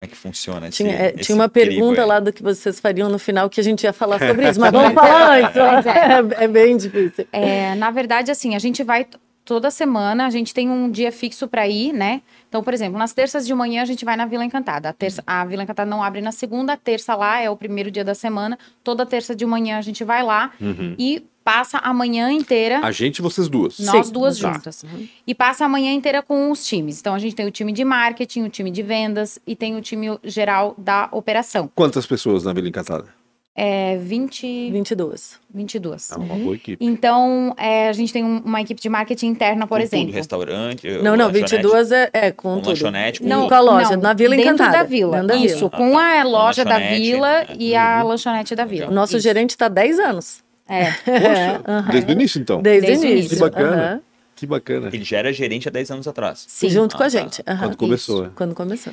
como 0.00 0.02
é 0.02 0.06
que 0.06 0.16
funciona? 0.16 0.68
Esse, 0.68 0.78
tinha, 0.78 0.94
é, 0.94 1.12
tinha 1.12 1.36
uma 1.36 1.48
pergunta 1.48 2.00
aí. 2.00 2.06
lá 2.06 2.20
do 2.20 2.32
que 2.32 2.42
vocês 2.42 2.80
fariam 2.80 3.10
no 3.10 3.18
final 3.18 3.50
que 3.50 3.60
a 3.60 3.62
gente 3.62 3.84
ia 3.84 3.92
falar 3.92 4.18
sobre 4.18 4.48
isso, 4.48 4.58
mas 4.58 4.72
vamos 4.72 4.94
falar 4.94 5.40
antes. 5.40 5.56
É. 6.40 6.44
é, 6.44 6.48
bem 6.48 6.76
difícil. 6.76 7.26
É, 7.30 7.74
na 7.74 7.90
verdade, 7.90 8.30
assim, 8.30 8.54
a 8.54 8.58
gente 8.58 8.82
vai 8.82 9.06
toda 9.44 9.70
semana, 9.70 10.26
a 10.26 10.30
gente 10.30 10.54
tem 10.54 10.70
um 10.70 10.90
dia 10.90 11.10
fixo 11.10 11.48
para 11.48 11.66
ir, 11.68 11.92
né? 11.92 12.22
Então, 12.48 12.62
por 12.62 12.72
exemplo, 12.72 12.98
nas 12.98 13.12
terças 13.12 13.46
de 13.46 13.52
manhã 13.52 13.82
a 13.82 13.84
gente 13.84 14.04
vai 14.04 14.16
na 14.16 14.24
Vila 14.24 14.44
Encantada. 14.44 14.88
A, 14.88 14.92
terça, 14.92 15.22
a 15.26 15.44
Vila 15.44 15.64
Encantada 15.64 15.90
não 15.90 16.02
abre 16.02 16.20
na 16.20 16.32
segunda, 16.32 16.72
a 16.72 16.76
terça 16.76 17.14
lá 17.14 17.40
é 17.40 17.50
o 17.50 17.56
primeiro 17.56 17.90
dia 17.90 18.04
da 18.04 18.14
semana. 18.14 18.58
Toda 18.82 19.04
terça 19.04 19.34
de 19.34 19.44
manhã 19.44 19.76
a 19.76 19.82
gente 19.82 20.04
vai 20.04 20.22
lá 20.22 20.52
uhum. 20.60 20.94
e 20.98 21.22
passa 21.44 21.78
a 21.78 21.92
manhã 21.92 22.30
inteira. 22.30 22.80
A 22.82 22.92
gente, 22.92 23.22
vocês 23.22 23.48
duas. 23.48 23.78
Nós 23.78 24.06
Sim. 24.06 24.12
duas 24.12 24.38
tá. 24.38 24.52
juntas. 24.52 24.82
Uhum. 24.82 25.08
E 25.26 25.34
passa 25.34 25.64
a 25.64 25.68
manhã 25.68 25.92
inteira 25.92 26.22
com 26.22 26.50
os 26.50 26.66
times. 26.66 27.00
Então 27.00 27.14
a 27.14 27.18
gente 27.18 27.34
tem 27.34 27.46
o 27.46 27.50
time 27.50 27.72
de 27.72 27.84
marketing, 27.84 28.42
o 28.42 28.48
time 28.48 28.70
de 28.70 28.82
vendas 28.82 29.38
e 29.46 29.56
tem 29.56 29.76
o 29.76 29.80
time 29.80 30.18
geral 30.24 30.74
da 30.76 31.08
operação. 31.12 31.70
Quantas 31.74 32.06
pessoas 32.06 32.44
na 32.44 32.52
Vila 32.52 32.68
Encantada? 32.68 33.20
É 33.62 33.98
20... 33.98 34.70
22. 34.70 35.38
22. 35.52 36.12
É 36.12 36.16
uma 36.16 36.34
boa 36.36 36.54
equipe. 36.54 36.82
Então, 36.82 37.54
é, 37.58 37.88
a 37.88 37.92
gente 37.92 38.12
tem 38.12 38.24
uma 38.24 38.60
equipe 38.60 38.80
de 38.80 38.88
marketing 38.88 39.26
interna, 39.26 39.66
por 39.66 39.76
com 39.76 39.82
exemplo. 39.82 40.06
Tudo, 40.06 40.14
restaurante. 40.14 40.88
Não, 41.02 41.16
não, 41.16 41.30
22 41.30 41.92
é, 41.92 42.10
é 42.12 42.30
com, 42.30 42.54
com 42.54 42.56
tudo. 42.60 42.68
lanchonete, 42.68 43.20
com 43.20 43.28
não, 43.28 43.48
com 43.48 43.54
a 43.54 43.60
loja, 43.60 43.96
não, 43.96 44.02
na 44.02 44.12
Vila 44.14 44.36
dentro 44.36 44.54
Encantada. 44.54 44.78
Da 44.78 44.82
vila. 44.84 45.10
Dentro 45.16 45.26
da 45.26 45.36
Isso, 45.36 45.56
vila. 45.56 45.70
com 45.70 45.98
a 45.98 46.22
loja 46.22 46.64
da 46.64 46.78
vila 46.78 47.42
é. 47.42 47.56
e 47.58 47.74
a 47.74 48.00
uhum. 48.00 48.08
lanchonete 48.08 48.54
da 48.54 48.64
vila. 48.64 48.88
O 48.88 48.94
nosso 48.94 49.16
Isso. 49.16 49.24
gerente 49.24 49.50
está 49.50 49.68
10 49.68 49.98
anos. 49.98 50.49
É. 50.70 50.92
Poxa, 51.02 51.62
uhum. 51.66 51.90
desde 51.90 52.10
o 52.10 52.12
início, 52.12 52.40
então? 52.40 52.62
Desde, 52.62 52.86
desde 52.86 53.06
o 53.06 53.10
início. 53.10 53.30
Que 53.30 53.36
bacana. 53.36 53.94
Uhum. 53.94 54.00
Que 54.36 54.46
bacana. 54.46 54.88
Ele 54.92 55.04
já 55.04 55.18
era 55.18 55.32
gerente 55.32 55.68
há 55.68 55.70
10 55.70 55.90
anos 55.90 56.08
atrás. 56.08 56.44
Sim. 56.48 56.70
Junto 56.70 56.94
ah, 56.94 56.98
com 56.98 57.04
a 57.04 57.10
tá. 57.10 57.18
gente. 57.18 57.42
Uhum. 57.46 57.58
Quando 57.58 57.76
começou. 57.76 58.22
Isso. 58.22 58.32
Quando 58.36 58.54
começou. 58.54 58.92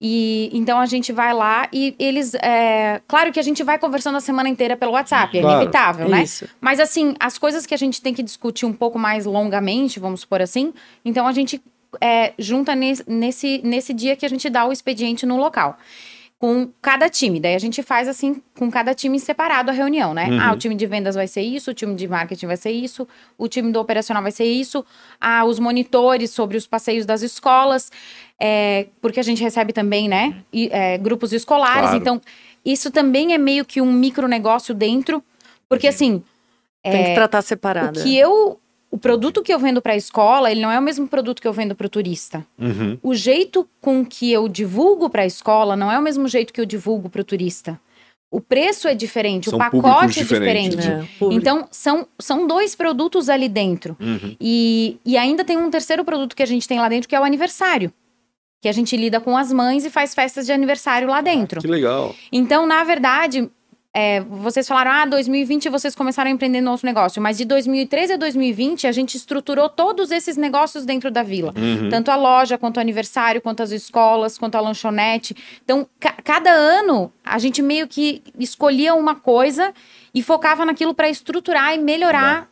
E 0.00 0.48
então 0.52 0.78
a 0.78 0.86
gente 0.86 1.12
vai 1.12 1.34
lá 1.34 1.68
e 1.72 1.94
eles. 1.98 2.32
É, 2.34 3.00
claro 3.06 3.32
que 3.32 3.40
a 3.40 3.42
gente 3.42 3.64
vai 3.64 3.78
conversando 3.78 4.16
a 4.16 4.20
semana 4.20 4.48
inteira 4.48 4.76
pelo 4.76 4.92
WhatsApp, 4.92 5.36
é 5.36 5.40
claro, 5.40 5.56
inevitável, 5.56 6.08
né? 6.08 6.22
Isso. 6.22 6.48
Mas 6.60 6.78
assim, 6.78 7.14
as 7.18 7.36
coisas 7.36 7.66
que 7.66 7.74
a 7.74 7.76
gente 7.76 8.00
tem 8.00 8.14
que 8.14 8.22
discutir 8.22 8.64
um 8.64 8.72
pouco 8.72 8.96
mais 8.96 9.26
longamente, 9.26 9.98
vamos 9.98 10.20
supor 10.20 10.40
assim, 10.40 10.72
então 11.04 11.26
a 11.26 11.32
gente 11.32 11.60
é, 12.00 12.32
junta 12.38 12.76
nesse, 12.76 13.02
nesse, 13.08 13.60
nesse 13.64 13.92
dia 13.92 14.14
que 14.14 14.24
a 14.24 14.28
gente 14.28 14.48
dá 14.48 14.64
o 14.66 14.72
expediente 14.72 15.26
no 15.26 15.36
local 15.36 15.76
com 16.38 16.70
cada 16.80 17.10
time. 17.10 17.40
Daí 17.40 17.54
a 17.54 17.58
gente 17.58 17.82
faz 17.82 18.06
assim, 18.06 18.40
com 18.56 18.70
cada 18.70 18.94
time 18.94 19.18
separado 19.18 19.70
a 19.70 19.74
reunião, 19.74 20.14
né? 20.14 20.28
Uhum. 20.28 20.40
Ah, 20.40 20.52
o 20.52 20.56
time 20.56 20.74
de 20.74 20.86
vendas 20.86 21.16
vai 21.16 21.26
ser 21.26 21.42
isso, 21.42 21.72
o 21.72 21.74
time 21.74 21.94
de 21.96 22.06
marketing 22.06 22.46
vai 22.46 22.56
ser 22.56 22.70
isso, 22.70 23.08
o 23.36 23.48
time 23.48 23.72
do 23.72 23.80
operacional 23.80 24.22
vai 24.22 24.30
ser 24.30 24.44
isso, 24.44 24.84
ah, 25.20 25.44
os 25.44 25.58
monitores 25.58 26.30
sobre 26.30 26.56
os 26.56 26.66
passeios 26.66 27.04
das 27.04 27.22
escolas, 27.22 27.90
é, 28.40 28.86
porque 29.00 29.18
a 29.18 29.22
gente 29.22 29.42
recebe 29.42 29.72
também, 29.72 30.08
né, 30.08 30.36
e, 30.52 30.68
é, 30.72 30.96
grupos 30.96 31.32
escolares. 31.32 31.90
Claro. 31.90 31.96
Então, 31.96 32.20
isso 32.64 32.90
também 32.90 33.34
é 33.34 33.38
meio 33.38 33.64
que 33.64 33.80
um 33.80 33.92
micronegócio 33.92 34.74
dentro, 34.74 35.22
porque 35.68 35.88
assim. 35.88 36.22
Tem 36.82 37.04
que 37.04 37.10
é, 37.10 37.14
tratar 37.14 37.42
separado. 37.42 37.98
O 37.98 38.02
que 38.02 38.16
eu 38.16 38.60
o 38.90 38.96
produto 38.96 39.42
que 39.42 39.52
eu 39.52 39.58
vendo 39.58 39.82
para 39.82 39.92
a 39.92 39.96
escola, 39.96 40.50
ele 40.50 40.60
não 40.60 40.70
é 40.70 40.78
o 40.78 40.82
mesmo 40.82 41.06
produto 41.06 41.42
que 41.42 41.48
eu 41.48 41.52
vendo 41.52 41.74
para 41.74 41.86
o 41.86 41.90
turista. 41.90 42.44
Uhum. 42.58 42.98
O 43.02 43.14
jeito 43.14 43.68
com 43.80 44.04
que 44.04 44.32
eu 44.32 44.48
divulgo 44.48 45.10
para 45.10 45.22
a 45.22 45.26
escola 45.26 45.76
não 45.76 45.92
é 45.92 45.98
o 45.98 46.02
mesmo 46.02 46.26
jeito 46.26 46.52
que 46.52 46.60
eu 46.60 46.66
divulgo 46.66 47.10
para 47.10 47.20
o 47.20 47.24
turista. 47.24 47.78
O 48.30 48.40
preço 48.40 48.86
é 48.88 48.94
diferente, 48.94 49.48
são 49.48 49.56
o 49.56 49.58
pacote 49.58 50.20
é 50.20 50.22
diferente. 50.22 50.76
Né? 50.76 51.08
então, 51.30 51.66
são, 51.70 52.06
são 52.18 52.46
dois 52.46 52.74
produtos 52.74 53.28
ali 53.28 53.48
dentro. 53.48 53.96
Uhum. 53.98 54.36
E, 54.38 54.98
e 55.04 55.16
ainda 55.16 55.44
tem 55.44 55.56
um 55.56 55.70
terceiro 55.70 56.04
produto 56.04 56.36
que 56.36 56.42
a 56.42 56.46
gente 56.46 56.68
tem 56.68 56.78
lá 56.78 56.88
dentro, 56.88 57.08
que 57.08 57.16
é 57.16 57.20
o 57.20 57.24
aniversário. 57.24 57.92
Que 58.60 58.68
a 58.68 58.72
gente 58.72 58.96
lida 58.96 59.20
com 59.20 59.36
as 59.36 59.52
mães 59.52 59.84
e 59.84 59.90
faz 59.90 60.14
festas 60.14 60.44
de 60.44 60.52
aniversário 60.52 61.08
lá 61.08 61.20
dentro. 61.20 61.60
Ah, 61.60 61.62
que 61.62 61.68
legal. 61.68 62.14
Então, 62.30 62.66
na 62.66 62.84
verdade, 62.84 63.48
é, 64.00 64.20
vocês 64.20 64.68
falaram, 64.68 64.92
ah, 64.92 65.04
2020 65.06 65.68
vocês 65.68 65.92
começaram 65.92 66.30
a 66.30 66.32
empreender 66.32 66.60
no 66.60 66.70
outro 66.70 66.86
negócio, 66.86 67.20
mas 67.20 67.36
de 67.36 67.44
2013 67.44 68.12
a 68.12 68.16
2020 68.16 68.86
a 68.86 68.92
gente 68.92 69.16
estruturou 69.16 69.68
todos 69.68 70.12
esses 70.12 70.36
negócios 70.36 70.84
dentro 70.84 71.10
da 71.10 71.24
vila. 71.24 71.52
Uhum. 71.56 71.88
Tanto 71.88 72.08
a 72.12 72.14
loja, 72.14 72.56
quanto 72.56 72.76
o 72.76 72.80
aniversário, 72.80 73.40
quanto 73.40 73.60
as 73.60 73.72
escolas, 73.72 74.38
quanto 74.38 74.54
a 74.54 74.60
lanchonete. 74.60 75.34
Então, 75.64 75.84
ca 75.98 76.12
cada 76.22 76.50
ano 76.50 77.12
a 77.24 77.40
gente 77.40 77.60
meio 77.60 77.88
que 77.88 78.22
escolhia 78.38 78.94
uma 78.94 79.16
coisa 79.16 79.74
e 80.14 80.22
focava 80.22 80.64
naquilo 80.64 80.94
para 80.94 81.08
estruturar 81.10 81.74
e 81.74 81.78
melhorar. 81.78 82.48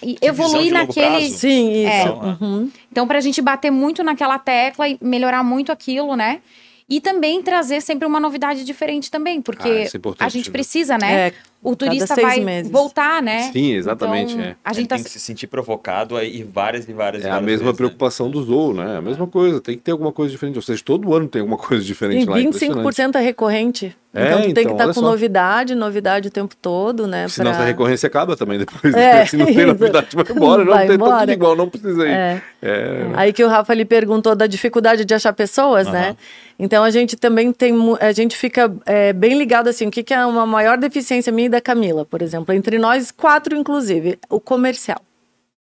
E 0.00 0.16
evoluir 0.22 0.72
naquele. 0.72 1.30
Sim, 1.30 1.84
isso. 1.84 1.90
É. 1.90 2.10
Uhum. 2.10 2.70
Então, 2.92 3.08
para 3.08 3.18
a 3.18 3.20
gente 3.20 3.42
bater 3.42 3.72
muito 3.72 4.04
naquela 4.04 4.38
tecla 4.38 4.88
e 4.88 4.96
melhorar 5.00 5.42
muito 5.42 5.72
aquilo, 5.72 6.14
né? 6.14 6.40
E 6.88 7.00
também 7.00 7.42
trazer 7.42 7.80
sempre 7.80 8.06
uma 8.06 8.20
novidade 8.20 8.64
diferente 8.64 9.10
também, 9.10 9.42
porque 9.42 9.68
ah, 9.68 10.20
é 10.20 10.24
a 10.24 10.28
gente 10.28 10.50
precisa, 10.50 10.96
né? 10.96 11.28
É. 11.28 11.32
o 11.62 11.74
turista 11.74 12.14
vai 12.14 12.40
meses. 12.40 12.70
voltar, 12.70 13.22
né? 13.22 13.50
Sim, 13.52 13.72
exatamente. 13.72 14.34
Então, 14.34 14.44
é. 14.44 14.56
A 14.64 14.72
gente 14.72 14.88
tá... 14.88 14.94
tem 14.94 15.04
que 15.04 15.10
se 15.10 15.18
sentir 15.18 15.46
provocado 15.46 16.20
e 16.22 16.42
várias 16.42 16.88
e 16.88 16.92
várias 16.92 17.24
É 17.24 17.28
várias 17.28 17.42
a 17.42 17.46
mesma 17.46 17.64
vezes, 17.64 17.76
preocupação 17.76 18.26
né? 18.26 18.32
do 18.32 18.42
Zou, 18.42 18.74
né? 18.74 18.96
A 18.98 19.00
mesma 19.00 19.26
coisa, 19.26 19.60
tem 19.60 19.76
que 19.76 19.82
ter 19.82 19.90
alguma 19.90 20.12
coisa 20.12 20.30
diferente. 20.30 20.56
Ou 20.56 20.62
seja, 20.62 20.82
todo 20.84 21.14
ano 21.14 21.28
tem 21.28 21.40
alguma 21.40 21.58
coisa 21.58 21.84
diferente 21.84 22.22
e 22.22 22.26
lá. 22.26 22.36
25% 22.38 23.16
é 23.16 23.20
recorrente. 23.20 23.96
É, 24.14 24.28
então, 24.28 24.38
tu 24.38 24.44
tem 24.44 24.54
que 24.54 24.60
estar 24.60 24.72
então, 24.72 24.76
tá 24.78 24.86
com 24.86 25.00
só. 25.00 25.02
novidade, 25.02 25.74
novidade 25.74 26.28
o 26.28 26.30
tempo 26.30 26.56
todo, 26.56 27.06
né? 27.06 27.28
Senão 27.28 27.50
pra... 27.50 27.60
essa 27.60 27.66
recorrência 27.66 28.06
acaba 28.06 28.34
também 28.34 28.58
depois. 28.58 28.94
É, 28.94 29.26
se 29.26 29.36
não 29.36 29.44
tem 29.44 29.66
novidade, 29.66 30.08
vai 30.14 30.24
embora. 30.30 30.64
Não 30.64 30.72
vai 30.72 30.86
tem 30.86 30.94
embora. 30.94 31.20
tudo 31.20 31.32
igual, 31.32 31.54
não 31.54 31.68
precisa 31.68 32.06
ir. 32.06 32.10
É. 32.10 32.42
É. 32.62 33.06
Aí 33.14 33.32
que 33.32 33.44
o 33.44 33.48
Rafa 33.48 33.74
lhe 33.74 33.84
perguntou 33.84 34.34
da 34.34 34.46
dificuldade 34.46 35.04
de 35.04 35.12
achar 35.12 35.34
pessoas, 35.34 35.86
né? 35.88 36.16
Então 36.58 36.82
a 36.82 36.90
gente 36.90 37.16
também 37.16 37.52
tem, 37.52 37.74
a 38.00 38.12
gente 38.12 38.34
fica 38.36 38.72
é, 38.86 39.12
bem 39.12 39.36
ligado 39.36 39.68
assim, 39.68 39.86
o 39.86 39.90
que, 39.90 40.02
que 40.02 40.14
é 40.14 40.24
uma 40.24 40.46
maior 40.46 40.78
deficiência 40.78 41.30
minha 41.30 41.45
e 41.46 41.48
da 41.48 41.60
Camila, 41.60 42.04
por 42.04 42.22
exemplo, 42.22 42.54
entre 42.54 42.78
nós 42.78 43.10
quatro 43.10 43.56
inclusive, 43.56 44.18
o 44.28 44.38
comercial. 44.38 45.00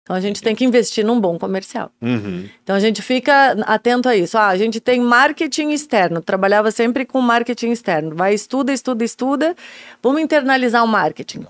Então 0.06 0.14
a 0.14 0.20
gente 0.20 0.40
tem 0.40 0.54
que 0.54 0.64
investir 0.64 1.04
num 1.04 1.20
bom 1.20 1.36
comercial. 1.36 1.90
Uhum. 2.00 2.48
Então 2.62 2.76
a 2.76 2.78
gente 2.78 3.02
fica 3.02 3.56
atento 3.66 4.08
a 4.08 4.14
isso. 4.14 4.38
Ah, 4.38 4.46
a 4.46 4.56
gente 4.56 4.78
tem 4.78 5.00
marketing 5.00 5.70
externo, 5.70 6.22
trabalhava 6.22 6.70
sempre 6.70 7.04
com 7.04 7.20
marketing 7.20 7.72
externo. 7.72 8.14
Vai, 8.14 8.32
estuda, 8.32 8.72
estuda, 8.72 9.04
estuda. 9.04 9.56
Vamos 10.00 10.22
internalizar 10.22 10.84
o 10.84 10.86
marketing. 10.86 11.44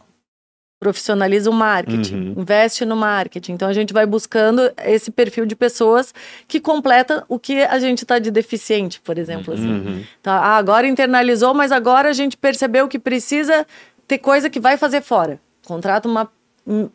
Profissionaliza 0.80 1.50
o 1.50 1.52
marketing, 1.52 2.14
uhum. 2.14 2.34
investe 2.38 2.86
no 2.86 2.96
marketing. 2.96 3.52
Então 3.52 3.68
a 3.68 3.74
gente 3.74 3.92
vai 3.92 4.06
buscando 4.06 4.72
esse 4.86 5.10
perfil 5.10 5.44
de 5.44 5.54
pessoas 5.54 6.14
que 6.48 6.58
completa 6.58 7.26
o 7.28 7.38
que 7.38 7.62
a 7.62 7.78
gente 7.78 8.02
está 8.04 8.18
de 8.18 8.30
deficiente, 8.30 9.02
por 9.02 9.18
exemplo. 9.18 9.52
Assim. 9.52 9.70
Uhum. 9.70 10.04
Então, 10.18 10.32
ah, 10.32 10.56
agora 10.56 10.86
internalizou, 10.86 11.52
mas 11.52 11.72
agora 11.72 12.08
a 12.08 12.12
gente 12.14 12.38
percebeu 12.38 12.88
que 12.88 12.98
precisa 12.98 13.66
ter 14.06 14.18
coisa 14.18 14.48
que 14.48 14.60
vai 14.60 14.76
fazer 14.76 15.02
fora. 15.02 15.40
Contrata 15.64 16.08
uma 16.08 16.30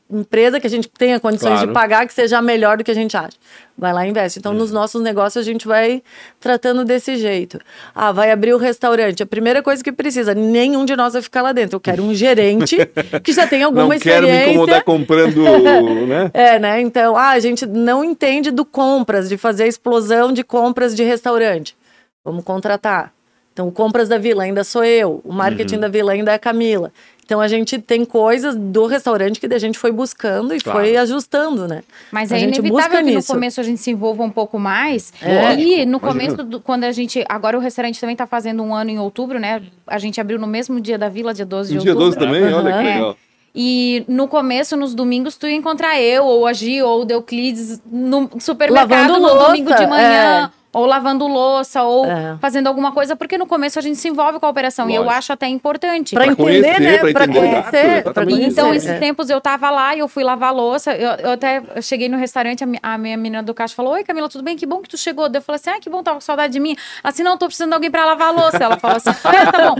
empresa 0.10 0.60
que 0.60 0.68
a 0.68 0.70
gente 0.70 0.90
tenha 0.90 1.18
condições 1.18 1.54
claro. 1.54 1.68
de 1.68 1.74
pagar 1.74 2.06
que 2.06 2.14
seja 2.14 2.42
melhor 2.42 2.78
do 2.78 2.84
que 2.84 2.92
a 2.92 2.94
gente 2.94 3.16
acha. 3.16 3.38
Vai 3.78 3.94
lá 3.94 4.06
e 4.06 4.10
investe. 4.10 4.38
Então, 4.38 4.54
nos 4.54 4.70
nossos 4.70 5.02
negócios, 5.02 5.42
a 5.42 5.50
gente 5.50 5.66
vai 5.66 6.04
tratando 6.42 6.84
desse 6.84 7.16
jeito. 7.16 7.58
Ah, 7.96 8.12
vai 8.12 8.32
abrir 8.32 8.54
o 8.54 8.58
restaurante. 8.58 9.24
A 9.24 9.26
primeira 9.26 9.64
coisa 9.64 9.82
que 9.82 9.92
precisa, 9.92 10.36
nenhum 10.36 10.84
de 10.84 10.94
nós 10.96 11.14
vai 11.14 11.22
ficar 11.22 11.42
lá 11.42 11.54
dentro. 11.54 11.78
Eu 11.78 11.80
quero 11.80 12.04
um 12.04 12.14
gerente 12.14 12.76
que 13.24 13.32
já 13.32 13.48
tenha 13.48 13.66
alguma 13.66 13.86
não 13.86 13.94
experiência. 13.94 14.22
Não 14.22 14.28
quero 14.28 14.46
me 14.46 14.54
incomodar 14.54 14.84
comprando, 14.84 15.42
né? 16.06 16.32
É, 16.34 16.60
né? 16.60 16.82
Então, 16.82 17.16
ah, 17.16 17.30
a 17.30 17.40
gente 17.40 17.66
não 17.66 18.04
entende 18.04 18.52
do 18.52 18.66
compras, 18.66 19.30
de 19.30 19.38
fazer 19.38 19.64
a 19.64 19.68
explosão 19.68 20.34
de 20.34 20.44
compras 20.44 20.94
de 20.94 21.04
restaurante. 21.04 21.78
Vamos 22.26 22.44
contratar. 22.44 23.14
Então, 23.62 23.68
o 23.68 23.72
compras 23.72 24.10
da 24.10 24.18
Vila 24.18 24.44
ainda 24.44 24.64
sou 24.64 24.84
eu, 24.84 25.22
o 25.24 25.32
marketing 25.32 25.76
uhum. 25.76 25.82
da 25.82 25.88
Vila 25.88 26.14
ainda 26.14 26.32
é 26.32 26.36
a 26.36 26.40
Camila. 26.40 26.92
Então 27.24 27.40
a 27.40 27.48
gente 27.48 27.80
tem 27.80 28.04
coisas 28.04 28.56
do 28.56 28.88
restaurante 28.88 29.40
que 29.40 29.46
a 29.46 29.60
gente 29.60 29.78
foi 29.78 29.92
buscando 29.92 30.54
e 30.54 30.60
claro. 30.60 30.80
foi 30.80 30.98
ajustando, 30.98 31.66
né? 31.66 31.82
Mas 32.12 32.32
a 32.32 32.38
é 32.38 32.42
inevitável 32.42 32.98
que 32.98 33.04
nisso. 33.06 33.32
no 33.32 33.36
começo 33.36 33.62
a 33.62 33.64
gente 33.64 33.80
se 33.80 33.92
envolva 33.92 34.24
um 34.24 34.30
pouco 34.30 34.60
mais. 34.60 35.14
É. 35.22 35.56
E 35.56 35.86
no 35.86 35.98
começo, 35.98 36.44
do, 36.44 36.60
quando 36.60 36.84
a 36.84 36.92
gente. 36.92 37.24
Agora 37.30 37.58
o 37.58 37.62
restaurante 37.62 38.02
também 38.02 38.16
está 38.16 38.28
fazendo 38.28 38.62
um 38.64 38.76
ano 38.76 38.90
em 38.90 39.00
outubro, 39.00 39.40
né? 39.40 39.62
A 39.88 39.98
gente 39.98 40.20
abriu 40.20 40.38
no 40.38 40.48
mesmo 40.48 40.82
dia 40.82 40.98
da 40.98 41.08
Vila, 41.08 41.34
dia 41.34 41.46
12 41.46 41.72
de 41.72 41.78
outubro. 41.78 42.00
Dia 42.00 42.06
12 42.06 42.18
também? 42.18 42.44
Uhum. 42.44 42.58
Olha 42.58 42.74
que 42.74 42.80
é. 42.80 42.94
legal. 42.96 43.18
E 43.56 44.04
no 44.10 44.28
começo, 44.28 44.76
nos 44.76 44.94
domingos, 44.94 45.38
tu 45.38 45.48
ia 45.48 45.56
encontrar 45.56 46.02
eu, 46.02 46.26
ou 46.26 46.46
a 46.46 46.52
Gi, 46.52 46.82
ou 46.82 47.04
o 47.04 47.06
Deuclides 47.06 47.82
no 47.90 48.30
supermercado 48.40 48.92
Lavando 48.92 49.20
no 49.20 49.34
louça, 49.34 49.46
domingo 49.48 49.74
de 49.74 49.88
manhã. 49.88 50.52
É 50.58 50.61
ou 50.74 50.86
lavando 50.86 51.28
louça, 51.28 51.84
ou 51.84 52.06
é. 52.06 52.38
fazendo 52.40 52.68
alguma 52.68 52.92
coisa, 52.92 53.16
porque 53.16 53.38
no 53.38 53.46
começo 53.46 53.78
a 53.78 53.82
gente 53.82 53.98
se 53.98 54.08
envolve 54.08 54.40
com 54.40 54.46
a 54.46 54.50
operação. 54.50 54.86
Lógico. 54.86 55.04
E 55.04 55.06
eu 55.06 55.10
acho 55.10 55.34
até 55.34 55.48
importante. 55.48 56.16
Pra, 56.16 56.26
entender, 56.26 56.44
conhecer, 56.44 56.80
né? 56.80 56.98
Pra, 56.98 57.12
pra 57.12 57.28
conhecer. 57.28 58.04
Pra 58.04 58.26
conhecer. 58.26 58.50
Então, 58.50 58.74
esses 58.74 58.90
é. 58.90 58.98
tempos 58.98 59.30
eu 59.30 59.42
tava 59.42 59.70
lá 59.70 59.96
e 59.96 60.00
eu 60.00 60.08
fui 60.08 60.24
lavar 60.24 60.54
louça. 60.54 60.94
Eu, 60.96 61.12
eu 61.12 61.32
até 61.32 61.62
cheguei 61.82 62.08
no 62.08 62.18
restaurante, 62.18 62.64
a, 62.82 62.98
minha 62.98 63.18
menina 63.18 63.44
do 63.44 63.54
caixa 63.54 63.76
falou: 63.76 63.94
Oi, 63.94 64.04
Camila, 64.04 64.30
tudo 64.30 64.44
bem? 64.44 64.56
Que 64.56 64.66
bom 64.66 64.82
que 64.82 64.90
tu 64.90 64.98
chegou. 64.98 65.30
Eu 65.34 65.42
falei 65.42 65.58
assim: 65.60 65.70
Ah, 65.72 65.80
que 65.80 65.90
bom, 65.90 66.02
tava 66.02 66.16
com 66.16 66.22
saudade 66.22 66.54
de 66.54 66.60
mim. 66.60 66.76
Assim, 67.04 67.24
não, 67.24 67.38
tô 67.38 67.48
precisando 67.48 67.70
de 67.70 67.76
alguém 67.76 67.92
pra 67.92 68.06
lavar 68.06 68.34
louça. 68.34 68.58
Ela 68.58 68.78
falou 68.78 68.98
assim: 68.98 69.10
Ah, 69.24 69.52
tá 69.52 69.70
bom. 69.72 69.76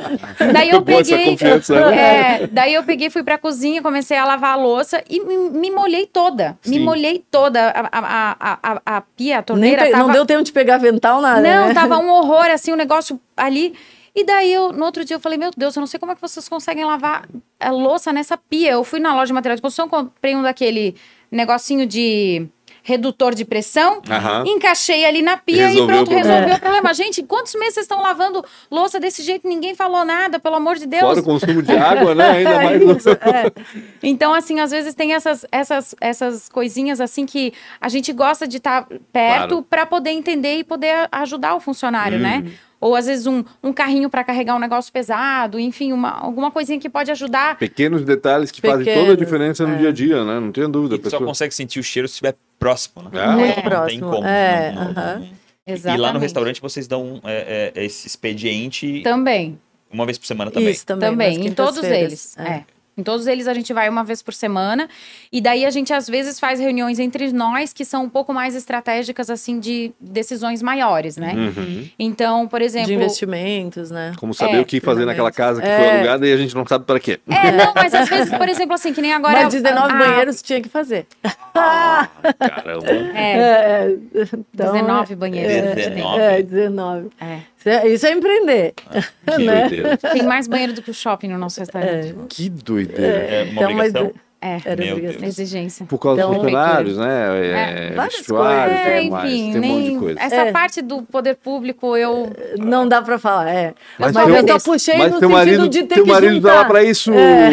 daí 0.54 0.70
eu 0.70 0.82
peguei. 0.84 1.38
Né? 1.38 2.42
É, 2.42 2.48
daí 2.48 2.74
eu 2.74 2.84
peguei, 2.84 3.10
fui 3.10 3.24
pra 3.24 3.38
cozinha, 3.38 3.82
comecei 3.82 4.18
a 4.18 4.26
lavar 4.26 4.54
a 4.54 4.56
louça 4.56 5.02
e 5.10 5.22
me, 5.22 5.50
me 5.52 5.72
molhei 5.72 6.06
toda. 6.06 6.58
Sim. 6.62 6.72
Me 6.72 6.80
molhei 6.80 7.24
toda. 7.32 7.70
A, 7.70 7.90
a, 7.92 8.38
a, 8.40 8.60
a, 8.64 8.98
a 8.98 9.02
pia, 9.02 9.40
a 9.40 9.44
torneira. 9.44 9.86
Te, 9.86 9.92
tava... 9.92 10.04
Não 10.04 10.12
deu 10.12 10.26
tempo 10.26 10.44
de 10.44 10.52
pegar 10.52 10.81
avental, 10.82 11.22
nada. 11.22 11.42
Não, 11.42 11.68
não, 11.68 11.74
tava 11.74 11.98
um 11.98 12.10
horror, 12.12 12.46
assim, 12.50 12.72
um 12.74 12.76
negócio 12.76 13.20
ali. 13.36 13.74
E 14.14 14.26
daí, 14.26 14.52
eu, 14.52 14.74
no 14.74 14.84
outro 14.84 15.06
dia, 15.06 15.16
eu 15.16 15.20
falei, 15.20 15.38
meu 15.38 15.52
Deus, 15.56 15.76
eu 15.76 15.80
não 15.80 15.88
sei 15.88 16.00
como 16.00 16.12
é 16.12 16.16
que 16.16 16.22
vocês 16.22 16.48
conseguem 16.50 16.84
lavar 16.84 17.28
a 17.60 17.72
louça 17.72 18.12
nessa 18.12 18.38
pia. 18.38 18.72
Eu 18.72 18.84
fui 18.84 19.00
na 19.00 19.14
loja 19.14 19.28
de 19.28 19.34
material 19.34 19.56
de 19.56 19.62
construção, 19.62 19.88
comprei 19.88 20.36
um 20.36 20.42
daquele 20.42 20.96
negocinho 21.32 21.88
de 21.88 22.48
redutor 22.84 23.36
de 23.36 23.46
pressão, 23.46 23.96
uhum. 23.96 24.46
encaixei 24.46 25.06
ali 25.06 25.22
na 25.22 25.38
pia 25.38 25.68
resolveu 25.68 25.96
e 25.96 26.06
pronto, 26.06 26.12
resolveu 26.12 26.56
o 26.56 26.60
problema. 26.60 26.94
Gente, 26.94 27.22
quantos 27.24 27.54
meses 27.56 27.76
vocês 27.76 27.84
estão 27.84 28.02
lavando 28.02 28.44
louça 28.70 29.00
desse 29.00 29.22
jeito? 29.22 29.48
Ninguém 29.48 29.76
falou 29.76 30.04
nada, 30.04 30.40
pelo 30.40 30.56
amor 30.56 30.76
de 30.78 30.88
Deus. 30.88 31.02
Fora 31.02 31.20
o 31.20 31.24
consumo 31.24 31.62
de 31.62 31.72
água, 31.72 32.16
né? 32.16 32.30
Ainda 32.38 32.50
é 32.50 32.64
mais. 32.64 32.98
Isso, 32.98 33.10
é. 33.10 33.52
Então, 34.02 34.34
assim, 34.34 34.60
às 34.60 34.72
vezes 34.72 34.96
tem 34.96 35.14
essas, 35.14 35.46
essas, 35.52 35.96
essas 36.02 36.50
coisinhas 36.50 37.00
assim 37.00 37.26
que 37.26 37.54
a 37.80 37.88
gente 37.88 38.12
gosta 38.12 38.48
de 38.48 38.58
estar 38.58 38.84
tá 38.84 38.96
perto 39.12 39.48
claro. 39.50 39.66
para 39.70 39.86
poder 39.86 40.12
entender 40.12 40.58
e 40.58 40.64
poder 40.64 41.08
ajudar 41.12 41.56
o 41.56 41.60
funcionário, 41.60 42.18
hum. 42.18 42.22
né? 42.22 42.52
Ou 42.82 42.96
às 42.96 43.06
vezes 43.06 43.28
um, 43.28 43.44
um 43.64 43.72
carrinho 43.72 44.10
para 44.10 44.24
carregar 44.24 44.56
um 44.56 44.60
negócio 44.60 44.92
pesado, 44.92 45.60
enfim, 45.60 45.94
uma, 45.94 46.10
alguma 46.10 46.50
coisinha 46.50 46.80
que 46.80 46.90
pode 46.90 47.12
ajudar. 47.12 47.56
Pequenos 47.58 48.04
detalhes 48.04 48.50
que 48.50 48.60
Pequenos, 48.60 48.84
fazem 48.84 49.02
toda 49.02 49.14
a 49.14 49.16
diferença 49.16 49.68
no 49.68 49.76
é. 49.76 49.78
dia 49.78 49.90
a 49.90 49.92
dia, 49.92 50.26
né? 50.26 50.40
Não 50.40 50.52
tenho 50.52 50.68
dúvida. 50.68 50.96
E 50.96 51.00
pessoa... 51.00 51.20
só 51.20 51.26
consegue 51.26 51.54
sentir 51.54 51.80
o 51.80 51.84
cheiro 51.84 52.08
se 52.08 52.14
estiver 52.14 52.36
próximo, 52.58 53.04
né? 53.04 53.24
É. 53.24 53.28
Muito 53.28 53.62
próximo. 53.62 53.80
Não 53.80 53.86
tem 53.86 54.00
como. 54.00 54.28
É, 54.28 54.72
não, 54.72 54.84
não, 54.86 54.92
uh 54.92 55.20
-huh. 55.20 55.42
Exatamente. 55.66 56.00
E 56.00 56.02
lá 56.02 56.14
no 56.14 56.20
restaurante 56.20 56.60
vocês 56.60 56.88
dão 56.88 57.22
é, 57.24 57.72
é, 57.76 57.86
esse 57.86 58.08
expediente. 58.08 59.02
Também. 59.04 59.60
Uma 59.92 60.06
vez 60.06 60.18
por 60.18 60.26
semana 60.26 60.50
também. 60.50 60.72
Isso, 60.72 60.86
também. 60.86 61.10
Também, 61.10 61.48
em 61.48 61.52
todos 61.52 61.84
eles. 61.84 62.36
É. 62.38 62.64
é. 62.98 63.02
Em 63.02 63.04
todos 63.04 63.28
eles 63.28 63.48
a 63.48 63.54
gente 63.54 63.74
vai 63.74 63.90
uma 63.90 64.04
vez 64.04 64.22
por 64.22 64.34
semana. 64.34 64.90
E 65.32 65.42
daí 65.42 65.66
a 65.66 65.70
gente 65.70 65.94
às 65.94 66.08
vezes 66.08 66.40
faz 66.40 66.60
reuniões 66.60 67.00
entre 67.00 67.32
nós 67.32 67.74
que 67.74 67.86
são 67.86 68.04
um 68.04 68.10
pouco 68.10 68.34
mais 68.34 68.56
estratégicas, 68.56 69.30
assim, 69.30 69.60
de 69.60 69.92
decisões 70.00 70.62
maiores, 70.62 71.18
né? 71.18 71.34
Uhum. 71.34 71.90
Então, 71.98 72.48
por 72.48 72.62
exemplo. 72.62 72.88
De 72.88 72.94
investimentos, 72.94 73.92
né? 73.92 74.14
Como 74.18 74.34
saber 74.34 74.58
é, 74.58 74.62
o 74.62 74.66
que 74.66 74.80
fazer 74.80 75.06
naquela 75.06 75.32
casa 75.32 75.62
que 75.62 75.68
é. 75.68 75.78
foi 75.78 75.90
alugada 75.90 76.28
e 76.28 76.34
a 76.34 76.38
gente 76.38 76.56
não 76.56 76.66
sabe 76.66 76.86
para 76.86 77.00
quê. 77.00 77.20
É, 77.28 77.52
não, 77.52 77.74
mas 77.74 77.94
às 77.94 78.10
vezes, 78.10 78.34
por 78.34 78.48
exemplo, 78.48 78.74
assim, 78.74 78.94
que 78.94 79.02
nem 79.02 79.14
agora. 79.14 79.44
Mas 79.44 79.54
19 79.54 79.94
a... 79.94 79.98
banheiros 79.98 80.42
tinha 80.42 80.62
que 80.62 80.70
fazer. 80.70 81.08
Ah, 81.54 82.08
caramba. 82.40 82.90
É. 82.90 83.38
é 83.38 83.98
então, 84.54 84.74
19 84.74 85.16
banheiros. 85.16 85.52
É, 85.52 85.76
19. 85.76 86.20
É, 86.20 86.42
19. 86.42 87.10
É. 87.20 87.40
Isso 87.88 88.06
é 88.06 88.12
empreender. 88.12 88.74
Ah, 88.88 89.38
que 89.38 89.44
né? 89.46 89.62
doideira. 89.62 89.98
Tem 89.98 90.24
mais 90.24 90.48
banheiro 90.48 90.74
do 90.74 90.82
que 90.82 90.92
o 90.92 90.94
shopping 90.94 91.28
no 91.28 91.38
nosso 91.38 91.60
restaurante. 91.60 92.10
É. 92.10 92.16
Que 92.28 92.50
doideira. 92.50 93.06
É, 93.06 93.44
uma 93.44 93.52
então, 93.52 93.72
obrigação. 93.72 94.12
Mas, 94.14 94.31
é, 94.42 94.60
era 94.66 94.84
exigência. 95.26 95.86
Por 95.86 96.00
causa 96.00 96.22
então, 96.22 96.34
dos 96.34 96.42
funcionários, 96.42 96.98
né? 96.98 97.30
É, 97.40 97.94
é, 97.94 98.08
vestuários, 98.08 98.80
é, 98.80 99.02
enfim, 99.04 99.10
mais, 99.12 99.32
tem 99.32 99.58
um 99.58 99.62
monte 99.62 99.92
de 99.92 100.00
coisa. 100.00 100.20
Essa 100.20 100.36
é. 100.36 100.52
parte 100.52 100.82
do 100.82 101.04
poder 101.04 101.36
público 101.36 101.96
eu... 101.96 102.32
Não 102.58 102.88
dá 102.88 103.02
pra 103.04 103.20
falar, 103.20 103.50
é. 103.50 103.74
Mas, 104.00 104.14
mas 104.14 104.30
eu 104.30 104.48
só 104.48 104.72
puxei 104.72 104.98
mas 104.98 105.12
no 105.12 105.20
teu 105.20 105.30
marido, 105.30 105.70
de 105.70 105.84
ter 105.84 105.96
teu 105.96 106.06
que 106.06 106.10
marido 106.12 106.34
juntar. 106.34 106.50
tá 106.50 106.56
lá 106.56 106.66
pra 106.66 106.84
isso. 106.84 107.14
É. 107.14 107.52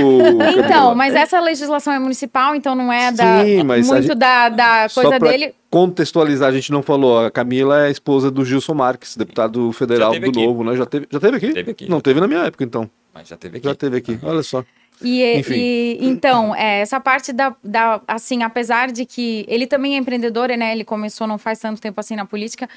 Então, 0.59 0.95
mas 0.95 1.15
essa 1.15 1.39
legislação 1.41 1.93
é 1.93 1.99
municipal, 1.99 2.55
então 2.55 2.75
não 2.75 2.91
é 2.91 3.13
da, 3.13 3.45
Sim, 3.45 3.63
muito 3.65 3.85
gente, 3.85 4.15
da, 4.15 4.49
da 4.49 4.89
coisa 4.89 5.19
dele 5.19 5.55
contextualizar, 5.71 6.49
a 6.49 6.53
gente 6.53 6.73
não 6.73 6.83
falou, 6.83 7.27
a 7.27 7.31
Camila 7.31 7.81
é 7.81 7.89
a 7.89 7.91
esposa 7.91 8.31
do 8.31 8.45
Gilson 8.45 8.75
Marques, 8.75 9.17
deputado 9.17 9.71
federal 9.73 10.19
do 10.19 10.27
aqui. 10.27 10.47
Novo, 10.47 10.65
né? 10.65 10.77
Já 10.77 10.87
teve, 10.87 11.07
já 11.11 11.21
teve 11.21 11.37
aqui? 11.37 11.53
Teve 11.53 11.71
aqui. 11.71 11.91
Não 11.91 12.01
teve 12.01 12.21
na 12.21 12.27
minha 12.27 12.45
época, 12.45 12.65
então. 12.65 12.89
Mas 13.13 13.29
já 13.29 13.37
teve 13.37 13.59
aqui. 13.59 13.69
Já 13.69 13.75
teve 13.75 13.97
aqui, 13.99 14.19
olha 14.23 14.43
só. 14.43 14.65
E, 15.03 15.43
e, 15.51 15.99
então, 16.01 16.55
é, 16.55 16.81
essa 16.81 16.99
parte 16.99 17.33
da, 17.33 17.55
da, 17.63 18.01
assim, 18.07 18.43
apesar 18.43 18.91
de 18.91 19.05
que 19.05 19.45
ele 19.49 19.67
também 19.67 19.95
é 19.95 19.99
empreendedor, 19.99 20.49
né? 20.51 20.73
Ele 20.73 20.85
começou 20.85 21.27
não 21.27 21.39
faz 21.39 21.61
tanto 21.61 21.81
tempo 21.81 22.01
assim 22.01 22.17
na 22.17 22.25
política, 22.25 22.69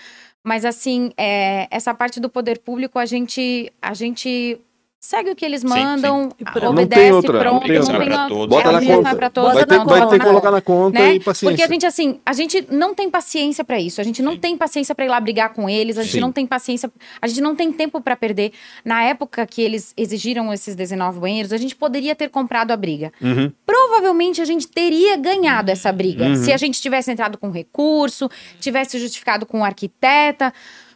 mas 0.43 0.65
assim, 0.65 1.11
é, 1.17 1.67
essa 1.71 1.93
parte 1.93 2.19
do 2.19 2.29
poder 2.29 2.59
público, 2.59 2.99
a 2.99 3.05
gente, 3.05 3.71
a 3.81 3.93
gente 3.93 4.59
segue 5.03 5.31
o 5.31 5.35
que 5.35 5.43
eles 5.43 5.63
mandam, 5.63 6.29
sim, 6.29 6.45
sim. 6.59 6.65
obedece, 6.67 7.09
não 7.09 7.15
outra, 7.15 7.39
pronto. 7.39 7.53
Não 7.53 7.67
tem 7.67 7.79
outra. 7.79 7.97
Não 7.97 8.29
tem 8.29 8.31
outra. 8.31 8.47
Bota 8.47 8.71
na 8.71 8.85
conta. 8.85 9.15
Pra 9.15 9.29
todos, 9.31 9.53
vai 9.55 9.65
ter, 9.65 9.77
não, 9.77 9.85
vai 9.85 10.09
ter 10.09 10.19
que 10.19 10.25
colocar 10.25 10.51
na 10.51 10.61
conta 10.61 10.99
né? 10.99 11.15
e 11.15 11.19
paciência. 11.19 11.49
Porque 11.49 11.63
a 11.63 11.67
gente, 11.67 11.85
assim, 11.87 12.19
a 12.23 12.33
gente 12.33 12.67
não 12.69 12.93
tem 12.93 13.09
paciência 13.09 13.63
para 13.63 13.79
isso. 13.79 13.99
A 13.99 14.03
gente 14.03 14.21
não 14.21 14.33
sim. 14.33 14.37
tem 14.37 14.55
paciência 14.55 14.93
para 14.93 15.03
ir 15.03 15.09
lá 15.09 15.19
brigar 15.19 15.53
com 15.53 15.67
eles. 15.67 15.97
A 15.97 16.03
gente 16.03 16.19
não 16.19 16.31
tem 16.31 16.45
paciência, 16.45 16.91
a 17.19 17.25
gente 17.25 17.41
não 17.41 17.55
tem 17.55 17.71
tempo 17.71 17.99
para 17.99 18.15
perder. 18.15 18.53
Na 18.85 19.01
época 19.01 19.43
que 19.47 19.63
eles 19.63 19.91
exigiram 19.97 20.53
esses 20.53 20.75
19 20.75 21.19
banheiros, 21.19 21.51
a 21.51 21.57
gente 21.57 21.75
poderia 21.75 22.15
ter 22.15 22.29
comprado 22.29 22.69
a 22.69 22.77
briga. 22.77 23.11
Uhum. 23.19 23.51
Provavelmente 23.65 24.39
a 24.39 24.45
gente 24.45 24.67
teria 24.67 25.17
ganhado 25.17 25.71
essa 25.71 25.91
briga 25.91 26.25
uhum. 26.27 26.35
se 26.35 26.53
a 26.53 26.57
gente 26.57 26.79
tivesse 26.79 27.11
entrado 27.11 27.39
com 27.39 27.49
recurso, 27.49 28.29
tivesse 28.59 28.99
justificado 28.99 29.47
com 29.47 29.61
o 29.61 29.63
arquiteta. 29.63 30.53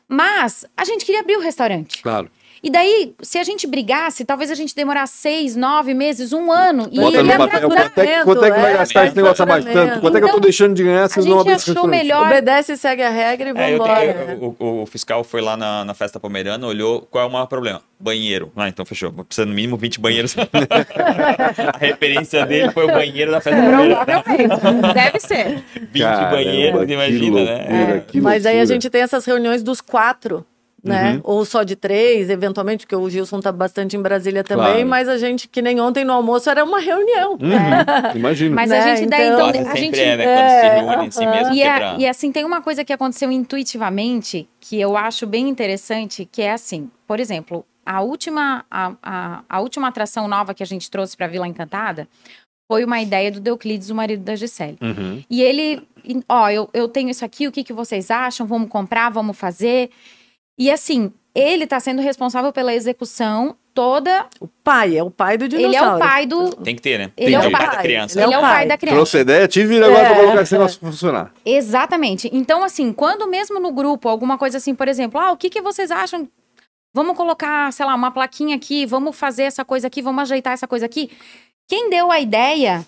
Mas 0.08 0.64
a 0.78 0.86
gente 0.86 1.04
queria 1.04 1.22
abrir 1.22 1.38
o 1.38 1.42
restaurante. 1.42 2.04
Claro. 2.04 2.30
E 2.66 2.70
daí, 2.72 3.14
se 3.22 3.38
a 3.38 3.44
gente 3.44 3.68
brigasse, 3.68 4.26
talvez 4.26 4.50
a 4.50 4.56
gente 4.56 4.74
demorasse 4.76 5.18
seis, 5.18 5.56
nove 5.56 5.94
meses, 5.94 6.34
um 6.34 6.52
ano. 6.52 6.90
E 6.92 7.00
Bota 7.00 7.22
ia 7.22 7.38
papel, 7.38 7.70
quanto 7.70 8.00
é, 8.00 8.08
que- 8.18 8.24
quanto 8.24 8.44
é 8.46 8.52
que 8.52 8.60
vai 8.60 8.74
é, 8.74 8.78
gastar 8.78 9.06
esse 9.06 9.16
negócio 9.16 9.44
abaixo 9.44 9.68
tanto? 9.72 10.00
Quanto 10.02 10.18
é 10.18 10.20
que 10.20 10.24
eu 10.26 10.30
tô 10.30 10.38
Então, 10.38 10.40
deixando 10.42 10.74
de 10.74 10.84
ganhar 10.84 11.08
se 11.08 11.20
eu 11.20 11.26
não 11.26 11.44
gente 11.44 11.52
abrir 11.52 11.72
achou 11.72 11.88
melhor. 11.88 12.26
Obedece 12.26 12.72
e 12.74 12.78
segue 12.78 13.04
a 13.04 13.10
regra 13.12 13.50
e 13.52 13.56
É, 13.56 13.74
eu 13.74 13.78
vambora. 13.78 14.14
tenho- 14.26 14.56
o, 14.60 14.64
o- 14.66 14.82
o 14.82 14.86
fiscal 14.88 15.24
foi 15.24 15.42
lá 15.42 15.56
na, 15.56 15.86
na 15.86 15.94
festa 15.94 16.20
palmeirana, 16.20 16.66
olhou 16.66 17.02
qual 17.12 17.24
é 17.26 17.28
o 17.28 17.32
maior 17.32 17.46
problema. 17.46 17.82
Banheiro. 18.00 18.52
Ah, 18.56 18.68
então 18.68 18.84
fechou. 18.84 19.12
Precisa 19.14 19.46
no 19.46 19.54
mínimo 19.54 19.78
20 19.78 20.00
banheiros. 20.00 20.36
a 21.74 21.78
referência 21.78 22.46
dele 22.48 22.72
foi 22.72 22.86
o 22.86 22.88
banheiro 22.88 23.30
da 23.32 23.42
festa 23.42 23.62
palmeirana. 23.62 23.96
Provavelmente. 24.06 24.94
Deve 24.94 25.20
ser. 25.22 25.64
20 25.92 26.02
Caramba, 26.04 26.32
banheiros, 26.32 26.90
imagina, 26.90 27.44
né? 27.46 27.68
loucura, 27.70 28.00
que 28.08 28.22
Mas 28.22 28.46
aí 28.46 28.60
a 28.60 28.66
gente 28.66 28.90
tem 28.90 29.02
essas 29.02 29.24
reuniões 29.26 29.62
dos 29.64 29.82
quatro, 29.82 30.46
né? 30.86 31.14
Uhum. 31.16 31.22
Ou 31.24 31.44
só 31.46 31.64
de 31.64 31.76
três, 31.76 32.30
eventualmente, 32.30 32.86
porque 32.86 32.96
o 32.96 33.10
Gilson 33.10 33.40
tá 33.40 33.52
bastante 33.52 33.98
em 33.98 34.02
Brasília 34.02 34.44
também, 34.44 34.66
Claro. 34.74 34.88
mas 34.88 35.10
a 35.10 35.18
gente, 35.18 35.48
que 35.48 35.62
nem 35.62 35.80
ontem 35.82 36.06
no 36.06 36.14
almoço, 36.14 36.50
era 36.50 36.64
uma 36.64 36.80
reunião. 36.80 37.34
Uhum, 37.34 38.16
Imagino. 38.16 38.56
Mas 38.56 38.70
Né, 38.70 38.80
a 38.80 38.96
gente 38.96 39.10
daí, 39.10 39.28
então- 39.28 39.50
então, 39.50 39.62
a 39.62 39.64
sempre 39.76 39.80
gente... 39.80 40.00
é, 40.00 40.18
né? 40.18 40.24
Quando 40.26 40.50
se 40.50 40.66
É, 40.66 40.80
reúne 40.80 41.08
em 41.08 41.12
si 41.12 41.26
mesmo, 41.26 41.54
E, 41.56 41.62
é- 41.64 41.96
e 42.00 42.08
assim, 42.08 42.32
tem 42.32 42.46
uma 42.46 42.62
coisa 42.62 42.86
que 42.86 42.94
aconteceu 42.94 43.32
intuitivamente 43.32 44.48
que 44.60 44.80
eu 44.80 44.96
acho 44.96 45.26
bem 45.28 45.50
interessante, 45.50 46.28
que 46.32 46.42
é 46.42 46.52
assim, 46.54 46.90
por 47.08 47.20
exemplo, 47.20 47.66
a 47.86 48.02
última, 48.02 48.64
a, 48.70 48.94
a, 49.02 49.44
a 49.50 49.60
última 49.62 49.88
atração 49.88 50.28
nova 50.28 50.54
que 50.54 50.64
a 50.64 50.66
gente 50.66 50.90
trouxe 50.90 51.16
para 51.18 51.28
Vila 51.28 51.48
Encantada 51.48 52.08
foi 52.72 52.84
uma 52.84 53.00
ideia 53.00 53.32
do 53.32 53.40
Deuclides, 53.40 53.90
o 53.92 53.96
marido 53.96 54.24
da 54.24 54.36
Gisele. 54.36 54.78
Uhum. 54.82 55.24
E 55.30 55.42
ele, 55.44 55.88
ó, 56.28 56.50
eu, 56.50 56.68
eu 56.74 56.88
tenho 56.88 57.10
isso 57.10 57.24
aqui, 57.24 57.48
o 57.48 57.52
que, 57.52 57.64
que 57.64 57.72
vocês 57.74 58.10
acham? 58.10 58.48
Vamos 58.48 58.70
comprar, 58.70 59.10
vamos 59.12 59.38
fazer. 59.38 59.92
E 60.58 60.72
assim, 60.72 61.12
ele 61.34 61.68
tá 61.68 61.80
sendo 61.80 62.02
responsável 62.02 62.52
pela 62.54 62.74
execução 62.74 63.58
toda. 63.74 64.26
O 64.40 64.48
pai, 64.48 64.98
é 64.98 65.04
o 65.04 65.12
pai 65.12 65.38
do 65.38 65.50
dinossauro. 65.50 65.76
Ele 65.76 65.94
é 65.94 65.96
o 65.96 66.00
pai 66.00 66.26
do. 66.26 66.56
Tem 66.56 66.76
que 66.76 66.82
ter, 66.82 66.98
né? 66.98 67.12
Ele 67.18 67.36
é 67.36 67.40
o 67.40 67.52
pai. 67.52 67.70
da 67.70 67.78
criança. 67.78 68.24
Ele 68.24 68.34
é 68.34 68.38
o 68.38 68.42
pai 68.42 68.68
da 68.68 68.78
criança. 68.78 68.96
Trouxe 68.96 69.18
a 69.18 69.22
ideia, 69.22 69.48
tive 69.48 69.76
e 69.76 69.84
agora 69.84 70.00
É, 70.00 70.06
pra 70.14 70.24
colocar 70.24 70.42
esse 70.42 70.56
é. 70.56 70.58
negócio 70.58 70.80
pra 70.80 70.90
funcionar. 70.90 71.34
Exatamente. 71.46 72.30
Então, 72.32 72.64
assim, 72.64 72.94
quando 72.94 73.28
mesmo 73.28 73.60
no 73.60 73.72
grupo, 73.74 74.08
alguma 74.08 74.38
coisa 74.38 74.58
assim, 74.58 74.74
por 74.74 74.88
exemplo, 74.88 75.20
ah, 75.20 75.34
o 75.34 75.38
que, 75.38 75.50
que 75.50 75.62
vocês 75.62 75.92
acham? 75.92 76.28
Vamos 76.94 77.18
colocar, 77.18 77.74
sei 77.74 77.86
lá, 77.86 77.94
uma 77.94 78.10
plaquinha 78.10 78.56
aqui, 78.56 78.86
vamos 78.86 79.18
fazer 79.18 79.44
essa 79.44 79.66
coisa 79.66 79.88
aqui, 79.88 80.02
vamos 80.02 80.22
ajeitar 80.22 80.54
essa 80.54 80.66
coisa 80.66 80.86
aqui. 80.86 81.12
Quem 81.68 81.90
deu 81.90 82.10
a 82.10 82.22
ideia 82.22 82.86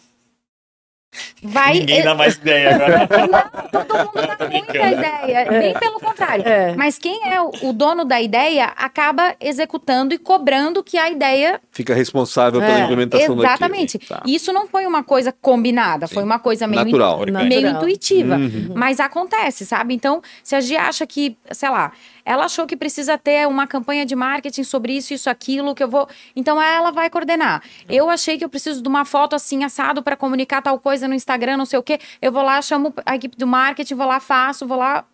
vai. 1.43 1.79
Ninguém 1.79 2.03
dá 2.03 2.15
mais 2.15 2.35
ideia 2.35 2.75
agora. 2.75 3.07
Todo 3.71 3.97
mundo 3.97 4.37
dá 4.37 4.47
muita 4.49 4.77
ideia. 4.77 5.45
Bem 5.49 5.73
pelo 5.73 5.99
contrário. 5.99 6.47
É. 6.47 6.75
Mas 6.75 6.97
quem 6.97 7.31
é 7.31 7.41
o, 7.41 7.73
dono 7.73 8.03
da 8.05 8.21
ideia 8.21 8.65
acaba 8.75 9.35
executando 9.39 10.13
e 10.13 10.17
cobrando 10.17 10.83
que 10.83 10.97
a 10.97 11.09
ideia. 11.09 11.61
Fica 11.71 11.93
responsável 11.93 12.59
pela 12.59 12.79
É, 12.79 12.83
implementação 12.83 13.37
Exatamente. 13.39 13.97
daquilo. 13.97 14.19
Tá. 14.19 14.23
Isso 14.25 14.51
não 14.51 14.67
foi 14.67 14.85
uma 14.85 15.03
coisa 15.03 15.31
combinada, 15.31 16.07
foi 16.07 16.23
uma 16.23 16.39
coisa 16.39 16.67
meio 16.67 16.83
Natural. 16.85 17.19
Orgânico. 17.19 17.49
meio 17.49 17.67
intuitiva. 17.67 18.35
Uhum. 18.35 18.73
Mas 18.75 18.99
acontece, 18.99 19.65
sabe? 19.65 19.93
Então, 19.93 20.21
se 20.43 20.55
a 20.55 20.61
Gia 20.61 20.83
acha 20.83 21.05
que, 21.05 21.37
sei 21.51 21.69
lá, 21.69 21.91
ela 22.25 22.45
achou 22.45 22.65
que 22.65 22.75
precisa 22.75 23.17
ter 23.17 23.47
uma 23.47 23.65
campanha 23.67 24.05
de 24.05 24.15
marketing 24.15 24.63
sobre 24.63 24.93
isso, 24.97 25.13
isso, 25.13 25.29
aquilo, 25.29 25.73
que 25.73 25.83
eu 25.83 25.87
vou. 25.89 26.07
Então, 26.35 26.61
ela 26.61 26.91
vai 26.91 27.09
coordenar. 27.09 27.61
Eu 27.87 28.09
achei 28.09 28.37
que 28.37 28.43
eu 28.43 28.49
preciso 28.49 28.81
de 28.81 28.89
uma 28.89 29.05
foto 29.05 29.35
assim, 29.35 29.63
assado, 29.63 30.03
para 30.03 30.15
comunicar 30.17 30.61
tal 30.61 30.77
coisa 30.79 30.96
no 31.05 31.13
Instagram, 31.13 31.57
não 31.57 31.65
sei 31.65 31.77
o 31.77 31.83
quê. 31.83 31.99
Eu 32.21 32.31
vou 32.31 32.41
lá, 32.41 32.61
chamo 32.61 32.93
a 33.05 33.15
equipe 33.15 33.35
do 33.35 33.45
marketing, 33.45 33.95
vou 33.95 34.07
lá, 34.07 34.19
faço, 34.19 34.65
vou 34.65 34.77
lá. 34.77 35.05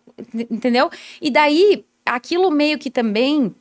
Entendeu? 0.48 0.90
E 1.20 1.30
daí, 1.30 1.84
aquilo 2.06 2.50
meio 2.50 2.78
que 2.78 2.90
também. 2.90 3.52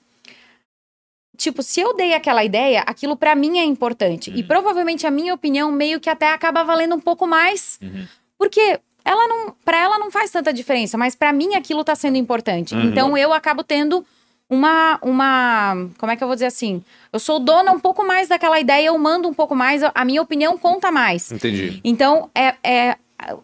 Tipo, 1.36 1.63
se 1.63 1.82
eu 1.82 1.95
dei 1.95 2.13
aquela 2.13 2.43
ideia, 2.43 2.82
aquilo 2.82 3.17
pra 3.17 3.34
mim 3.34 3.57
é 3.57 3.63
importante. 3.63 4.32
E 4.36 4.43
provavelmente 4.43 5.07
a 5.07 5.11
minha 5.11 5.34
opinião 5.34 5.71
meio 5.71 5.99
que 5.99 6.09
até 6.09 6.32
acaba 6.32 6.63
valendo 6.63 6.95
um 6.95 6.99
pouco 6.99 7.26
mais. 7.26 7.80
Uhum. 7.82 8.05
Porque 8.38 8.80
ela 9.03 9.28
não, 9.28 9.55
para 9.65 9.78
ela 9.78 9.97
não 9.97 10.11
faz 10.11 10.32
tanta 10.32 10.53
diferença, 10.53 10.97
mas 10.97 11.15
pra 11.15 11.34
mim 11.34 11.55
aquilo 11.55 11.84
tá 11.84 11.95
sendo 11.95 12.17
importante. 12.17 12.76
Uhum. 12.76 12.84
Então 12.84 13.17
eu 13.17 13.34
acabo 13.34 13.63
tendo 13.63 14.05
uma 14.53 14.99
uma, 15.01 15.75
como 15.97 16.11
é 16.11 16.15
que 16.15 16.23
eu 16.23 16.27
vou 16.27 16.35
dizer 16.35 16.45
assim? 16.47 16.83
Eu 17.11 17.19
sou 17.19 17.39
dona 17.39 17.71
um 17.71 17.79
pouco 17.79 18.05
mais 18.05 18.27
daquela 18.27 18.59
ideia, 18.59 18.87
eu 18.87 18.97
mando 18.97 19.27
um 19.27 19.33
pouco 19.33 19.55
mais, 19.55 19.81
a 19.83 20.05
minha 20.05 20.21
opinião 20.21 20.57
conta 20.57 20.91
mais. 20.91 21.31
Entendi. 21.31 21.79
Então 21.83 22.29
é, 22.35 22.55
é 22.63 22.97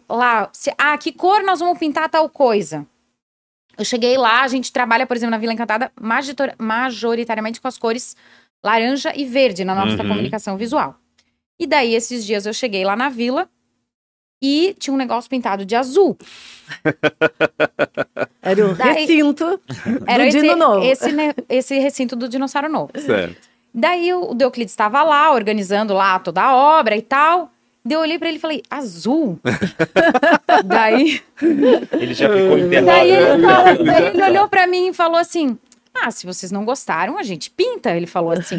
lá, 0.08 0.48
se, 0.52 0.72
ah, 0.78 0.96
que 0.98 1.12
cor 1.12 1.42
nós 1.42 1.60
vamos 1.60 1.78
pintar 1.78 2.08
tal 2.08 2.28
coisa? 2.28 2.86
Eu 3.78 3.84
cheguei 3.84 4.18
lá, 4.18 4.42
a 4.42 4.48
gente 4.48 4.72
trabalha, 4.72 5.06
por 5.06 5.16
exemplo, 5.16 5.30
na 5.30 5.38
Vila 5.38 5.54
Encantada, 5.54 5.90
majoritariamente 6.58 7.60
com 7.60 7.68
as 7.68 7.78
cores 7.78 8.14
laranja 8.62 9.12
e 9.16 9.24
verde 9.24 9.64
na 9.64 9.74
nossa 9.74 10.02
Uhum. 10.02 10.08
comunicação 10.08 10.56
visual. 10.56 10.96
E 11.58 11.66
daí, 11.66 11.94
esses 11.94 12.24
dias, 12.26 12.44
eu 12.46 12.52
cheguei 12.52 12.84
lá 12.84 12.94
na 12.94 13.08
vila 13.08 13.48
e 14.42 14.74
tinha 14.78 14.94
um 14.94 14.96
negócio 14.96 15.28
pintado 15.28 15.64
de 15.64 15.74
azul. 15.76 16.16
Era 18.42 18.66
o 18.66 18.74
Daí- 18.74 19.06
recinto 19.06 19.60
Era 20.06 20.22
do 20.24 20.28
esse, 20.28 20.40
Dino 20.40 20.56
Novo. 20.56 20.84
esse, 20.86 21.10
esse 21.48 21.78
recinto 21.78 22.16
do 22.16 22.28
dinossauro 22.28 22.68
novo. 22.68 22.90
Certo. 22.98 23.48
Daí 23.72 24.12
o 24.12 24.34
Deuclides 24.34 24.72
estava 24.72 25.02
lá, 25.02 25.32
organizando 25.32 25.94
lá 25.94 26.18
toda 26.18 26.42
a 26.42 26.54
obra 26.54 26.96
e 26.96 27.02
tal. 27.02 27.50
Daí 27.84 27.94
eu 27.96 28.00
olhei 28.00 28.18
pra 28.18 28.28
ele 28.28 28.38
e 28.38 28.40
falei, 28.40 28.62
azul? 28.68 29.38
daí, 30.64 31.20
Ele 31.92 32.14
já 32.14 32.28
ficou 32.28 32.58
enterrado. 32.58 32.86
daí, 32.86 33.10
ele 33.10 33.36
né? 33.36 33.48
falou- 33.54 33.84
daí 33.84 34.06
ele 34.08 34.22
olhou 34.24 34.48
pra 34.48 34.66
mim 34.66 34.88
e 34.88 34.92
falou 34.92 35.16
assim: 35.18 35.56
Ah, 35.94 36.10
se 36.10 36.26
vocês 36.26 36.50
não 36.50 36.64
gostaram, 36.64 37.16
a 37.18 37.22
gente 37.22 37.50
pinta. 37.50 37.90
Ele 37.94 38.06
falou 38.06 38.32
assim. 38.32 38.56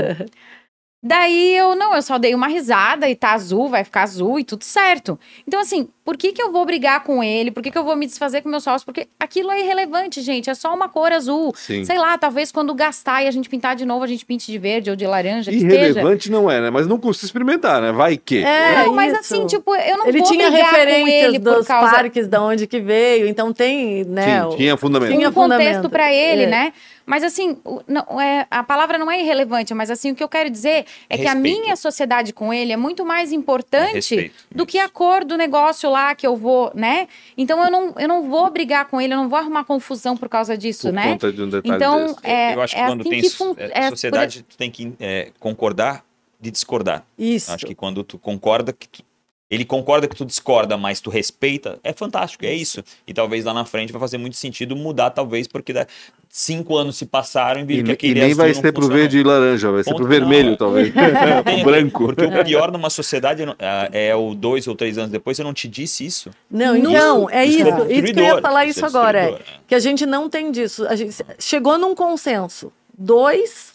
Daí 1.04 1.58
eu, 1.58 1.76
não, 1.76 1.96
eu 1.96 2.02
só 2.04 2.20
dei 2.20 2.36
uma 2.36 2.48
risada 2.48 3.10
e 3.10 3.16
tá 3.16 3.32
azul, 3.34 3.68
vai 3.68 3.84
ficar 3.84 4.04
azul 4.04 4.40
e 4.40 4.44
tudo 4.44 4.64
certo. 4.64 5.20
Então, 5.48 5.60
assim, 5.60 5.88
por 6.06 6.16
que 6.16 6.32
que 6.32 6.40
eu 6.42 6.52
vou 6.52 6.64
brigar 6.64 7.04
com 7.04 7.24
ele? 7.24 7.50
Por 7.50 7.64
que 7.64 7.72
que 7.72 7.78
eu 7.78 7.84
vou 7.84 7.96
me 7.96 8.06
desfazer 8.06 8.42
com 8.44 8.50
meu 8.50 8.62
sócio? 8.62 8.86
Porque 8.86 9.08
aquilo 9.20 9.50
é 9.52 9.62
irrelevante, 9.62 10.22
gente. 10.22 10.48
É 10.48 10.54
só 10.54 10.72
uma 10.76 10.88
cor 10.88 11.12
azul. 11.12 11.54
Sim. 11.56 11.84
Sei 11.86 11.98
lá, 11.98 12.20
talvez 12.20 12.52
quando 12.52 12.72
gastar 12.76 13.24
e 13.24 13.28
a 13.28 13.32
gente 13.32 13.50
pintar 13.50 13.76
de 13.76 13.84
novo, 13.84 14.04
a 14.04 14.08
gente 14.08 14.24
pinte 14.24 14.52
de 14.52 14.58
verde 14.60 14.92
ou 14.92 14.96
de 14.96 15.08
laranja, 15.08 15.52
esteja. 15.52 15.74
Irrelevante 15.76 16.30
não 16.30 16.52
é, 16.52 16.62
né? 16.62 16.70
Mas 16.70 16.86
não 16.86 17.00
custa 17.00 17.26
experimentar, 17.26 17.82
né? 17.82 17.92
Vai 17.92 18.16
que. 18.16 18.44
É, 18.44 18.86
Não, 18.86 18.94
mas 18.94 19.12
isso. 19.12 19.22
assim, 19.22 19.48
tipo, 19.48 19.74
eu 19.76 19.98
não 19.98 20.06
Ele 20.08 20.20
vou 20.20 20.28
tinha 20.28 20.52
brigar 20.52 20.70
com 20.70 20.76
referências 20.76 21.24
ele 21.30 21.40
por 21.40 21.56
dos 21.56 21.68
causa 21.68 21.92
parques, 21.96 22.28
da 22.28 22.44
onde 22.44 22.68
que 22.68 22.80
veio, 22.80 23.28
então 23.28 23.52
tem, 23.52 24.04
né? 24.04 24.42
Sim, 24.42 24.48
o- 24.50 24.56
tinha 24.56 24.78
fundamento. 24.78 25.10
Tinha 25.16 25.30
um 25.30 25.34
contexto 25.34 25.64
fundamento. 25.68 25.90
pra 25.90 26.14
ele, 26.14 26.44
É. 26.44 26.48
né? 26.48 26.74
Mas 27.12 27.26
assim, 27.26 27.58
o- 27.66 27.82
não, 27.86 28.22
é, 28.22 28.48
a 28.50 28.64
palavra 28.64 28.98
não 28.98 29.12
é 29.12 29.20
irrelevante, 29.20 29.74
mas 29.74 29.92
assim, 29.92 30.12
o 30.12 30.16
que 30.16 30.24
eu 30.24 30.30
quero 30.30 30.50
dizer 30.50 30.86
é 31.10 31.18
que 31.18 31.28
a 31.28 31.34
Respeito. 31.34 31.62
minha 31.62 31.76
sociedade 31.76 32.32
com 32.32 32.54
ele 32.54 32.72
é 32.72 32.78
muito 32.78 33.06
mais 33.06 33.34
importante 33.34 33.96
Respeito, 33.96 34.34
do 34.50 34.66
que 34.66 34.80
a 34.80 34.88
cor 34.88 35.26
do 35.26 35.36
negócio 35.36 35.90
lá 35.90 36.16
que 36.16 36.26
eu 36.26 36.38
vou, 36.38 36.72
né? 36.74 37.10
Então 37.38 37.62
eu 37.66 37.70
não, 37.70 37.94
eu 38.00 38.08
não 38.08 38.30
vou 38.30 38.50
brigar 38.50 38.86
com 38.86 39.02
ele, 39.02 39.14
eu 39.14 39.18
não 39.18 39.28
vou 39.28 39.38
arrumar 39.38 39.66
confusão 39.66 40.16
por 40.16 40.30
causa 40.30 40.58
disso, 40.58 40.88
Por 40.88 40.94
né? 40.94 41.12
conta 41.12 41.34
de 41.34 41.42
um 41.44 41.50
detalhe 41.50 41.76
Então, 41.76 42.06
desse. 42.08 42.20
é, 42.24 42.56
eu 42.56 42.62
acho 42.62 42.76
que 42.76 42.82
é 42.82 42.86
quando 42.88 43.02
assim 43.02 43.10
tem 43.10 43.22
que 43.22 43.30
fun- 43.30 43.56
é, 43.58 43.72
é, 43.86 43.90
sociedade, 43.90 44.44
tu 44.48 44.56
tem 44.58 44.72
que 44.72 44.94
é, 44.98 45.32
concordar 45.38 46.06
de 46.40 46.50
discordar. 46.50 47.04
Isso. 47.20 47.52
Acho 47.52 47.66
que 47.66 47.76
quando 47.76 48.06
tu 48.06 48.18
concorda 48.18 48.72
que 48.72 48.88
tu- 48.88 49.04
ele 49.52 49.66
concorda 49.66 50.08
que 50.08 50.16
tu 50.16 50.24
discorda, 50.26 50.78
mas 50.78 51.02
tu 51.02 51.10
respeita, 51.10 51.78
é 51.84 51.92
fantástico, 51.92 52.46
é 52.46 52.54
isso. 52.54 52.82
E 53.06 53.14
talvez 53.14 53.44
lá 53.44 53.54
na 53.54 53.66
frente 53.66 53.92
vai 53.92 54.00
fazer 54.00 54.18
muito 54.18 54.38
sentido 54.38 54.78
mudar, 54.78 55.10
talvez, 55.10 55.46
porque 55.46 55.74
da- 55.74 55.86
cinco 56.30 56.78
anos 56.78 56.96
se 56.96 57.06
passaram 57.06 57.60
e 57.60 57.66
viram 57.66 57.84
que 57.84 57.90
E, 57.90 57.92
e 57.92 57.94
aquele 58.14 58.20
nem 58.28 58.34
vai 58.34 58.54
não 58.54 58.62
ser 58.62 58.72
pro 58.72 58.88
verde 58.88 59.18
e 59.20 59.24
laranja, 59.24 59.70
vai 59.70 59.84
ser 59.84 59.90
Ponto 59.90 60.04
pro 60.04 60.08
vermelho, 60.08 60.54
é. 60.54 60.56
talvez. 60.56 60.94
Tem, 61.44 61.64
Branco. 61.66 62.06
Porque 62.06 62.24
o 62.24 62.44
pior 62.46 62.72
numa 62.72 62.90
sociedade 62.90 63.44
ah, 63.60 63.90
é 63.92 64.16
o 64.16 64.34
dois 64.34 64.66
ou 64.68 64.76
três 64.76 64.98
anos 64.98 65.12
depois, 65.12 65.38
eu 65.38 65.44
não 65.44 65.54
te 65.54 65.68
disse 65.68 66.06
isso. 66.06 66.32
Não, 66.50 66.74
Não. 66.74 66.90
então, 66.92 67.30
é 67.30 67.46
Isso 67.46 67.58
isso. 67.60 67.68
é 67.68 67.94
Isso 67.94 68.14
que 68.14 68.20
eu 68.20 68.24
ia 68.24 68.42
falar 68.42 68.66
isso 68.66 68.80
isso 68.80 68.86
é 68.86 68.88
agora. 68.88 69.20
É, 69.20 69.30
é. 69.34 69.40
que 69.68 69.76
a 69.76 69.80
gente 69.80 70.06
não 70.06 70.30
tem 70.30 70.50
disso. 70.50 70.88
A 70.88 70.96
gente 70.96 71.14
chegou 71.38 71.78
num 71.78 71.94
consenso. 71.94 72.72
Dois 72.98 73.71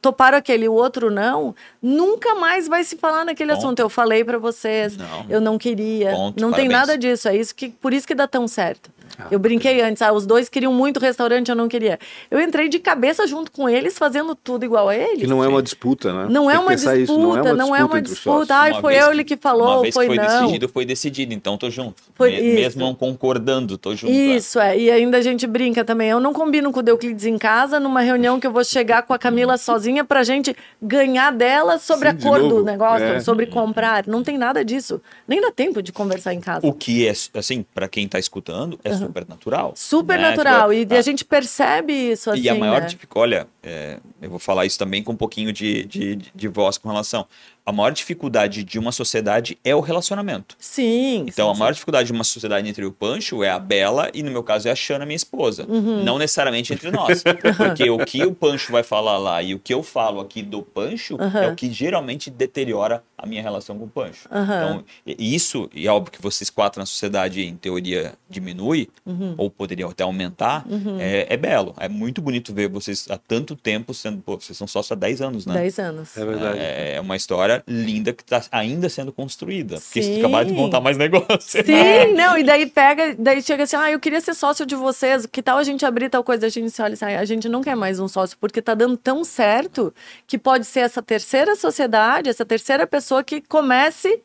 toparam 0.00 0.36
aquele, 0.38 0.68
o 0.68 0.72
outro 0.72 1.10
não. 1.10 1.54
Nunca 1.80 2.34
mais 2.34 2.66
vai 2.68 2.82
se 2.84 2.96
falar 2.96 3.24
naquele 3.24 3.52
assunto. 3.52 3.78
Eu 3.80 3.88
falei 3.88 4.24
pra 4.24 4.38
vocês, 4.38 4.96
Não. 4.96 5.26
eu 5.28 5.40
não 5.40 5.58
queria. 5.58 6.10
Ponto, 6.10 6.40
não 6.40 6.50
tem 6.52 6.68
parabéns. 6.68 6.72
nada 6.88 6.98
disso. 6.98 7.28
É 7.28 7.36
isso 7.36 7.54
que 7.54 7.68
por 7.70 7.92
isso 7.92 8.06
que 8.06 8.14
dá 8.14 8.26
tão 8.26 8.48
certo. 8.48 8.90
Eu 9.30 9.38
brinquei 9.38 9.80
antes, 9.80 10.02
ah, 10.02 10.12
os 10.12 10.26
dois 10.26 10.48
queriam 10.48 10.72
muito 10.72 10.98
restaurante, 11.00 11.48
eu 11.48 11.56
não 11.56 11.68
queria. 11.68 11.98
Eu 12.30 12.40
entrei 12.40 12.68
de 12.68 12.78
cabeça 12.78 13.26
junto 13.26 13.50
com 13.50 13.68
eles, 13.68 13.96
fazendo 13.98 14.34
tudo 14.34 14.64
igual 14.64 14.88
a 14.88 14.96
eles. 14.96 15.20
Que 15.20 15.26
não 15.26 15.42
é 15.42 15.48
uma 15.48 15.62
disputa, 15.62 16.12
né? 16.12 16.26
Não 16.30 16.50
é 16.50 16.58
uma 16.58 16.74
disputa, 16.74 16.96
isso, 16.98 17.18
não 17.18 17.74
é 17.74 17.84
uma 17.84 17.98
entre 17.98 18.10
os 18.10 18.14
disputa. 18.16 18.36
sócios. 18.46 18.50
Ai, 18.50 18.72
Uma 18.72 18.80
foi 18.80 18.92
vez 18.92 19.04
eu 19.04 19.10
que- 19.10 19.16
ele 19.16 19.24
que 19.24 19.34
Uma 19.34 19.40
falou, 19.40 19.80
vez 19.82 19.94
foi 19.94 20.08
que 20.08 20.14
foi 20.14 20.24
não. 20.24 20.40
decidido, 20.40 20.68
foi 20.68 20.84
decidido, 20.84 21.34
então 21.34 21.56
tô 21.58 21.70
junto. 21.70 22.02
Foi 22.14 22.30
Me- 22.30 22.36
isso. 22.38 22.54
Mesmo 22.54 22.80
não 22.82 22.94
concordando, 22.94 23.76
tô 23.78 23.94
junto. 23.94 24.12
é. 24.12 24.16
Isso, 24.16 24.58
é. 24.60 24.78
E 24.78 24.90
ainda 24.90 25.18
a 25.18 25.22
gente 25.22 25.46
brinca 25.46 25.84
também. 25.84 26.08
Eu 26.10 26.20
não 26.20 26.32
combino 26.32 26.70
com 26.72 26.80
o 26.80 26.84
Euclides 26.86 27.24
em 27.24 27.38
casa, 27.38 27.80
numa 27.80 28.00
reunião 28.00 28.38
que 28.40 28.46
eu 28.46 28.52
vou 28.52 28.64
chegar 28.64 29.02
com 29.02 29.12
a 29.14 29.18
Camila 29.18 29.56
sozinha 29.58 30.04
pra 30.04 30.22
gente 30.22 30.54
ganhar 30.82 31.30
dela 31.32 31.78
sobre 31.78 32.10
Sim, 32.10 32.16
a 32.16 32.20
cor 32.22 32.38
do 32.40 32.64
negócio, 32.64 33.04
É. 33.06 33.20
sobre 33.20 33.46
comprar. 33.46 34.06
Não 34.06 34.22
tem 34.22 34.36
nada 34.38 34.64
disso. 34.64 35.00
Nem 35.26 35.40
dá 35.40 35.50
tempo 35.50 35.82
de 35.82 35.92
conversar 35.92 36.34
em 36.34 36.40
casa. 36.40 36.66
O 36.66 36.72
que 36.72 37.06
é, 37.06 37.12
assim, 37.34 37.64
pra 37.74 37.88
quem 37.88 38.06
tá 38.08 38.18
escutando, 38.18 38.78
é 38.84 38.92
super 38.92 39.05
natural. 39.28 39.72
Super 39.76 40.18
né? 40.18 40.30
natural. 40.30 40.70
Tipo, 40.70 40.92
e 40.92 40.96
a, 40.96 40.98
a 40.98 41.02
gente 41.02 41.24
percebe 41.24 41.92
isso 41.92 42.30
assim. 42.30 42.42
E 42.42 42.48
a 42.48 42.52
assim, 42.52 42.60
maior 42.60 42.80
né? 42.80 42.86
dificuldade. 42.86 43.34
Olha, 43.34 43.48
é, 43.62 43.98
eu 44.20 44.30
vou 44.30 44.38
falar 44.38 44.66
isso 44.66 44.78
também 44.78 45.02
com 45.02 45.12
um 45.12 45.16
pouquinho 45.16 45.52
de, 45.52 45.84
de, 45.84 46.16
de 46.16 46.48
voz 46.48 46.78
com 46.78 46.88
relação 46.88 47.26
a 47.66 47.72
maior 47.72 47.90
dificuldade 47.90 48.62
de 48.62 48.78
uma 48.78 48.92
sociedade 48.92 49.58
é 49.64 49.74
o 49.74 49.80
relacionamento. 49.80 50.56
Sim. 50.56 51.26
Então, 51.26 51.48
sim, 51.48 51.56
a 51.56 51.58
maior 51.58 51.72
dificuldade 51.72 52.06
de 52.06 52.12
uma 52.12 52.22
sociedade 52.22 52.68
entre 52.68 52.84
o 52.84 52.92
Pancho 52.92 53.42
é 53.42 53.50
a 53.50 53.58
Bela 53.58 54.08
e, 54.14 54.22
no 54.22 54.30
meu 54.30 54.44
caso, 54.44 54.68
é 54.68 54.70
a 54.70 54.76
Xana, 54.76 55.04
minha 55.04 55.16
esposa. 55.16 55.66
Uhum. 55.68 56.04
Não 56.04 56.16
necessariamente 56.16 56.72
entre 56.72 56.92
nós. 56.92 57.24
Porque 57.58 57.90
o 57.90 57.98
que 57.98 58.22
o 58.24 58.32
Pancho 58.32 58.70
vai 58.70 58.84
falar 58.84 59.18
lá 59.18 59.42
e 59.42 59.52
o 59.52 59.58
que 59.58 59.74
eu 59.74 59.82
falo 59.82 60.20
aqui 60.20 60.44
do 60.44 60.62
Pancho 60.62 61.16
uhum. 61.16 61.38
é 61.38 61.48
o 61.48 61.56
que 61.56 61.72
geralmente 61.72 62.30
deteriora 62.30 63.02
a 63.18 63.26
minha 63.26 63.42
relação 63.42 63.76
com 63.76 63.86
o 63.86 63.88
Pancho. 63.88 64.28
Uhum. 64.30 64.42
Então, 64.42 64.84
isso, 65.04 65.68
e 65.74 65.88
é 65.88 65.90
óbvio 65.90 66.12
que 66.12 66.22
vocês 66.22 66.48
quatro 66.50 66.78
na 66.78 66.86
sociedade, 66.86 67.42
em 67.42 67.56
teoria, 67.56 68.12
diminui, 68.30 68.88
uhum. 69.04 69.34
ou 69.36 69.50
poderiam 69.50 69.90
até 69.90 70.04
aumentar, 70.04 70.64
uhum. 70.68 71.00
é, 71.00 71.26
é, 71.28 71.36
belo. 71.36 71.74
É 71.80 71.88
muito 71.88 72.22
bonito 72.22 72.54
ver 72.54 72.68
vocês 72.68 73.06
há 73.10 73.18
tanto 73.18 73.56
tempo 73.56 73.92
sendo. 73.92 74.22
Pô, 74.22 74.38
vocês 74.38 74.56
são 74.56 74.68
sócios 74.68 74.92
há 74.92 74.94
10 74.94 75.20
anos, 75.20 75.46
né? 75.46 75.54
10 75.54 75.78
anos. 75.80 76.16
É 76.16 76.24
verdade. 76.24 76.58
É, 76.58 76.94
é 76.94 77.00
uma 77.00 77.16
história 77.16 77.55
linda 77.66 78.12
que 78.12 78.22
está 78.22 78.42
ainda 78.50 78.88
sendo 78.88 79.12
construída. 79.12 79.76
Porque 79.76 80.02
vocês 80.02 80.18
acabaram 80.18 80.46
de 80.46 80.52
montar 80.52 80.80
mais 80.80 80.96
negócio. 80.96 81.64
Sim, 81.64 81.72
é. 81.72 82.12
não, 82.12 82.36
e 82.36 82.44
daí 82.44 82.66
pega, 82.66 83.14
daí 83.18 83.42
chega 83.42 83.64
assim, 83.64 83.76
ah, 83.76 83.90
eu 83.90 84.00
queria 84.00 84.20
ser 84.20 84.34
sócio 84.34 84.66
de 84.66 84.74
vocês, 84.74 85.26
que 85.26 85.42
tal 85.42 85.58
a 85.58 85.64
gente 85.64 85.84
abrir 85.84 86.08
tal 86.08 86.24
coisa? 86.24 86.46
A 86.46 86.48
gente 86.48 86.70
se 86.70 86.82
olha 86.82 86.94
assim, 86.94 87.04
ah, 87.04 87.20
a 87.20 87.24
gente 87.24 87.48
não 87.48 87.62
quer 87.62 87.76
mais 87.76 88.00
um 88.00 88.08
sócio, 88.08 88.36
porque 88.40 88.62
tá 88.62 88.74
dando 88.74 88.96
tão 88.96 89.24
certo 89.24 89.92
que 90.26 90.38
pode 90.38 90.66
ser 90.66 90.80
essa 90.80 91.02
terceira 91.02 91.56
sociedade, 91.56 92.28
essa 92.28 92.44
terceira 92.44 92.86
pessoa 92.86 93.22
que 93.22 93.40
comece 93.40 94.22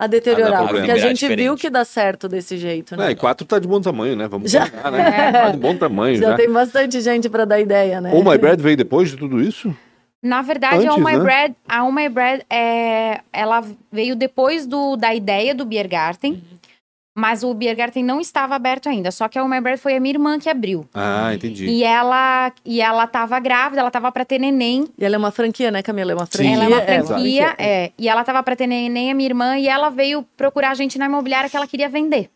a 0.00 0.06
deteriorar. 0.06 0.66
porque 0.66 0.90
a 0.90 0.96
gente 0.96 1.18
diferente. 1.18 1.42
viu 1.42 1.56
que 1.56 1.68
dá 1.68 1.84
certo 1.84 2.26
desse 2.26 2.56
jeito, 2.56 2.96
né? 2.96 3.08
É, 3.08 3.10
e 3.10 3.14
quatro 3.14 3.46
tá 3.46 3.58
de 3.58 3.68
bom 3.68 3.82
tamanho, 3.82 4.16
né? 4.16 4.26
Vamos 4.26 4.50
já, 4.50 4.64
pegar, 4.64 4.90
né? 4.90 5.28
É. 5.28 5.32
Tá 5.32 5.50
de 5.50 5.58
bom 5.58 5.76
tamanho 5.76 6.16
já. 6.20 6.30
Já 6.30 6.36
tem 6.36 6.50
bastante 6.50 7.00
gente 7.02 7.28
para 7.28 7.44
dar 7.44 7.60
ideia, 7.60 8.00
né? 8.00 8.10
O 8.14 8.24
My 8.24 8.38
Bread 8.38 8.62
veio 8.62 8.78
depois 8.78 9.10
de 9.10 9.18
tudo 9.18 9.42
isso? 9.42 9.76
Na 10.22 10.42
verdade, 10.42 10.86
Antes, 10.86 10.88
a 10.88 10.94
Oh 10.94 10.98
My 10.98 11.16
né? 11.16 11.18
Bread, 11.18 11.56
a 11.66 11.84
Oh 11.84 11.92
My 11.92 12.08
Bread 12.08 12.44
é, 12.50 13.20
ela 13.32 13.64
veio 13.90 14.14
depois 14.14 14.66
do, 14.66 14.96
da 14.96 15.14
ideia 15.14 15.54
do 15.54 15.64
Biergarten. 15.64 16.32
Uhum. 16.32 16.60
Mas 17.16 17.42
o 17.42 17.52
Biergarten 17.52 18.04
não 18.04 18.20
estava 18.20 18.54
aberto 18.54 18.88
ainda, 18.88 19.10
só 19.10 19.28
que 19.28 19.38
a 19.38 19.44
Oh 19.44 19.48
My 19.48 19.60
Bread 19.60 19.80
foi 19.80 19.96
a 19.96 20.00
minha 20.00 20.14
irmã 20.14 20.38
que 20.38 20.48
abriu. 20.48 20.88
Ah, 20.94 21.34
entendi. 21.34 21.66
E 21.66 21.82
ela 21.82 22.52
e 22.64 22.80
ela 22.80 23.04
estava 23.04 23.38
grávida, 23.40 23.80
ela 23.80 23.88
estava 23.88 24.12
para 24.12 24.24
ter 24.24 24.38
neném. 24.38 24.86
E 24.96 25.04
ela 25.04 25.16
é 25.16 25.18
uma 25.18 25.32
franquia, 25.32 25.70
né, 25.70 25.82
Camila? 25.82 26.12
É 26.12 26.14
uma 26.14 26.26
franquia. 26.26 26.54
Ela 26.54 26.64
é 26.64 26.68
uma 26.68 26.82
franquia, 26.82 27.54
é. 27.58 27.84
é 27.84 27.92
e 27.98 28.08
ela 28.08 28.20
estava 28.20 28.42
para 28.42 28.54
ter 28.54 28.66
neném, 28.66 29.10
a 29.10 29.14
minha 29.14 29.28
irmã, 29.28 29.58
e 29.58 29.66
ela 29.66 29.90
veio 29.90 30.22
procurar 30.36 30.70
a 30.70 30.74
gente 30.74 30.98
na 30.98 31.06
imobiliária 31.06 31.50
que 31.50 31.56
ela 31.56 31.66
queria 31.66 31.88
vender. 31.88 32.30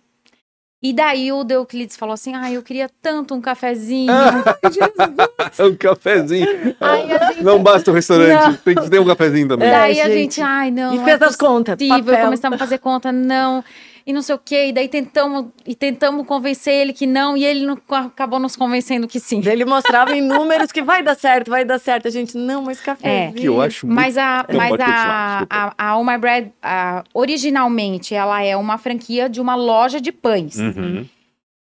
E 0.84 0.92
daí 0.92 1.32
o 1.32 1.42
Deuclides 1.44 1.96
falou 1.96 2.12
assim: 2.12 2.34
Ah, 2.34 2.52
eu 2.52 2.62
queria 2.62 2.90
tanto 3.00 3.34
um 3.34 3.40
cafezinho. 3.40 4.12
um 5.58 5.74
cafezinho. 5.74 6.76
Ai, 6.78 7.08
gente... 7.08 7.42
Não 7.42 7.62
basta 7.62 7.90
o 7.90 7.94
restaurante, 7.94 8.44
não. 8.44 8.56
tem 8.56 8.74
que 8.74 8.90
ter 8.90 9.00
um 9.00 9.06
cafezinho 9.06 9.48
também. 9.48 9.70
Daí 9.70 9.98
é, 9.98 10.02
a 10.02 10.10
gente, 10.10 10.42
ai, 10.42 10.70
não. 10.70 10.94
E 10.94 11.02
fez 11.02 11.18
é 11.18 11.24
as 11.24 11.36
contas. 11.36 11.78
Começamos 11.78 12.56
a 12.56 12.58
fazer 12.58 12.76
conta, 12.76 13.10
não 13.10 13.64
e 14.06 14.12
não 14.12 14.22
sei 14.22 14.34
o 14.34 14.38
quê. 14.38 14.66
E 14.68 14.72
daí 14.72 14.88
tentamos, 14.88 15.46
e 15.66 15.74
tentamos 15.74 16.26
convencer 16.26 16.74
ele 16.74 16.92
que 16.92 17.06
não, 17.06 17.36
e 17.36 17.44
ele 17.44 17.64
não, 17.66 17.78
acabou 17.88 18.38
nos 18.38 18.56
convencendo 18.56 19.08
que 19.08 19.18
sim. 19.18 19.42
Ele 19.46 19.64
mostrava 19.64 20.14
em 20.14 20.20
números 20.20 20.70
que 20.70 20.82
vai 20.82 21.02
dar 21.02 21.16
certo, 21.16 21.50
vai 21.50 21.64
dar 21.64 21.78
certo. 21.78 22.08
A 22.08 22.10
gente, 22.10 22.36
não, 22.36 22.62
mas 22.62 22.80
café. 22.80 23.28
É. 23.28 23.32
Que 23.32 23.46
eu 23.46 23.60
acho 23.60 23.86
muito... 23.86 23.96
Mas 23.96 24.18
a, 24.18 24.46
mas 24.52 24.80
a, 24.80 25.46
a, 25.48 25.74
a 25.76 25.98
Oh 25.98 26.04
My 26.04 26.18
Bread, 26.18 26.52
a, 26.62 27.04
originalmente, 27.14 28.14
ela 28.14 28.42
é 28.42 28.56
uma 28.56 28.78
franquia 28.78 29.28
de 29.28 29.40
uma 29.40 29.54
loja 29.54 30.00
de 30.00 30.12
pães. 30.12 30.56
Uhum. 30.56 31.06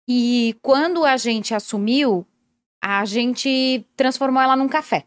E 0.07 0.55
quando 0.61 1.03
a 1.03 1.17
gente 1.17 1.53
assumiu, 1.53 2.25
a 2.81 3.05
gente 3.05 3.85
transformou 3.95 4.41
ela 4.41 4.55
num 4.55 4.67
café. 4.67 5.05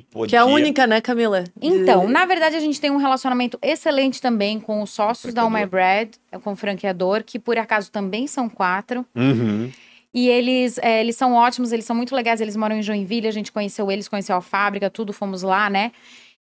Podia... 0.00 0.28
Que 0.28 0.36
é 0.36 0.38
a 0.38 0.44
única, 0.44 0.86
né, 0.86 1.00
Camila? 1.00 1.44
Então, 1.60 2.08
na 2.08 2.26
verdade, 2.26 2.56
a 2.56 2.60
gente 2.60 2.80
tem 2.80 2.90
um 2.90 2.96
relacionamento 2.96 3.58
excelente 3.62 4.20
também 4.20 4.60
com 4.60 4.82
os 4.82 4.90
sócios 4.90 5.32
da 5.32 5.44
Oh 5.44 5.50
My 5.50 5.66
Bread, 5.66 6.12
com 6.42 6.52
o 6.52 6.56
franqueador, 6.56 7.22
que 7.24 7.38
por 7.38 7.58
acaso 7.58 7.90
também 7.90 8.26
são 8.26 8.48
quatro. 8.48 9.06
Uhum. 9.14 9.70
E 10.12 10.28
eles, 10.28 10.78
é, 10.78 11.00
eles 11.00 11.16
são 11.16 11.34
ótimos, 11.34 11.72
eles 11.72 11.84
são 11.84 11.96
muito 11.96 12.14
legais, 12.14 12.40
eles 12.40 12.56
moram 12.56 12.76
em 12.76 12.82
Joinville, 12.82 13.26
a 13.26 13.32
gente 13.32 13.50
conheceu 13.50 13.90
eles, 13.90 14.06
conheceu 14.06 14.36
a 14.36 14.40
fábrica, 14.40 14.88
tudo, 14.88 15.12
fomos 15.12 15.42
lá, 15.42 15.68
né? 15.68 15.90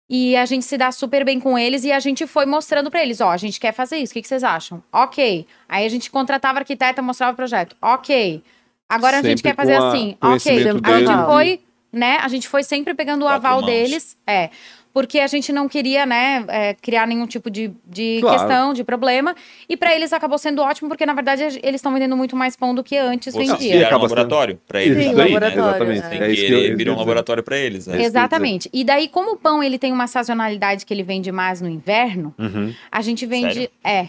E 0.09 0.37
a 0.37 0.45
gente 0.45 0.63
se 0.63 0.77
dá 0.77 0.89
super 0.89 1.25
bem 1.25 1.37
com 1.37 1.59
eles 1.59 1.83
e 1.83 1.91
a 1.91 1.99
gente 1.99 2.25
foi 2.25 2.45
mostrando 2.45 2.89
para 2.89 3.03
eles, 3.03 3.19
ó, 3.19 3.29
a 3.29 3.37
gente 3.37 3.59
quer 3.59 3.73
fazer 3.73 3.97
isso, 3.97 4.11
o 4.11 4.13
que, 4.13 4.21
que 4.21 4.27
vocês 4.27 4.43
acham? 4.43 4.81
Ok. 4.91 5.45
Aí 5.67 5.85
a 5.85 5.89
gente 5.89 6.09
contratava 6.09 6.59
arquiteta, 6.59 7.01
mostrava 7.01 7.33
o 7.33 7.35
projeto. 7.35 7.75
Ok. 7.81 8.41
Agora 8.87 9.17
Sempre 9.17 9.27
a 9.27 9.29
gente 9.31 9.43
quer 9.43 9.55
fazer 9.55 9.75
assim. 9.75 10.17
Ok. 10.21 10.69
A 10.83 10.99
gente 10.99 11.25
foi 11.25 11.59
né? 11.97 12.19
A 12.21 12.27
gente 12.27 12.47
foi 12.47 12.63
sempre 12.63 12.93
pegando 12.93 13.25
o 13.25 13.27
aval 13.27 13.61
deles. 13.63 14.17
É. 14.25 14.49
Porque 14.93 15.19
a 15.19 15.27
gente 15.27 15.53
não 15.53 15.69
queria, 15.69 16.07
né, 16.07 16.43
é, 16.47 16.73
criar 16.73 17.05
nenhum 17.05 17.27
tipo 17.27 17.51
de, 17.51 17.71
de 17.85 18.17
claro. 18.19 18.35
questão, 18.35 18.73
de 18.73 18.83
problema. 18.83 19.35
E 19.69 19.77
para 19.77 19.95
eles 19.95 20.11
acabou 20.11 20.39
sendo 20.39 20.59
ótimo, 20.63 20.89
porque 20.89 21.05
na 21.05 21.13
verdade 21.13 21.43
eles 21.43 21.75
estão 21.75 21.93
vendendo 21.93 22.17
muito 22.17 22.35
mais 22.35 22.55
pão 22.55 22.73
do 22.73 22.83
que 22.83 22.97
antes 22.97 23.35
Vocês 23.35 23.51
vendia. 23.51 23.73
Viraram 23.73 23.99
um 23.99 24.01
laboratório 24.01 24.59
para 24.67 24.81
eles. 24.81 25.03
Sim, 25.03 25.13
daí, 25.13 25.33
laboratório. 25.33 25.85
Né? 25.85 25.93
Exatamente. 25.97 26.23
É. 26.23 26.27
É 26.27 26.31
isso 26.31 26.45
que 26.47 26.53
ele 26.53 26.75
virou 26.75 26.95
um 26.95 26.97
laboratório 26.97 27.43
para 27.43 27.57
eles. 27.57 27.85
Né? 27.85 28.01
Exatamente. 28.01 28.69
E 28.73 28.83
daí, 28.83 29.07
como 29.07 29.33
o 29.33 29.37
pão 29.37 29.61
ele 29.61 29.77
tem 29.77 29.93
uma 29.93 30.07
sazonalidade 30.07 30.83
que 30.83 30.91
ele 30.91 31.03
vende 31.03 31.31
mais 31.31 31.61
no 31.61 31.69
inverno, 31.69 32.33
uhum. 32.39 32.73
a 32.91 33.01
gente 33.01 33.23
vende. 33.27 33.53
Sério? 33.53 33.69
É. 33.83 34.07